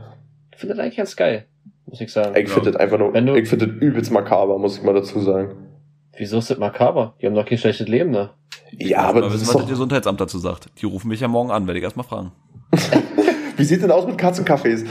Ich 0.52 0.58
finde 0.58 0.74
das 0.74 0.82
eigentlich 0.84 0.96
ganz 0.96 1.14
geil. 1.16 1.46
Muss 1.86 2.00
ich 2.00 2.12
sagen. 2.12 2.34
Ich 2.36 2.48
finde 2.48 2.72
das 2.72 2.80
einfach 2.80 2.98
nur, 2.98 3.12
Wenn 3.12 3.26
du- 3.26 3.34
ich 3.34 3.48
finde 3.48 3.68
das 3.68 3.76
übelst 3.76 4.10
makaber, 4.10 4.58
muss 4.58 4.76
ich 4.78 4.82
mal 4.82 4.94
dazu 4.94 5.20
sagen. 5.20 5.68
Wieso 6.16 6.38
ist 6.38 6.50
das 6.50 6.58
makaber? 6.58 7.14
Die 7.20 7.26
haben 7.26 7.34
doch 7.34 7.44
kein 7.46 7.58
schlechtes 7.58 7.86
Leben, 7.88 8.10
ne? 8.10 8.30
Ja, 8.78 9.02
Muss 9.02 9.08
aber 9.08 9.20
mal 9.20 9.32
wissen, 9.32 9.46
was 9.46 9.56
das 9.56 9.68
Gesundheitsamt 9.68 10.20
dazu 10.20 10.38
sagt. 10.38 10.68
Die 10.80 10.86
rufen 10.86 11.08
mich 11.08 11.20
ja 11.20 11.28
morgen 11.28 11.50
an, 11.50 11.66
werde 11.66 11.78
ich 11.78 11.84
erstmal 11.84 12.06
fragen. 12.06 12.32
wie 13.56 13.64
sieht 13.64 13.82
denn 13.82 13.90
aus 13.90 14.06
mit 14.06 14.18
Katzencafés? 14.18 14.84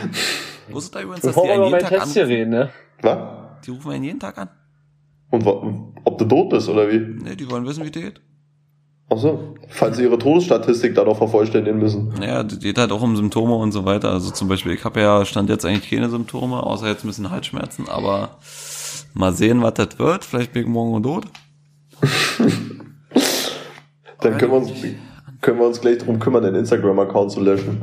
Wusstet 0.70 0.96
ihr 0.96 1.02
übrigens, 1.04 1.22
dass 1.22 1.34
Bevor 1.34 1.46
die 1.46 1.52
einen 1.52 1.64
jeden 1.64 1.72
meinen 1.72 1.82
Tag 1.82 1.90
Test 1.90 2.14
hier 2.14 2.24
anrufen? 2.24 2.38
reden, 2.38 2.50
ne? 2.52 2.70
Was? 3.02 3.18
Die 3.66 3.72
rufen 3.72 3.92
einen 3.92 4.04
jeden 4.04 4.20
Tag 4.20 4.38
an. 4.38 4.50
Und 5.32 5.48
ob 6.04 6.18
du 6.18 6.26
tot 6.26 6.50
bist 6.50 6.70
oder 6.70 6.90
wie? 6.90 7.00
Ne, 7.00 7.36
die 7.36 7.50
wollen 7.50 7.66
wissen, 7.66 7.86
wie 7.86 7.92
dir 7.92 8.02
geht. 8.02 8.22
Ach 9.14 9.18
so, 9.18 9.56
falls 9.68 9.98
sie 9.98 10.04
ihre 10.04 10.18
Todesstatistik 10.18 10.96
da 10.96 11.04
noch 11.04 11.18
vervollständigen 11.18 11.80
müssen. 11.80 12.14
Naja, 12.18 12.44
geht 12.44 12.78
halt 12.78 12.94
auch 12.94 13.02
um 13.02 13.18
Symptome 13.18 13.56
und 13.56 13.74
so 13.74 13.84
weiter. 13.84 14.10
Also 14.10 14.32
zum 14.32 14.48
Beispiel, 14.48 14.72
ich 14.72 14.86
habe 14.86 15.02
ja, 15.02 15.26
stand 15.26 15.50
jetzt 15.50 15.66
eigentlich 15.66 15.90
keine 15.90 16.10
Symptome, 16.10 16.64
außer 16.64 16.88
jetzt 16.88 17.04
ein 17.04 17.08
bisschen 17.08 17.30
Halsschmerzen, 17.30 17.90
aber 17.90 18.38
mal 19.14 19.34
sehen, 19.34 19.62
was 19.62 19.74
das 19.74 20.00
wird. 20.00 20.24
Vielleicht 20.24 20.54
bin 20.54 20.64
ich 20.64 20.70
morgen 20.70 21.04
tot. 21.04 21.26
Dann 24.22 24.38
können 24.38 24.52
wir 24.52 24.58
uns, 24.58 24.72
können 25.42 25.60
wir 25.60 25.68
uns 25.68 25.82
gleich 25.82 25.98
darum 26.00 26.20
kümmern, 26.20 26.44
den 26.44 26.56
Instagram-Account 26.56 27.32
zu 27.32 27.42
löschen. 27.42 27.82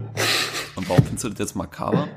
Und 0.77 0.89
warum 0.89 1.03
findest 1.05 1.25
du 1.25 1.29
das 1.31 1.39
jetzt 1.39 1.57
makaber? 1.57 2.09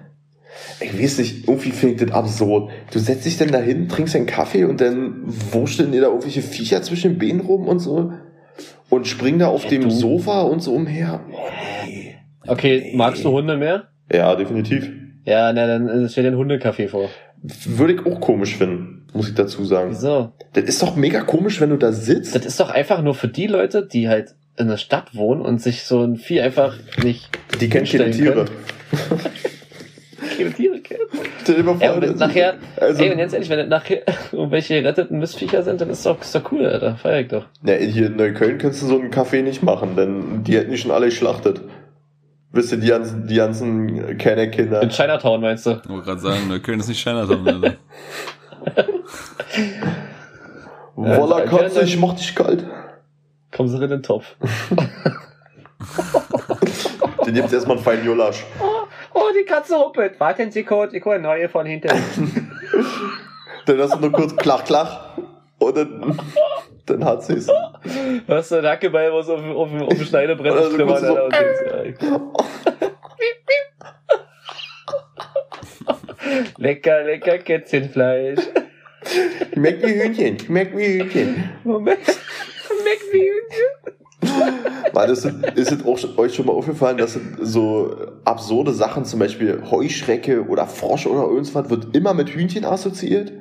Ich 0.80 0.98
weiß 1.00 1.20
nicht, 1.20 1.48
irgendwie 1.48 1.72
finde 1.72 1.96
ich 1.96 2.02
das 2.10 2.12
absurd. 2.16 2.72
Du 2.92 3.00
setzt 3.00 3.26
dich 3.26 3.38
dann 3.38 3.52
da 3.52 3.60
hin, 3.60 3.88
trinkst 3.90 4.16
einen 4.16 4.26
Kaffee 4.26 4.66
und 4.66 4.80
dann 4.82 5.24
wurschteln 5.52 5.92
dir 5.92 6.02
da 6.02 6.08
irgendwelche 6.08 6.42
Viecher 6.42 6.82
zwischen 6.82 7.14
den 7.14 7.20
Beinen 7.20 7.42
rum 7.42 7.68
und 7.68 7.80
so 7.80 8.14
und 8.90 9.08
springen 9.08 9.40
da 9.40 9.48
auf 9.48 9.66
dem 9.66 9.84
du- 9.84 9.90
Sofa 9.90 10.42
und 10.42 10.62
so 10.62 10.74
umher. 10.74 11.22
Oh, 11.32 11.38
nee. 11.88 12.16
Okay, 12.46 12.92
magst 12.96 13.24
du 13.24 13.30
Hunde 13.32 13.58
mehr? 13.58 13.88
Ja, 14.12 14.36
definitiv. 14.36 14.92
Ja, 15.26 15.54
na, 15.54 15.66
dann 15.68 16.10
stell 16.10 16.24
dir 16.24 16.32
ein 16.32 16.36
Hundecafé 16.38 16.88
vor. 16.90 17.10
Würde 17.66 17.94
ich 17.94 18.06
auch 18.06 18.20
komisch 18.20 18.58
finden, 18.58 18.91
muss 19.14 19.28
ich 19.30 19.36
dazu 19.36 19.64
sagen. 19.66 19.92
Wieso? 19.92 20.32
Das 20.54 20.64
ist 20.66 20.82
doch 20.82 20.96
mega 20.96 21.22
komisch, 21.22 21.60
wenn 21.62 21.70
du 21.70 21.78
da 21.78 21.92
sitzt. 21.92 22.36
Das 22.36 22.46
ist 22.46 22.60
doch 22.60 22.70
einfach 22.70 23.02
nur 23.02 23.14
für 23.16 23.28
die 23.28 23.48
Leute, 23.48 23.86
die 23.86 24.08
halt 24.10 24.36
in 24.58 24.68
der 24.68 24.78
Stadt 24.78 25.16
wohnen 25.16 25.42
und 25.42 25.62
sich 25.62 25.84
so 25.84 26.04
ein 26.04 26.18
Vieh 26.18 26.42
einfach 26.42 26.76
nicht 27.04 27.30
Die 27.60 27.70
kennen 27.70 27.86
keine 27.88 28.12
Tiere. 28.12 28.46
Keine 30.38 30.54
Tiere 30.54 30.80
kennen. 30.80 31.02
Stell 31.42 31.56
dir 31.56 31.64
mal 31.64 31.76
vor, 31.76 31.84
Ja, 31.84 31.94
und 31.94 32.02
wenn 32.02 32.12
das- 32.12 32.20
nachher, 32.20 32.56
also, 32.78 33.04
ey, 33.04 33.12
und 33.12 33.18
ganz 33.18 33.34
ehrlich, 33.34 33.50
wenn 33.50 33.58
das 33.60 33.68
nachher 33.70 34.02
irgendwelche 34.32 34.82
geretteten 34.82 35.20
Missviecher 35.20 35.64
sind, 35.64 35.82
dann 35.82 35.90
ist 35.90 36.06
doch, 36.06 36.22
ist 36.22 36.34
doch 36.36 36.52
cool, 36.52 36.66
Alter. 36.66 36.96
Feier 36.96 37.22
ich 37.22 37.28
doch. 37.28 37.46
ja, 37.66 37.74
hier 37.76 38.08
in 38.08 38.16
Neukölln 38.16 38.58
kannst 38.58 38.82
du 38.82 38.86
so 38.88 39.00
einen 39.00 39.10
Kaffee 39.12 39.42
nicht 39.42 39.62
machen, 39.64 39.96
denn 39.96 40.44
die 40.44 40.56
hätten 40.56 40.72
die 40.72 40.78
schon 40.78 40.92
alle 40.92 41.08
geschlachtet. 41.08 41.62
Wisst 42.54 42.72
ihr, 42.72 42.78
die 42.80 42.88
ganzen, 42.88 43.28
die 43.28 43.36
ganzen 43.36 44.18
Kennerkinder. 44.18 44.82
In 44.82 44.90
Chinatown 44.90 45.42
meinst 45.42 45.66
du? 45.66 45.80
Ich 45.84 45.90
wollte 45.90 46.06
gerade 46.06 46.22
sagen, 46.22 46.48
Neukölln 46.50 46.80
ist 46.80 46.88
nicht 46.90 47.02
Chinatown. 47.02 47.48
Alter. 47.48 47.76
Voller 50.96 51.46
Ja, 51.46 51.46
Katze, 51.50 51.82
ich 51.84 51.98
mach 52.00 52.14
dich 52.16 52.36
kalt. 52.36 52.66
Kommen 53.56 53.70
sie 53.70 53.82
in 53.84 53.90
den 53.90 54.04
Topf. 54.04 54.26
Den 57.26 57.34
gibt's 57.36 57.54
erstmal 57.54 57.78
einen 57.78 57.84
feinen 57.84 58.06
Jolasch. 58.06 58.44
Oh, 59.14 59.30
die 59.38 59.46
Katze 59.46 59.76
ruppelt. 59.76 60.20
Warten 60.20 60.52
Sie 60.52 60.64
kurz, 60.64 60.94
ich 60.94 61.04
hole 61.06 61.20
neue 61.20 61.50
von 61.50 61.66
hinten. 61.66 61.90
Dann 63.66 63.80
hast 63.80 63.96
du 63.96 64.00
nur 64.00 64.12
kurz 64.12 64.36
klach, 64.36 64.64
klach. 64.64 65.18
Und 65.60 65.78
dann, 65.78 66.20
dann 66.88 67.06
hat 67.06 67.24
sie's. 67.24 67.48
Hörst 68.26 68.52
du 68.52 68.56
den 68.56 68.66
Hackeball, 68.66 69.14
was 69.14 69.30
auf, 69.30 69.40
auf, 69.40 69.72
auf 69.82 69.90
dem 69.90 70.04
Schneidebrett 70.04 70.52
Also 70.52 70.72
schlimmert, 70.72 70.98
kurz 70.98 71.08
so- 71.08 71.16
Alter, 71.22 71.28
und 71.28 71.34
denkst, 71.34 71.60
ja, 75.88 75.96
Lecker, 76.58 77.04
lecker 77.04 77.38
Kätzchenfleisch. 77.40 78.40
Schmeckt 79.54 79.86
wie 79.86 80.02
Hühnchen, 80.02 80.40
schmeckt 80.40 80.78
wie 80.78 81.00
Hühnchen. 81.00 81.50
Moment. 81.64 82.00
Schmeckt 82.04 83.14
wie 83.14 83.20
Hühnchen. 83.20 84.94
War 84.94 85.08
das, 85.08 85.26
ist 85.26 85.72
es 85.72 85.86
auch 85.86 86.18
euch 86.18 86.36
schon 86.36 86.46
mal 86.46 86.54
aufgefallen, 86.54 86.98
dass 86.98 87.20
so 87.42 87.96
absurde 88.24 88.72
Sachen, 88.72 89.06
zum 89.06 89.20
Beispiel 89.20 89.64
Heuschrecke 89.70 90.46
oder 90.48 90.68
Frosch 90.68 91.08
oder 91.08 91.24
irgendwas, 91.24 91.70
wird 91.70 91.96
immer 91.96 92.14
mit 92.14 92.30
Hühnchen 92.30 92.66
assoziiert? 92.66 93.32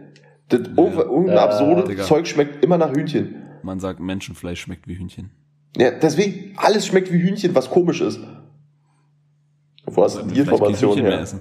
Das, 0.49 0.61
irgendein 0.61 0.99
irgendein 0.99 1.37
Ja, 1.37 1.45
absurde 1.45 1.85
Digga. 1.85 2.05
Zeug 2.05 2.27
schmeckt 2.27 2.65
immer 2.65 2.79
nach 2.79 2.93
Hühnchen. 2.93 3.37
Man 3.63 3.79
sagt, 3.79 4.01
Menschenfleisch 4.01 4.61
schmeckt 4.61 4.89
wie 4.89 4.95
Hühnchen. 4.95 5.31
Ja, 5.77 5.91
deswegen, 5.91 6.55
alles 6.57 6.87
schmeckt 6.87 7.13
wie 7.13 7.19
Hühnchen, 7.19 7.55
was 7.55 7.71
komisch 7.71 8.01
ist. 8.01 8.21
Wo 9.87 10.03
hast 10.03 10.19
du 10.19 10.23
die 10.23 10.41
Information 10.41 10.93
Hühnchen 10.93 11.09
mehr 11.09 11.19
her? 11.19 11.41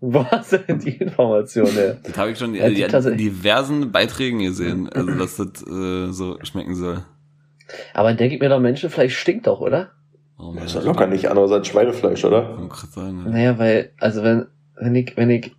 Essen. 0.00 0.14
Was 0.14 0.50
denn 0.50 0.78
die 0.78 0.96
Information, 0.96 1.68
ey? 1.76 1.94
Das 2.02 2.16
habe 2.18 2.30
ich 2.30 2.38
schon 2.38 2.54
Ja, 2.54 2.66
ja, 2.68 2.86
in 2.86 2.92
Tasse- 2.92 3.16
diversen 3.16 3.92
Beiträgen 3.92 4.38
gesehen, 4.38 4.88
also 4.88 5.10
dass 5.12 5.36
das 5.36 5.62
äh, 5.66 6.12
so 6.12 6.38
schmecken 6.42 6.74
soll. 6.74 7.04
Aber 7.94 8.08
dann 8.08 8.16
denke 8.16 8.34
ich 8.34 8.40
mir 8.40 8.48
doch, 8.48 8.60
Menschenfleisch 8.60 9.16
stinkt 9.16 9.46
doch, 9.46 9.60
oder? 9.60 9.90
Warum 10.36 10.56
Das 10.56 10.66
ist 10.66 10.74
ja 10.74 10.80
locker 10.80 11.06
nicht 11.06 11.28
anders 11.30 11.52
als 11.52 11.68
Schweinefleisch, 11.68 12.24
oder? 12.24 12.58
Sagen, 12.90 13.22
ja. 13.26 13.30
Naja, 13.30 13.58
weil, 13.58 13.90
also 13.98 14.22
wenn, 14.24 14.46
wenn 14.76 14.94
ich, 14.94 15.16
wenn 15.16 15.28
ich, 15.30 15.54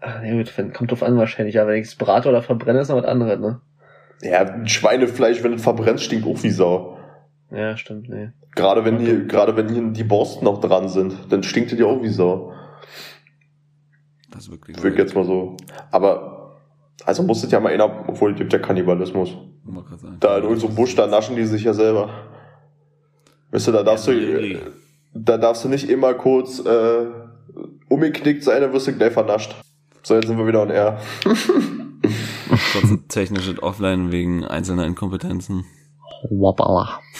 ach, 0.00 0.22
nee, 0.22 0.36
gut, 0.38 0.56
wenn, 0.56 0.72
kommt 0.72 0.90
drauf 0.92 1.02
an 1.02 1.16
wahrscheinlich, 1.16 1.58
aber 1.60 1.70
wenn 1.72 1.80
ich 1.80 1.88
es 1.88 1.96
brate 1.96 2.28
oder 2.28 2.42
verbrenne, 2.42 2.80
ist 2.80 2.88
noch 2.88 2.96
was 2.96 3.04
anderes, 3.04 3.40
ne? 3.40 3.60
Ja, 4.22 4.66
Schweinefleisch, 4.66 5.42
wenn 5.42 5.54
es 5.54 5.62
verbrennt, 5.62 6.00
stinkt 6.00 6.26
auch 6.26 6.42
wie 6.42 6.50
Sau. 6.50 6.96
Ja, 7.50 7.76
stimmt, 7.76 8.08
nee. 8.08 8.28
Gerade 8.54 8.84
wenn 8.84 8.98
hier, 8.98 9.24
gerade 9.26 9.56
wenn 9.56 9.68
hier 9.68 9.82
die 9.92 10.04
Borsten 10.04 10.44
noch 10.44 10.60
dran 10.60 10.88
sind, 10.88 11.16
dann 11.30 11.42
stinkt 11.42 11.72
es 11.72 11.78
ja 11.78 11.86
auch 11.86 12.02
wie 12.02 12.08
Sau. 12.08 12.52
Das 14.30 14.44
ist 14.44 14.50
wirklich 14.50 14.76
Würde 14.82 14.90
ich 14.90 14.98
jetzt 14.98 15.14
mal 15.14 15.24
so. 15.24 15.56
Aber, 15.90 16.58
also 17.04 17.22
muss 17.22 17.42
es 17.42 17.50
ja 17.50 17.60
mal 17.60 17.72
einer, 17.72 18.08
obwohl 18.08 18.32
es 18.32 18.38
gibt 18.38 18.52
ja 18.52 18.58
Kannibalismus. 18.58 19.30
Sagen. 19.30 20.16
Da 20.20 20.38
in 20.38 20.44
irgendeinem 20.44 20.74
Busch, 20.74 20.94
da 20.94 21.06
naschen 21.06 21.36
die 21.36 21.44
sich 21.44 21.64
ja 21.64 21.74
selber. 21.74 22.10
Weißt 23.50 23.68
du, 23.68 23.72
da 23.72 23.82
darfst 23.82 24.06
Ja, 24.06 24.12
du, 24.14 24.18
really. 24.18 24.58
da 25.14 25.36
darfst 25.38 25.64
du 25.64 25.68
nicht 25.68 25.88
immer 25.88 26.14
kurz, 26.14 26.58
äh, 26.60 27.06
umgeknickt 27.88 28.44
sein, 28.44 28.60
dann 28.62 28.72
wirst 28.72 28.86
du 28.86 28.92
gleich 28.92 29.12
vernascht. 29.12 29.54
So, 30.02 30.14
jetzt 30.14 30.26
sind 30.26 30.38
wir 30.38 30.46
wieder 30.46 30.62
on 30.62 30.70
air. 30.70 30.98
Kurze 32.72 32.98
technische 33.08 33.62
Offline 33.62 34.10
wegen 34.12 34.44
einzelner 34.44 34.86
Inkompetenzen. 34.86 35.64
Wabala. 36.30 37.00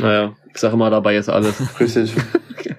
Naja, 0.00 0.36
ich 0.54 0.58
sag 0.58 0.72
immer, 0.72 0.90
dabei 0.90 1.16
ist 1.16 1.28
alles. 1.28 1.60
Richtig. 1.80 2.14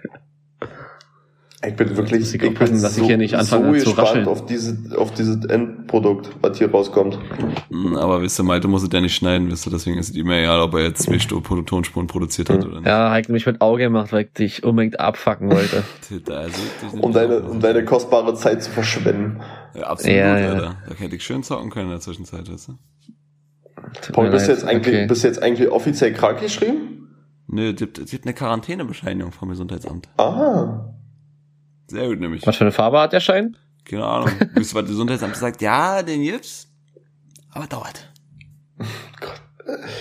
Ich 1.66 1.76
bin 1.76 1.98
wirklich, 1.98 2.34
ich 2.34 2.42
ich 2.42 2.54
bin 2.54 2.82
dass 2.82 2.98
ich 2.98 3.06
hier 3.06 3.18
nicht 3.18 3.36
anfange 3.36 3.66
so 3.80 3.80
zu 3.80 3.86
gespannt 3.88 4.08
rascheln. 4.08 4.28
auf 4.30 4.46
dieses, 4.46 4.94
auf 4.94 5.14
dieses 5.14 5.44
Endprodukt, 5.44 6.30
was 6.42 6.58
hier 6.58 6.72
rauskommt. 6.72 7.20
Hm, 7.70 7.98
Aber 7.98 8.22
wisst 8.22 8.40
ihr, 8.40 8.44
Malte 8.44 8.70
muss 8.70 8.82
es 8.84 8.90
ja 8.94 9.02
nicht 9.02 9.14
schneiden, 9.14 9.52
wisst 9.52 9.68
ihr, 9.68 9.72
deswegen 9.72 9.98
ist 9.98 10.12
es 10.12 10.16
ihm 10.16 10.32
egal, 10.32 10.62
ob 10.62 10.74
er 10.76 10.84
jetzt 10.84 11.04
zwei 11.04 11.20
Stunden 11.20 11.66
Tonspuren 11.66 12.08
produziert 12.08 12.50
hat 12.50 12.64
oder 12.66 12.78
nicht. 12.78 12.88
Ja, 12.88 13.12
Heike 13.12 13.34
mich 13.34 13.46
mit 13.46 13.60
Auge 13.60 13.84
gemacht, 13.84 14.14
weil 14.14 14.26
ich 14.26 14.34
dich 14.34 14.64
unbedingt 14.64 15.00
abfacken 15.00 15.52
wollte. 15.52 15.84
Also, 16.30 16.60
Um 17.02 17.12
deine, 17.12 17.42
um 17.42 17.60
deine 17.60 17.86
kostbare 17.86 18.34
Zeit 18.34 18.64
zu 18.64 18.72
verschwenden. 18.72 19.42
ja, 19.76 19.84
absolut, 19.84 20.16
Ja, 20.16 20.40
ja. 20.40 20.50
Alter. 20.54 20.76
Da 20.88 20.96
hätte 20.96 21.16
ich 21.16 21.24
schön 21.24 21.44
zocken 21.44 21.70
können 21.70 21.86
in 21.86 21.92
der 21.92 22.00
Zwischenzeit, 22.00 22.52
weißt 22.52 22.70
du? 22.70 24.12
Paul, 24.14 24.30
bist 24.30 24.48
du 24.48 24.52
jetzt, 24.52 24.64
eigentlich, 24.64 24.96
okay. 24.96 25.08
bist 25.08 25.24
jetzt 25.24 25.42
eigentlich 25.42 25.70
offiziell 25.70 26.14
krank 26.14 26.40
geschrieben? 26.40 27.10
Nö, 27.48 27.72
es 27.72 27.76
gibt, 27.76 27.98
es 28.00 28.12
gibt 28.12 28.26
eine 28.26 28.34
Quarantänebescheinigung 28.34 29.32
vom 29.32 29.50
Gesundheitsamt. 29.50 30.08
Ah. 30.18 30.94
Sehr 31.90 32.08
gut, 32.08 32.20
nämlich. 32.20 32.46
Was 32.46 32.56
für 32.56 32.64
eine 32.64 32.72
Farbe 32.72 33.00
hat 33.00 33.14
der 33.14 33.20
Schein? 33.20 33.58
Keine 33.86 34.06
Ahnung. 34.06 34.32
Bis 34.56 34.74
was 34.74 34.84
das 34.84 34.92
Gesundheitsamt 34.92 35.36
sagt, 35.36 35.62
ja, 35.62 36.04
den 36.04 36.22
gibt's, 36.22 36.68
aber 37.52 37.68
dauert. 37.68 38.12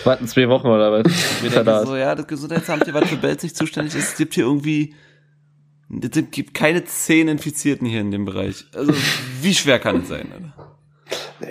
Warten 0.05 0.27
zwei 0.27 0.49
Wochen 0.49 0.67
oder 0.69 0.93
was? 0.93 1.07
Wieder 1.43 1.65
da 1.65 1.85
so, 1.85 1.97
ja, 1.97 2.15
das 2.15 2.27
Gesundheitsamt, 2.27 2.85
hier, 2.85 2.95
was 2.95 3.09
für 3.09 3.17
Belzig 3.17 3.55
zuständig 3.55 3.95
ist, 3.95 4.13
es 4.13 4.17
gibt 4.17 4.35
hier 4.35 4.45
irgendwie, 4.45 4.95
es 6.01 6.11
gibt 6.31 6.55
keine 6.55 6.85
zehn 6.85 7.29
Infizierten 7.29 7.87
hier 7.87 8.01
in 8.01 8.11
dem 8.11 8.25
Bereich. 8.25 8.67
Also, 8.75 8.93
wie 9.41 9.55
schwer 9.55 9.79
kann 9.79 10.03
es 10.03 10.09
sein, 10.09 10.33
Alter? 10.33 10.78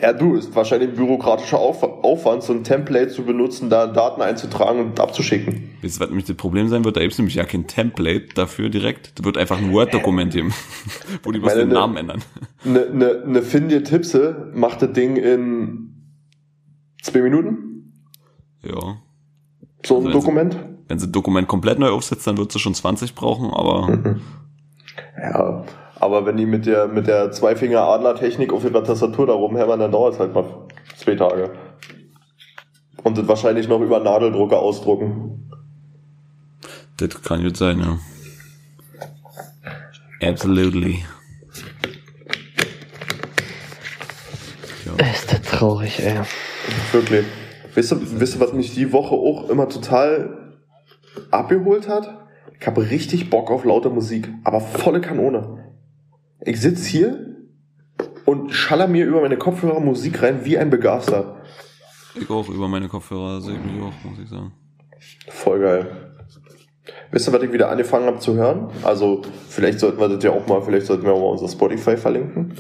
Ja, 0.02 0.12
du, 0.12 0.36
ist 0.36 0.54
wahrscheinlich 0.54 0.90
ein 0.90 0.96
bürokratischer 0.96 1.60
Aufwand, 1.60 2.44
so 2.44 2.52
ein 2.52 2.66
Template 2.66 3.08
zu 3.08 3.24
benutzen, 3.24 3.70
da 3.70 3.88
Daten 3.88 4.22
einzutragen 4.22 4.80
und 4.80 5.00
abzuschicken. 5.00 5.70
Wisst 5.82 5.98
ihr, 5.98 6.02
was 6.02 6.10
nämlich 6.10 6.26
das 6.26 6.36
Problem 6.36 6.68
sein 6.68 6.84
wird? 6.84 6.98
Da 6.98 7.02
gibt 7.02 7.14
es 7.14 7.20
nämlich 7.20 7.36
ja 7.36 7.46
kein 7.46 7.68
Template 7.68 8.28
dafür 8.36 8.70
direkt. 8.70 9.18
Da 9.18 9.24
wird 9.24 9.38
einfach 9.38 9.58
ein 9.58 9.72
Word-Dokument 9.72 10.34
geben, 10.34 10.54
wo 11.24 11.32
die 11.32 11.40
bloß 11.40 11.54
den 11.54 11.70
Namen 11.70 11.96
ändern. 11.96 12.22
Eine 12.66 12.90
ne, 12.90 13.24
ne 13.26 13.42
Finde 13.42 13.82
Tipse 13.84 14.52
macht 14.54 14.82
das 14.82 14.92
Ding 14.92 15.16
in 15.16 16.12
zwei 17.02 17.22
Minuten? 17.22 17.94
Ja. 18.64 18.98
So 19.86 20.00
ein 20.00 20.08
also 20.08 20.20
Dokument? 20.20 20.54
Sie, 20.54 20.60
wenn 20.90 21.00
sie 21.00 21.08
ein 21.08 21.14
Dokument 21.14 21.48
komplett 21.48 21.80
neu 21.80 21.90
aufsetzt, 21.90 22.28
dann 22.28 22.38
wird 22.38 22.52
sie 22.52 22.60
schon 22.60 22.74
20 22.74 23.16
brauchen, 23.16 23.52
aber. 23.52 23.88
Mhm. 23.88 24.22
Ja, 25.22 25.64
aber 26.00 26.26
wenn 26.26 26.38
die 26.38 26.45
mit 26.45 26.66
der, 26.66 26.88
mit 26.88 27.08
der 27.08 27.32
Zweifinger-Adler-Technik 27.32 28.54
auf 28.54 28.64
ihrer 28.64 28.84
Tastatur 28.84 29.28
da 29.28 29.34
rumhämmern, 29.34 29.80
dann 29.80 29.91
dauert 29.91 30.14
es 30.14 30.20
halt 30.20 30.34
mal 30.34 30.45
zwei 30.95 31.16
Tage. 31.16 31.52
Und 33.04 33.18
das 33.18 33.28
wahrscheinlich 33.28 33.68
noch 33.68 33.82
über 33.82 34.00
Nadeldrucker 34.00 34.60
ausdrucken. 34.60 35.50
Das 36.98 37.22
kann 37.22 37.43
gut 37.43 37.58
sein, 37.58 37.80
ja. 37.80 38.00
Absolutely. 40.28 41.04
Ja. 44.86 45.06
Ist 45.12 45.32
das 45.32 45.41
traurig, 45.43 46.00
ey. 46.00 46.20
Wirklich. 46.91 47.26
Wisst 47.76 47.91
ihr, 47.91 48.00
wisst 48.20 48.36
ihr, 48.36 48.39
was 48.39 48.54
mich 48.54 48.74
die 48.74 48.91
Woche 48.91 49.14
auch 49.14 49.50
immer 49.50 49.70
total 49.70 50.56
abgeholt 51.30 51.88
hat? 51.88 52.28
Ich 52.60 52.66
habe 52.66 52.89
richtig 52.89 53.30
Bock 53.30 53.52
auf 53.52 53.64
laute 53.64 53.89
Musik, 53.89 54.30
aber 54.43 54.60
volle 54.60 55.00
Kanone. 55.00 55.66
Ich 56.48 56.62
sitz 56.62 56.86
hier 56.86 57.36
und 58.24 58.54
schaller 58.54 58.88
mir 58.88 59.06
über 59.06 59.20
meine 59.20 59.38
Kopfhörer 59.38 59.82
Musik 59.82 60.24
rein 60.24 60.45
wie 60.45 60.58
ein 60.58 60.70
Begaster. 60.70 61.41
Ich 62.16 62.30
auch 62.30 62.48
über 62.48 62.70
meine 62.70 62.88
Kopfhörer, 62.88 63.41
sehe 63.41 63.56
ich 63.56 63.62
mich 63.62 63.84
auch, 63.84 63.91
muss 64.10 64.18
ich 64.24 64.30
sagen. 64.30 64.54
Voll 65.28 65.60
geil. 65.60 66.14
Wisst 67.12 67.28
ihr, 67.28 67.34
was 67.34 67.43
ich 67.43 67.52
wieder 67.52 67.70
angefangen 67.70 68.06
habe 68.06 68.20
zu 68.20 68.36
hören? 68.36 68.70
Also, 68.84 69.24
vielleicht 69.50 69.82
sollten 69.82 70.00
wir 70.00 70.08
das 70.08 70.24
ja 70.24 70.32
auch 70.32 70.48
mal, 70.48 70.62
vielleicht 70.62 70.86
sollten 70.86 71.04
wir 71.04 71.12
auch 71.12 71.20
mal 71.20 71.32
unser 71.32 71.50
Spotify 71.50 71.98
verlinken. 71.98 72.54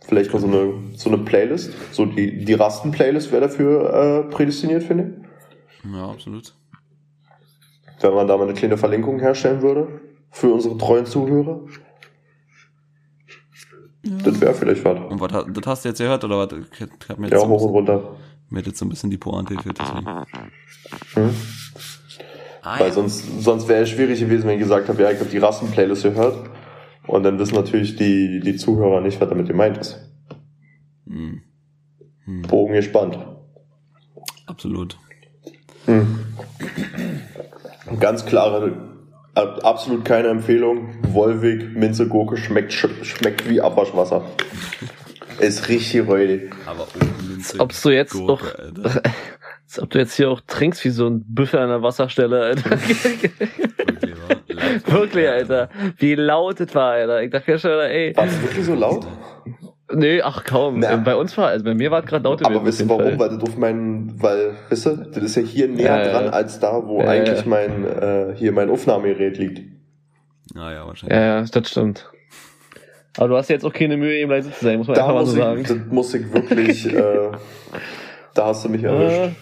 Vielleicht 0.00 0.32
mal 0.32 0.40
so 0.40 0.48
eine, 0.48 0.72
so 0.96 1.10
eine 1.10 1.18
Playlist. 1.18 1.72
So 1.92 2.06
die, 2.06 2.44
die 2.44 2.54
Rasten-Playlist 2.54 3.30
wäre 3.30 3.42
dafür 3.42 4.24
äh, 4.26 4.30
prädestiniert, 4.34 4.82
finde 4.82 5.14
ich. 5.84 5.92
Ja, 5.92 6.10
absolut. 6.10 6.56
Wenn 8.00 8.14
man 8.14 8.26
da 8.26 8.36
mal 8.36 8.48
eine 8.48 8.54
kleine 8.54 8.76
Verlinkung 8.76 9.20
herstellen 9.20 9.62
würde. 9.62 10.00
Für 10.32 10.52
unsere 10.52 10.76
treuen 10.76 11.06
Zuhörer. 11.06 11.60
Ja. 14.02 14.16
Das 14.24 14.40
wäre 14.40 14.54
vielleicht 14.54 14.84
was. 14.84 14.98
Und 15.10 15.20
was, 15.20 15.30
das 15.30 15.66
hast 15.66 15.84
du 15.84 15.88
jetzt 15.90 15.98
gehört, 15.98 16.24
oder 16.24 16.38
was? 16.38 16.48
Ich 16.52 16.80
hab 17.08 17.18
mir 17.18 17.26
jetzt 17.26 17.34
ja, 17.34 17.40
so 17.40 17.48
hoch 17.48 17.62
und 17.62 17.70
runter. 17.70 18.16
Mir 18.48 18.60
hat 18.60 18.66
jetzt 18.66 18.78
so 18.78 18.86
ein 18.86 18.88
bisschen 18.88 19.10
die 19.10 19.18
Pointe 19.18 19.54
gefehlt, 19.54 19.78
deswegen. 19.78 20.06
Hm. 21.14 21.34
Ah, 22.62 22.78
Weil 22.78 22.88
ja. 22.88 22.92
sonst, 22.92 23.42
sonst 23.42 23.68
wäre 23.68 23.82
es 23.82 23.90
schwierig 23.90 24.20
gewesen, 24.20 24.46
wenn 24.46 24.54
ich 24.54 24.60
gesagt 24.60 24.88
habe, 24.88 25.02
ja, 25.02 25.10
ich 25.10 25.20
habe 25.20 25.30
die 25.30 25.38
Rassen-Playlist 25.38 26.02
gehört. 26.02 26.50
Und 27.06 27.22
dann 27.22 27.38
wissen 27.38 27.54
natürlich 27.54 27.96
die, 27.96 28.40
die 28.40 28.56
Zuhörer 28.56 29.00
nicht, 29.00 29.20
was 29.20 29.28
damit 29.28 29.48
gemeint 29.48 29.78
ist. 29.78 29.98
Hm. 31.06 31.42
Hm. 32.24 32.42
Bogen 32.42 32.74
gespannt. 32.74 33.18
Absolut. 34.46 34.98
Hm. 35.86 36.20
Ganz 37.98 38.24
klare 38.26 38.89
Absolut 39.34 40.04
keine 40.04 40.28
Empfehlung. 40.28 40.94
Wolwig, 41.12 41.76
Minze, 41.76 42.08
Gurke 42.08 42.36
schmeckt, 42.36 42.72
schmeckt 42.72 43.48
wie 43.48 43.60
Abwaschwasser. 43.60 44.22
Ist 45.38 45.68
richtig 45.68 46.06
räudig. 46.06 46.52
Aber 46.66 46.86
Minze, 47.28 47.60
Ob 47.60 47.72
du 47.80 47.90
jetzt 47.90 48.12
Gurke, 48.12 48.72
auch, 48.84 48.86
als 49.64 49.80
ob 49.80 49.90
du 49.90 49.98
jetzt 49.98 50.14
hier 50.14 50.30
auch 50.30 50.40
trinkst 50.46 50.84
wie 50.84 50.90
so 50.90 51.06
ein 51.06 51.24
Büffel 51.26 51.60
an 51.60 51.68
der 51.68 51.82
Wasserstelle, 51.82 52.42
Alter. 52.42 52.70
wirklich, 54.86 55.28
Alter. 55.28 55.70
Wie 55.96 56.16
laut 56.16 56.60
es 56.60 56.74
war, 56.74 56.92
Alter. 56.92 57.22
Ich 57.22 57.30
dachte 57.30 57.52
ja 57.52 57.58
schon, 57.58 57.70
ey. 57.70 58.16
War 58.16 58.26
es 58.26 58.42
wirklich 58.42 58.64
so 58.66 58.74
laut? 58.74 59.06
Nee, 59.92 60.22
ach 60.22 60.44
kaum. 60.44 60.80
Na. 60.80 60.96
Bei 60.96 61.16
uns 61.16 61.36
war, 61.36 61.48
also 61.48 61.64
bei 61.64 61.74
mir 61.74 61.90
war 61.90 62.00
es 62.00 62.06
gerade 62.06 62.24
laut. 62.24 62.44
Aber 62.44 62.64
wisst 62.64 62.80
ihr 62.80 62.88
warum? 62.88 63.02
Fall. 63.02 63.18
Weil 63.18 63.28
das 63.30 63.42
auf 63.42 63.56
meinen, 63.56 64.22
weil, 64.22 64.54
wisst 64.68 64.86
ihr, 64.86 64.96
das 64.96 65.22
ist 65.22 65.36
ja 65.36 65.42
hier 65.42 65.68
näher 65.68 66.04
ja, 66.04 66.12
dran 66.12 66.24
ja. 66.26 66.30
als 66.30 66.60
da, 66.60 66.86
wo 66.86 67.00
ja, 67.00 67.08
eigentlich 67.08 67.44
mein, 67.46 67.84
äh, 67.84 68.34
hier 68.36 68.52
mein 68.52 68.70
Aufnahmegerät 68.70 69.38
liegt. 69.38 69.62
Naja, 70.54 70.86
wahrscheinlich. 70.86 71.16
Ja, 71.16 71.40
ja, 71.40 71.44
das 71.44 71.68
stimmt. 71.68 72.10
Aber 73.16 73.28
du 73.28 73.36
hast 73.36 73.50
jetzt 73.50 73.64
auch 73.64 73.72
keine 73.72 73.96
Mühe, 73.96 74.16
eben 74.18 74.30
leise 74.30 74.52
zu 74.52 74.64
sein, 74.64 74.78
muss 74.78 74.86
man 74.86 74.96
da 74.96 75.02
einfach 75.02 75.14
mal 75.14 75.26
so 75.26 75.32
ich, 75.32 75.38
sagen. 75.38 75.62
Das 75.64 75.78
muss 75.90 76.14
ich 76.14 76.32
wirklich, 76.32 76.86
äh, 76.94 77.32
da 78.34 78.46
hast 78.46 78.64
du 78.64 78.68
mich 78.68 78.84
erwischt. 78.84 79.36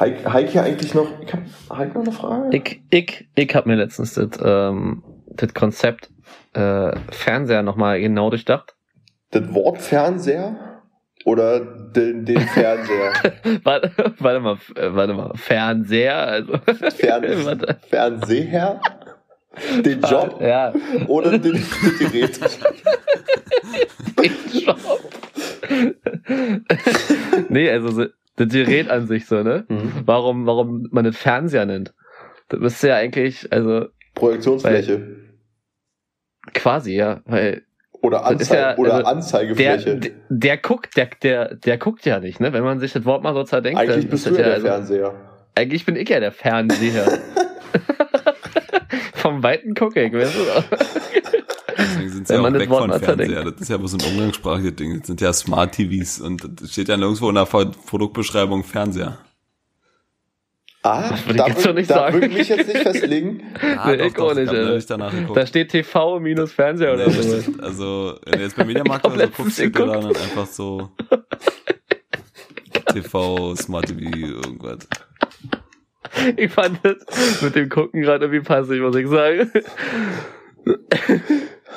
Heike, 0.00 0.32
Heike 0.32 0.62
eigentlich 0.62 0.94
noch, 0.94 1.08
ich 1.20 1.32
hab, 1.32 1.42
Heike 1.76 1.94
noch 1.94 2.02
eine 2.02 2.12
Frage? 2.12 2.56
Ich, 2.56 2.82
ich, 2.90 3.28
ich 3.34 3.54
hab 3.54 3.66
mir 3.66 3.76
letztens 3.76 4.14
das, 4.14 4.30
ähm, 4.42 5.02
das 5.28 5.54
Konzept 5.54 6.10
äh, 6.54 6.92
Fernseher 7.10 7.62
nochmal 7.62 8.00
genau 8.00 8.30
durchdacht? 8.30 8.74
Das 9.30 9.52
Wort 9.54 9.78
Fernseher 9.78 10.82
oder 11.24 11.60
den, 11.60 12.24
den 12.24 12.40
Fernseher? 12.40 13.12
warte, 13.62 13.92
warte 14.18 14.40
mal, 14.40 14.58
äh, 14.76 14.94
warte 14.94 15.14
mal, 15.14 15.32
Fernseher, 15.36 16.16
also. 16.16 16.58
Fern, 16.96 17.24
Fernseher? 17.88 18.80
Den 19.84 20.00
Job? 20.00 20.40
Ja. 20.40 20.72
Oder 21.08 21.38
den, 21.38 21.42
den 21.42 21.64
Gerät? 21.98 22.40
den 24.18 24.32
Job. 24.50 24.78
nee, 27.50 27.70
also 27.70 28.06
das 28.36 28.48
Gerät 28.48 28.88
an 28.88 29.06
sich 29.06 29.26
so, 29.26 29.42
ne? 29.42 29.64
Mhm. 29.68 29.92
Warum, 30.06 30.46
warum 30.46 30.88
man 30.90 31.04
das 31.04 31.16
Fernseher 31.16 31.66
nennt? 31.66 31.92
Das 32.48 32.60
müsste 32.60 32.88
ja 32.88 32.96
eigentlich, 32.96 33.52
also. 33.52 33.86
Projektionsfläche. 34.14 35.21
Quasi, 36.54 36.94
ja, 36.94 37.20
weil 37.26 37.62
oder, 38.02 38.24
Anzeige, 38.24 38.60
ja, 38.60 38.76
oder 38.78 38.94
also 38.94 39.06
Anzeigefläche. 39.06 39.96
Der, 39.96 40.12
der 40.28 40.56
guckt, 40.56 40.96
der, 40.96 41.08
der, 41.22 41.54
der 41.54 41.78
guckt 41.78 42.04
ja 42.04 42.18
nicht, 42.18 42.40
ne? 42.40 42.52
Wenn 42.52 42.64
man 42.64 42.80
sich 42.80 42.92
das 42.92 43.04
Wort 43.04 43.22
mal 43.22 43.32
so 43.32 43.44
zerdenkt. 43.44 43.78
Eigentlich 43.78 44.08
bist 44.08 44.26
du 44.26 44.30
ja 44.30 44.36
der 44.36 44.54
also, 44.54 44.66
Fernseher. 44.66 45.14
Eigentlich 45.54 45.86
bin 45.86 45.94
ich 45.94 46.08
ja 46.08 46.18
der 46.18 46.32
Fernseher. 46.32 47.20
Vom 49.14 49.42
Weiten 49.44 49.74
gucke 49.74 50.02
ich, 50.02 50.12
weißt 50.12 50.34
du? 50.34 50.40
Deswegen 51.78 52.10
sind 52.10 52.28
sie 52.28 52.34
ja 52.34 52.40
auch 52.40 52.52
weg 52.52 52.68
von 52.68 52.92
Fernseher. 52.92 53.44
Das 53.44 53.60
ist 53.60 53.68
ja 53.68 53.76
bloß 53.76 53.94
ein 53.94 54.12
umgangssprachliches 54.12 54.76
Ding. 54.76 54.98
Das 54.98 55.06
sind 55.06 55.20
ja 55.20 55.32
Smart 55.32 55.72
TVs 55.72 56.20
und 56.20 56.60
das 56.60 56.72
steht 56.72 56.88
ja 56.88 56.96
nirgendwo 56.96 57.28
in 57.28 57.36
der 57.36 57.44
Produktbeschreibung 57.44 58.64
Fernseher. 58.64 59.18
Ah, 60.84 61.10
da, 61.28 61.64
würde 61.64 61.80
ich, 61.80 61.86
da 61.86 62.12
würde 62.12 62.26
ich 62.26 62.34
mich 62.34 62.48
jetzt 62.48 62.66
nicht 62.66 62.78
festlegen. 62.82 63.54
ah, 63.76 63.90
nee, 63.90 63.98
doch, 63.98 64.12
doch, 64.14 64.34
nicht, 64.34 64.52
ich 64.52 64.86
danach 64.86 65.12
Da 65.32 65.46
steht 65.46 65.70
TV 65.70 66.18
minus 66.18 66.52
Fernseher 66.52 66.94
oder 66.94 67.08
so. 67.08 67.62
Also, 67.62 68.18
wenn 68.24 68.38
du 68.38 68.44
jetzt 68.44 68.56
beim 68.56 68.66
Mediamarkt 68.66 69.06
oder 69.06 69.26
so 69.26 69.32
guckst, 69.36 69.54
steht 69.54 69.78
da 69.78 69.86
dann 69.86 70.06
einfach 70.06 70.46
so 70.46 70.90
TV, 72.92 73.54
Smart 73.54 73.86
TV, 73.86 74.00
irgendwas. 74.00 74.88
Ich 76.36 76.52
fand 76.52 76.80
das 76.82 77.42
mit 77.42 77.54
dem 77.54 77.68
Gucken 77.68 78.02
gerade 78.02 78.24
irgendwie 78.24 78.44
passig, 78.44 78.80
muss 78.80 78.96
ich 78.96 79.06
sagen. 79.06 79.52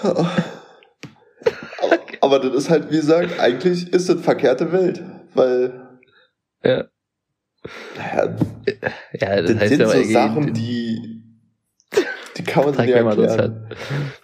aber, 0.02 0.32
aber 2.22 2.40
das 2.40 2.56
ist 2.56 2.70
halt, 2.72 2.90
wie 2.90 2.98
gesagt, 2.98 3.40
eigentlich 3.40 3.94
ist 3.94 4.10
das 4.10 4.20
verkehrte 4.22 4.72
Welt, 4.72 5.04
weil. 5.36 6.00
Ja 6.64 6.86
ja, 7.98 9.42
das, 9.42 9.58
das 9.58 9.70
sind 9.70 9.80
ja 9.80 9.88
so 9.88 10.04
Sachen, 10.04 10.54
die, 10.54 11.24
die 12.38 12.44
kann 12.44 12.66
man 12.66 12.74
sich 12.78 12.86
nicht 12.86 12.96
erklären. 12.96 13.18
Das, 13.18 13.38
halt, 13.38 13.54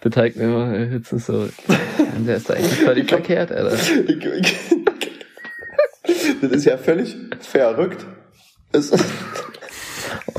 das 0.01 0.13
zeigt 0.13 0.37
mir 0.37 0.43
immer 0.43 0.77
jetzt 0.77 1.09
so, 1.09 1.49
der 2.27 2.37
ist 2.37 2.49
da 2.49 2.53
eigentlich 2.55 2.79
völlig 2.79 3.09
verkehrt, 3.09 3.51
Alter. 3.51 3.71
das 6.41 6.51
ist 6.51 6.65
ja 6.65 6.77
völlig 6.77 7.15
verrückt. 7.39 8.05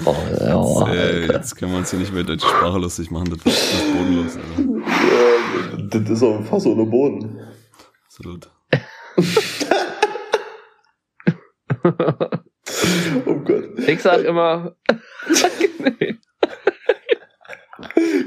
Oh, 0.04 0.14
ja, 0.40 0.60
jetzt, 0.62 0.88
äh, 0.88 1.26
jetzt 1.32 1.56
können 1.56 1.72
wir 1.72 1.78
uns 1.78 1.90
hier 1.90 1.98
nicht 1.98 2.12
mehr 2.12 2.24
deutsche 2.24 2.46
Sprache 2.46 2.78
lustig 2.78 3.10
machen, 3.10 3.30
das 3.30 3.38
ist 3.54 3.92
bodenlos. 3.92 4.36
Also. 4.36 4.78
Ja, 4.78 6.00
das 6.00 6.10
ist 6.10 6.22
auch 6.22 6.42
fast 6.44 6.66
ohne 6.66 6.86
Boden. 6.86 7.40
Absolut. 8.06 8.50
Oh 13.26 13.36
Gott. 13.36 13.78
Ich 13.86 14.00
sag 14.00 14.24
immer. 14.24 14.76
nee. 16.00 16.16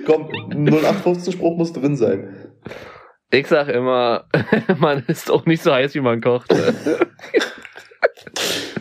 Komm, 0.06 0.30
0815 0.52 1.34
Spruch 1.34 1.58
muss 1.58 1.74
drin 1.74 1.96
sein. 1.96 2.52
Ich 3.32 3.48
sag 3.48 3.70
immer, 3.70 4.28
man 4.80 5.04
ist 5.08 5.32
auch 5.32 5.46
nicht 5.46 5.64
so 5.64 5.74
heiß, 5.74 5.96
wie 5.96 6.02
man 6.02 6.22
kocht. 6.22 6.52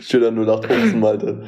Schöner 0.01 0.27
0815, 0.27 0.99
Malte. 0.99 1.43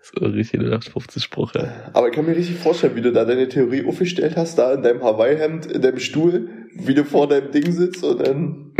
So 0.00 0.24
richtig 0.24 0.60
0815 0.60 1.22
Spruch, 1.22 1.54
ja. 1.54 1.90
Aber 1.92 2.08
ich 2.08 2.14
kann 2.14 2.24
mir 2.24 2.34
richtig 2.34 2.56
vorstellen, 2.56 2.96
wie 2.96 3.02
du 3.02 3.12
da 3.12 3.26
deine 3.26 3.48
Theorie 3.48 3.84
aufgestellt 3.86 4.36
hast, 4.36 4.58
da 4.58 4.72
in 4.72 4.82
deinem 4.82 5.02
Hawaii-Hemd, 5.02 5.66
in 5.66 5.82
deinem 5.82 5.98
Stuhl, 5.98 6.48
wie 6.72 6.94
du 6.94 7.04
vor 7.04 7.28
deinem 7.28 7.52
Ding 7.52 7.70
sitzt 7.70 8.02
und 8.02 8.26
dann. 8.26 8.72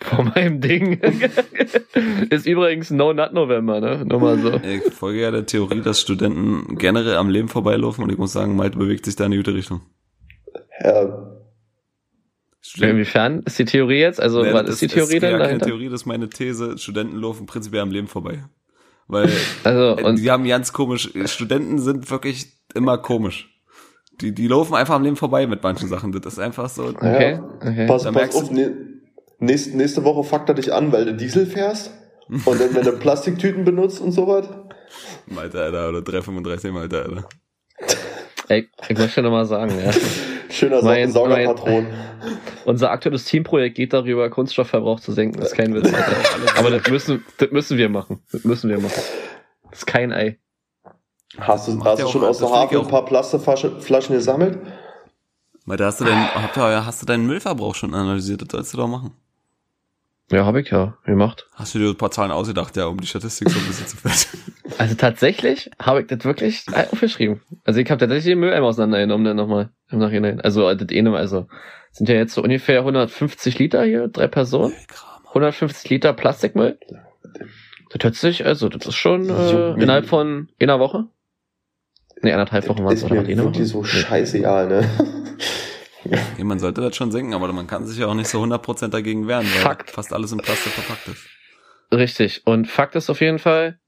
Vor 0.00 0.24
meinem 0.24 0.60
Ding. 0.60 1.00
ist 2.30 2.46
übrigens 2.46 2.90
No 2.90 3.12
Nut 3.12 3.32
November, 3.32 3.80
ne? 3.80 4.04
Nur 4.04 4.20
mal 4.20 4.38
so. 4.38 4.54
Ich 4.54 4.92
folge 4.92 5.22
ja 5.22 5.30
der 5.30 5.46
Theorie, 5.46 5.80
dass 5.80 6.00
Studenten 6.00 6.76
generell 6.76 7.16
am 7.16 7.30
Leben 7.30 7.48
vorbeilaufen 7.48 8.04
und 8.04 8.12
ich 8.12 8.18
muss 8.18 8.32
sagen, 8.32 8.56
Malte 8.56 8.78
bewegt 8.78 9.06
sich 9.06 9.16
da 9.16 9.24
in 9.24 9.30
die 9.30 9.38
gute 9.38 9.54
Richtung. 9.54 9.80
Ja. 10.82 11.32
Studenten 12.60 12.96
Inwiefern 12.96 13.42
ist 13.44 13.58
die 13.58 13.64
Theorie 13.64 14.00
jetzt? 14.00 14.20
Also, 14.20 14.42
nee, 14.42 14.52
was 14.52 14.68
ist 14.68 14.82
die 14.82 14.88
Theorie 14.88 15.18
denn 15.18 15.38
dahinter? 15.38 15.64
Die 15.64 15.70
Theorie, 15.70 15.88
das 15.88 16.02
ist 16.02 16.06
meine 16.06 16.28
These, 16.28 16.76
Studenten 16.76 17.16
laufen 17.16 17.46
prinzipiell 17.46 17.82
am 17.82 17.90
Leben 17.90 18.08
vorbei. 18.08 18.44
Weil 19.08 19.30
also, 19.64 19.96
und 20.04 20.18
die 20.18 20.30
haben 20.30 20.44
ganz 20.44 20.72
komisch, 20.72 21.10
Studenten 21.24 21.78
sind 21.78 22.10
wirklich 22.10 22.48
immer 22.74 22.98
komisch. 22.98 23.48
Die, 24.20 24.34
die 24.34 24.48
laufen 24.48 24.74
einfach 24.74 24.94
am 24.94 25.02
Leben 25.02 25.16
vorbei 25.16 25.46
mit 25.46 25.62
manchen 25.62 25.88
Sachen. 25.88 26.12
Das 26.12 26.34
ist 26.34 26.38
einfach 26.38 26.68
so. 26.68 26.84
Okay, 26.86 27.40
okay. 27.60 27.86
Pass, 27.86 28.04
pass 28.04 28.34
auf, 28.34 28.50
nächste, 29.38 29.76
nächste 29.76 30.04
Woche 30.04 30.24
fuckt 30.24 30.48
er 30.48 30.54
dich 30.54 30.72
an, 30.72 30.92
weil 30.92 31.04
du 31.04 31.14
Diesel 31.14 31.46
fährst. 31.46 31.92
Und 32.28 32.60
dann, 32.60 32.74
wenn 32.74 32.84
du 32.84 32.92
Plastiktüten 32.92 33.64
benutzt 33.64 34.00
und 34.00 34.12
sowas. 34.12 34.48
Malte, 35.26 35.62
Alter, 35.62 35.88
oder 35.90 36.02
335 36.02 36.72
Malte, 36.72 37.02
Alter. 37.02 37.28
Ey, 38.48 38.68
ich 38.88 38.98
möchte 38.98 39.22
noch 39.22 39.30
mal 39.30 39.44
sagen, 39.44 39.72
ja. 39.78 39.92
Schöner 40.50 40.82
mein, 40.82 41.10
Saugerpatron. 41.10 41.86
Unser 42.64 42.90
aktuelles 42.90 43.24
Teamprojekt 43.24 43.76
geht 43.76 43.92
darüber, 43.92 44.28
Kunststoffverbrauch 44.30 45.00
zu 45.00 45.12
senken. 45.12 45.38
Das 45.38 45.50
ist 45.50 45.56
kein 45.56 45.74
Witz. 45.74 45.92
Alter. 45.92 46.16
Aber 46.58 46.70
das 46.70 46.88
müssen, 46.90 47.24
das 47.38 47.50
müssen 47.50 47.78
wir 47.78 47.88
machen. 47.88 48.22
Das 48.32 48.44
müssen 48.44 48.70
wir 48.70 48.78
machen. 48.78 49.02
Das 49.70 49.80
ist 49.80 49.86
kein 49.86 50.12
Ei. 50.12 50.38
Hast 51.38 51.68
du, 51.68 51.84
hast 51.84 52.02
du 52.02 52.08
schon 52.08 52.24
aus 52.24 52.38
der 52.38 52.50
Hafen 52.50 52.78
ein 52.78 52.88
paar 52.88 53.04
Plastikflaschen 53.04 54.14
gesammelt? 54.14 54.58
Weil 55.66 55.76
da 55.76 55.86
hast 55.86 56.00
du 56.00 56.04
deinen, 56.04 56.28
hast 56.34 57.02
du 57.02 57.06
deinen 57.06 57.26
Müllverbrauch 57.26 57.74
schon 57.74 57.92
analysiert, 57.92 58.40
das 58.42 58.48
sollst 58.50 58.72
du 58.72 58.78
doch 58.78 58.88
machen. 58.88 59.12
Ja, 60.30 60.44
habe 60.44 60.60
ich 60.60 60.70
ja 60.70 60.96
gemacht. 61.04 61.46
Hast 61.54 61.74
du 61.74 61.78
dir 61.78 61.88
ein 61.90 61.96
paar 61.96 62.10
Zahlen 62.10 62.32
ausgedacht, 62.32 62.76
ja, 62.76 62.86
um 62.86 63.00
die 63.00 63.06
Statistik 63.06 63.48
so 63.48 63.58
ein 63.58 63.66
bisschen 63.66 63.86
zu 63.86 63.96
fällen? 63.96 64.14
Also 64.78 64.94
tatsächlich 64.94 65.70
habe 65.80 66.02
ich 66.02 66.08
das 66.08 66.24
wirklich 66.24 66.64
aufgeschrieben. 66.68 67.40
Also 67.64 67.80
ich 67.80 67.88
habe 67.88 67.98
tatsächlich 67.98 68.26
den 68.26 68.40
Mülleimer 68.40 68.66
auseinandergenommen 68.66 69.24
dann 69.24 69.36
nochmal 69.36 69.70
im 69.90 70.00
Nachhinein. 70.00 70.40
Also 70.40 70.74
das 70.74 70.90
eh 70.90 71.06
also 71.06 71.46
sind 71.92 72.08
ja 72.08 72.16
jetzt 72.16 72.34
so 72.34 72.42
ungefähr 72.42 72.80
150 72.80 73.58
Liter 73.58 73.84
hier, 73.84 74.08
drei 74.08 74.26
Personen. 74.26 74.74
150 75.28 75.88
Liter 75.88 76.12
Plastikmüll. 76.12 76.78
Das 77.90 78.02
hört 78.02 78.16
sich, 78.16 78.44
also 78.44 78.68
das 78.68 78.86
ist 78.86 78.96
schon 78.96 79.30
äh, 79.30 79.74
innerhalb 79.80 80.06
von 80.06 80.48
einer 80.60 80.80
Woche. 80.80 81.06
Nee, 82.22 82.32
anderthalb 82.32 82.68
Wochen 82.68 82.84
war 82.84 82.92
es. 82.92 83.02
Ist 83.02 83.10
mir 83.10 83.26
wirklich 83.26 83.68
so 83.68 83.84
scheißegal, 83.84 84.68
ne? 84.68 84.90
Ja, 86.10 86.44
man 86.44 86.58
sollte 86.58 86.80
das 86.80 86.96
schon 86.96 87.12
senken, 87.12 87.34
aber 87.34 87.52
man 87.52 87.66
kann 87.66 87.86
sich 87.86 87.98
ja 87.98 88.06
auch 88.06 88.14
nicht 88.14 88.28
so 88.28 88.42
100% 88.42 88.88
dagegen 88.88 89.28
wehren, 89.28 89.44
weil 89.44 89.62
Fakt. 89.62 89.90
fast 89.90 90.12
alles 90.12 90.32
in 90.32 90.38
Plastik 90.38 90.72
verpackt 90.72 91.08
ist. 91.08 91.26
Richtig. 91.92 92.42
Und 92.46 92.68
Fakt 92.68 92.94
ist 92.96 93.10
auf 93.10 93.20
jeden 93.20 93.38
Fall, 93.38 93.78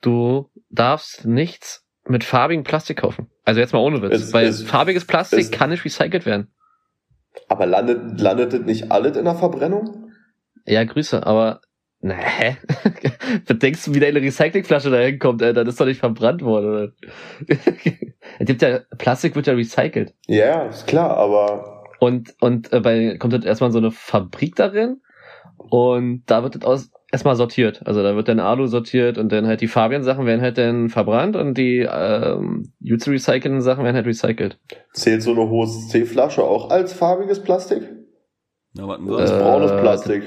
du 0.00 0.50
darfst 0.70 1.24
nichts 1.24 1.84
mit 2.08 2.24
farbigem 2.24 2.64
Plastik 2.64 2.98
kaufen. 2.98 3.30
Also 3.44 3.60
jetzt 3.60 3.72
mal 3.72 3.80
ohne 3.80 4.02
Witz. 4.02 4.14
Es, 4.14 4.32
weil 4.32 4.46
es, 4.46 4.62
farbiges 4.62 5.04
Plastik 5.04 5.40
es, 5.40 5.50
kann 5.50 5.70
nicht 5.70 5.84
recycelt 5.84 6.26
werden. 6.26 6.52
Aber 7.48 7.66
landet, 7.66 8.20
landet 8.20 8.52
das 8.52 8.60
nicht 8.60 8.90
alles 8.90 9.16
in 9.16 9.24
der 9.24 9.34
Verbrennung? 9.34 10.12
Ja, 10.64 10.82
Grüße, 10.84 11.26
aber 11.26 11.60
na, 12.00 12.14
hä? 12.14 12.56
Was 13.46 13.58
denkst 13.58 13.84
du, 13.84 13.94
wie 13.94 14.00
deine 14.00 14.20
Recyclingflasche 14.20 14.90
da 14.90 14.98
hinkommt, 14.98 15.42
Alter? 15.42 15.64
Das 15.64 15.74
ist 15.74 15.80
doch 15.80 15.86
nicht 15.86 16.00
verbrannt 16.00 16.42
worden, 16.42 16.68
oder? 16.68 16.92
es 18.38 18.46
gibt 18.46 18.62
ja, 18.62 18.80
Plastik 18.98 19.34
wird 19.34 19.46
ja 19.46 19.54
recycelt. 19.54 20.14
Ja, 20.26 20.64
ist 20.64 20.86
klar, 20.86 21.16
aber. 21.16 21.84
Und, 21.98 22.34
und 22.40 22.72
äh, 22.72 22.80
bei, 22.80 23.16
kommt 23.18 23.32
jetzt 23.32 23.46
erstmal 23.46 23.72
so 23.72 23.78
eine 23.78 23.90
Fabrik 23.90 24.54
darin 24.56 25.00
und 25.56 26.24
da 26.26 26.42
wird 26.42 26.56
das 26.56 26.64
aus, 26.64 26.90
erstmal 27.10 27.36
sortiert. 27.36 27.80
Also 27.86 28.02
da 28.02 28.14
wird 28.14 28.28
dann 28.28 28.40
Alu 28.40 28.66
sortiert 28.66 29.16
und 29.16 29.32
dann 29.32 29.46
halt 29.46 29.60
die 29.62 29.68
Fabian-Sachen 29.68 30.26
werden 30.26 30.42
halt 30.42 30.58
dann 30.58 30.90
verbrannt 30.90 31.34
und 31.34 31.56
die 31.56 31.78
ähm, 31.78 32.72
zu 32.98 33.10
recycelten 33.10 33.62
Sachen 33.62 33.84
werden 33.84 33.96
halt 33.96 34.06
recycelt. 34.06 34.58
Zählt 34.92 35.22
so 35.22 35.32
eine 35.32 35.48
hohe 35.48 35.66
C-Flasche 35.66 36.44
auch 36.44 36.70
als 36.70 36.92
farbiges 36.92 37.42
Plastik? 37.42 37.82
Ja, 38.74 38.86
warten 38.86 39.10
Als 39.10 39.32
braunes 39.32 39.70
äh, 39.70 39.80
Plastik. 39.80 40.22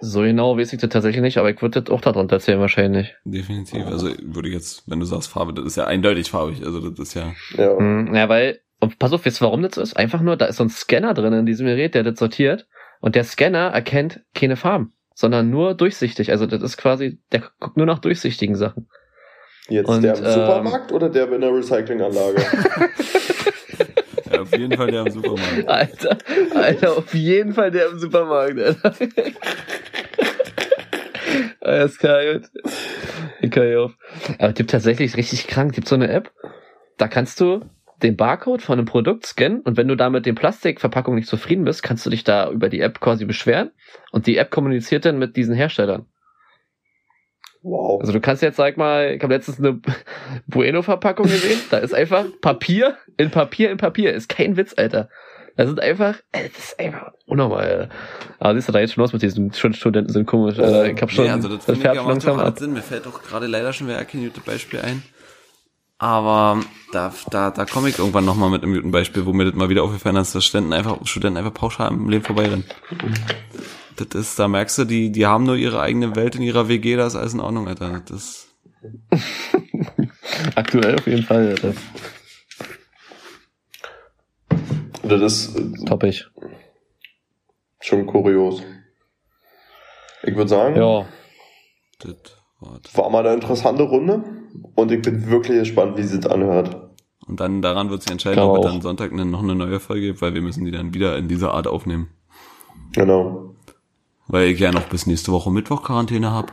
So 0.00 0.22
genau 0.22 0.56
weiß 0.56 0.72
ich 0.72 0.80
das 0.80 0.90
tatsächlich 0.90 1.22
nicht, 1.22 1.38
aber 1.38 1.50
ich 1.50 1.60
würde 1.60 1.82
das 1.82 1.92
auch 1.92 2.00
darunter 2.00 2.40
zählen 2.40 2.60
wahrscheinlich. 2.60 3.14
Definitiv. 3.24 3.84
Also 3.86 4.08
würde 4.22 4.48
ich 4.48 4.54
jetzt, 4.54 4.84
wenn 4.86 4.98
du 4.98 5.06
sagst 5.06 5.28
Farbe, 5.28 5.52
das 5.52 5.66
ist 5.66 5.76
ja 5.76 5.86
eindeutig 5.86 6.30
farbig. 6.30 6.64
Also 6.64 6.88
das 6.88 6.98
ist 6.98 7.14
ja. 7.14 7.32
Ja, 7.56 7.78
mhm, 7.78 8.14
ja 8.14 8.28
weil, 8.28 8.60
und 8.80 8.98
pass 8.98 9.12
auf, 9.12 9.26
jetzt 9.26 9.42
warum 9.42 9.62
das 9.62 9.74
so 9.74 9.82
ist? 9.82 9.96
Einfach 9.96 10.22
nur, 10.22 10.36
da 10.36 10.46
ist 10.46 10.56
so 10.56 10.64
ein 10.64 10.70
Scanner 10.70 11.12
drin 11.12 11.32
in 11.32 11.46
diesem 11.46 11.66
Gerät, 11.66 11.94
der 11.94 12.02
das 12.02 12.18
sortiert. 12.18 12.66
Und 13.00 13.14
der 13.14 13.24
Scanner 13.24 13.68
erkennt 13.68 14.20
keine 14.34 14.56
Farben, 14.56 14.92
sondern 15.14 15.50
nur 15.50 15.74
durchsichtig. 15.74 16.30
Also 16.30 16.46
das 16.46 16.62
ist 16.62 16.76
quasi, 16.76 17.20
der 17.32 17.42
guckt 17.58 17.76
nur 17.76 17.86
nach 17.86 17.98
durchsichtigen 17.98 18.56
Sachen. 18.56 18.88
Jetzt 19.68 19.88
und, 19.88 20.02
der 20.02 20.16
im 20.16 20.24
ähm, 20.24 20.30
Supermarkt 20.32 20.92
oder 20.92 21.08
der 21.08 21.30
in 21.30 21.40
der 21.40 21.54
Recyclinganlage? 21.54 22.42
auf 24.52 24.58
jeden 24.58 24.76
Fall 24.76 24.90
der 24.90 25.06
im 25.06 25.10
Supermarkt. 25.10 25.68
Alter, 25.68 26.18
Alter, 26.54 26.96
auf 26.98 27.14
jeden 27.14 27.54
Fall 27.54 27.70
der 27.70 27.90
im 27.90 27.98
Supermarkt. 27.98 28.58
Alter. 28.58 28.94
Alles 31.60 31.98
klar, 31.98 32.20
gut. 32.32 32.50
Ich 33.40 33.50
kann 33.50 33.76
auf. 33.76 33.96
Aber 34.38 34.48
es 34.48 34.54
gibt 34.54 34.70
tatsächlich 34.70 35.16
richtig 35.16 35.46
krank, 35.46 35.70
es 35.70 35.76
gibt 35.76 35.88
so 35.88 35.94
eine 35.94 36.10
App, 36.10 36.32
da 36.96 37.08
kannst 37.08 37.40
du 37.40 37.64
den 38.02 38.16
Barcode 38.16 38.62
von 38.62 38.78
einem 38.78 38.86
Produkt 38.86 39.26
scannen 39.26 39.60
und 39.60 39.76
wenn 39.76 39.88
du 39.88 39.94
da 39.94 40.10
mit 40.10 40.26
den 40.26 40.34
Plastikverpackungen 40.34 41.18
nicht 41.18 41.28
zufrieden 41.28 41.64
bist, 41.64 41.82
kannst 41.82 42.06
du 42.06 42.10
dich 42.10 42.24
da 42.24 42.50
über 42.50 42.68
die 42.68 42.80
App 42.80 43.00
quasi 43.00 43.24
beschweren 43.24 43.70
und 44.10 44.26
die 44.26 44.38
App 44.38 44.50
kommuniziert 44.50 45.04
dann 45.04 45.18
mit 45.18 45.36
diesen 45.36 45.54
Herstellern. 45.54 46.06
Wow. 47.62 48.00
Also 48.00 48.12
du 48.12 48.20
kannst 48.20 48.42
jetzt, 48.42 48.56
sag 48.56 48.76
mal, 48.76 49.12
ich 49.12 49.22
habe 49.22 49.34
letztens 49.34 49.58
eine 49.58 49.80
Bueno-Verpackung 50.46 51.26
gesehen, 51.26 51.60
da 51.70 51.78
ist 51.78 51.94
einfach 51.94 52.24
Papier 52.40 52.96
in 53.16 53.30
Papier 53.30 53.70
in 53.70 53.76
Papier. 53.76 54.12
Ist 54.12 54.28
kein 54.28 54.56
Witz, 54.56 54.74
Alter. 54.76 55.08
Das 55.56 55.68
sind 55.68 55.80
einfach, 55.80 56.16
das 56.32 56.58
ist 56.58 56.80
einfach 56.80 57.12
unnormal. 57.26 57.64
Alter. 57.64 57.88
Aber 58.38 58.54
siehst 58.54 58.68
du 58.68 58.72
da 58.72 58.80
jetzt 58.80 58.94
schon 58.94 59.04
aus 59.04 59.12
mit 59.12 59.20
diesen 59.20 59.52
Studenten 59.52 60.10
sind 60.10 60.26
komisch. 60.26 60.58
Alter. 60.58 60.86
Ich 60.86 61.02
hab 61.02 61.10
schon, 61.10 61.24
nee, 61.24 61.30
also 61.30 61.48
das, 61.48 61.66
das 61.66 61.78
fährt 61.78 61.96
langsam 61.96 62.38
ab. 62.38 62.58
Sinn. 62.58 62.72
Mir 62.72 62.82
fällt 62.82 63.04
doch 63.04 63.22
gerade 63.22 63.46
leider 63.46 63.72
schon 63.72 63.88
wieder 63.88 64.02
kein 64.04 64.22
gutes 64.22 64.42
Beispiel 64.42 64.80
ein. 64.80 65.02
Aber 65.98 66.60
da, 66.92 67.12
da, 67.30 67.50
da 67.50 67.66
komme 67.66 67.90
ich 67.90 67.98
irgendwann 67.98 68.24
nochmal 68.24 68.48
mit 68.48 68.62
einem 68.62 68.72
guten 68.72 68.90
Beispiel, 68.90 69.26
wo 69.26 69.34
mir 69.34 69.44
das 69.44 69.54
mal 69.54 69.68
wieder 69.68 69.82
aufgefallen 69.82 70.16
ist, 70.16 70.34
dass 70.34 70.46
Studenten 70.46 70.72
einfach, 70.72 70.96
Studenten 71.04 71.36
einfach 71.36 71.52
pauschal 71.52 71.90
im 71.90 72.08
Leben 72.08 72.24
vorbeirennen. 72.24 72.64
Das 74.00 74.14
ist, 74.14 74.38
da 74.38 74.48
merkst 74.48 74.78
du, 74.78 74.84
die, 74.84 75.12
die 75.12 75.26
haben 75.26 75.44
nur 75.44 75.56
ihre 75.56 75.80
eigene 75.80 76.16
Welt 76.16 76.34
in 76.34 76.42
ihrer 76.42 76.68
WG, 76.68 76.96
da 76.96 77.06
ist 77.06 77.16
alles 77.16 77.34
in 77.34 77.40
Ordnung, 77.40 77.68
Alter. 77.68 78.02
Das 78.06 78.48
Aktuell 80.54 80.96
auf 80.96 81.06
jeden 81.06 81.22
Fall, 81.22 81.48
Alter. 81.48 81.74
Das 85.02 85.20
ist 85.20 85.56
äh, 85.56 85.84
toppig. 85.84 86.26
Schon 87.80 88.06
kurios. 88.06 88.62
Ich 90.22 90.34
würde 90.36 90.48
sagen, 90.48 90.76
ja. 90.76 91.06
war 92.94 93.10
mal 93.10 93.26
eine 93.26 93.34
interessante 93.34 93.82
Runde 93.82 94.22
und 94.74 94.92
ich 94.92 95.00
bin 95.02 95.30
wirklich 95.30 95.58
gespannt, 95.58 95.96
wie 95.96 96.02
sie 96.02 96.18
es 96.18 96.26
anhört. 96.26 96.90
Und 97.26 97.40
dann 97.40 97.62
daran 97.62 97.90
wird 97.90 98.02
sich 98.02 98.12
entscheiden, 98.12 98.42
ob 98.42 98.58
es 98.58 98.70
dann 98.70 98.82
Sonntag 98.82 99.12
noch 99.12 99.42
eine 99.42 99.54
neue 99.54 99.80
Folge 99.80 100.08
gibt, 100.08 100.22
weil 100.22 100.34
wir 100.34 100.42
müssen 100.42 100.64
die 100.64 100.70
dann 100.70 100.94
wieder 100.94 101.16
in 101.16 101.28
dieser 101.28 101.54
Art 101.54 101.66
aufnehmen. 101.66 102.08
Genau. 102.92 103.54
Weil 104.30 104.50
ich 104.50 104.60
ja 104.60 104.70
noch 104.70 104.88
bis 104.88 105.06
nächste 105.06 105.32
Woche 105.32 105.50
Mittwoch 105.50 105.82
Quarantäne 105.82 106.30
habe. 106.30 106.52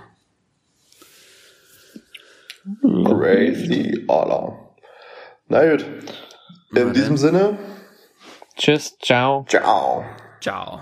Crazy, 2.82 4.04
Allah. 4.08 4.54
Na 5.48 5.72
gut. 5.72 5.86
In 6.76 6.94
diesem 6.94 7.18
Sinne. 7.18 7.58
Tschüss, 8.56 8.98
ciao. 8.98 9.46
Ciao. 9.48 10.04
Ciao. 10.42 10.82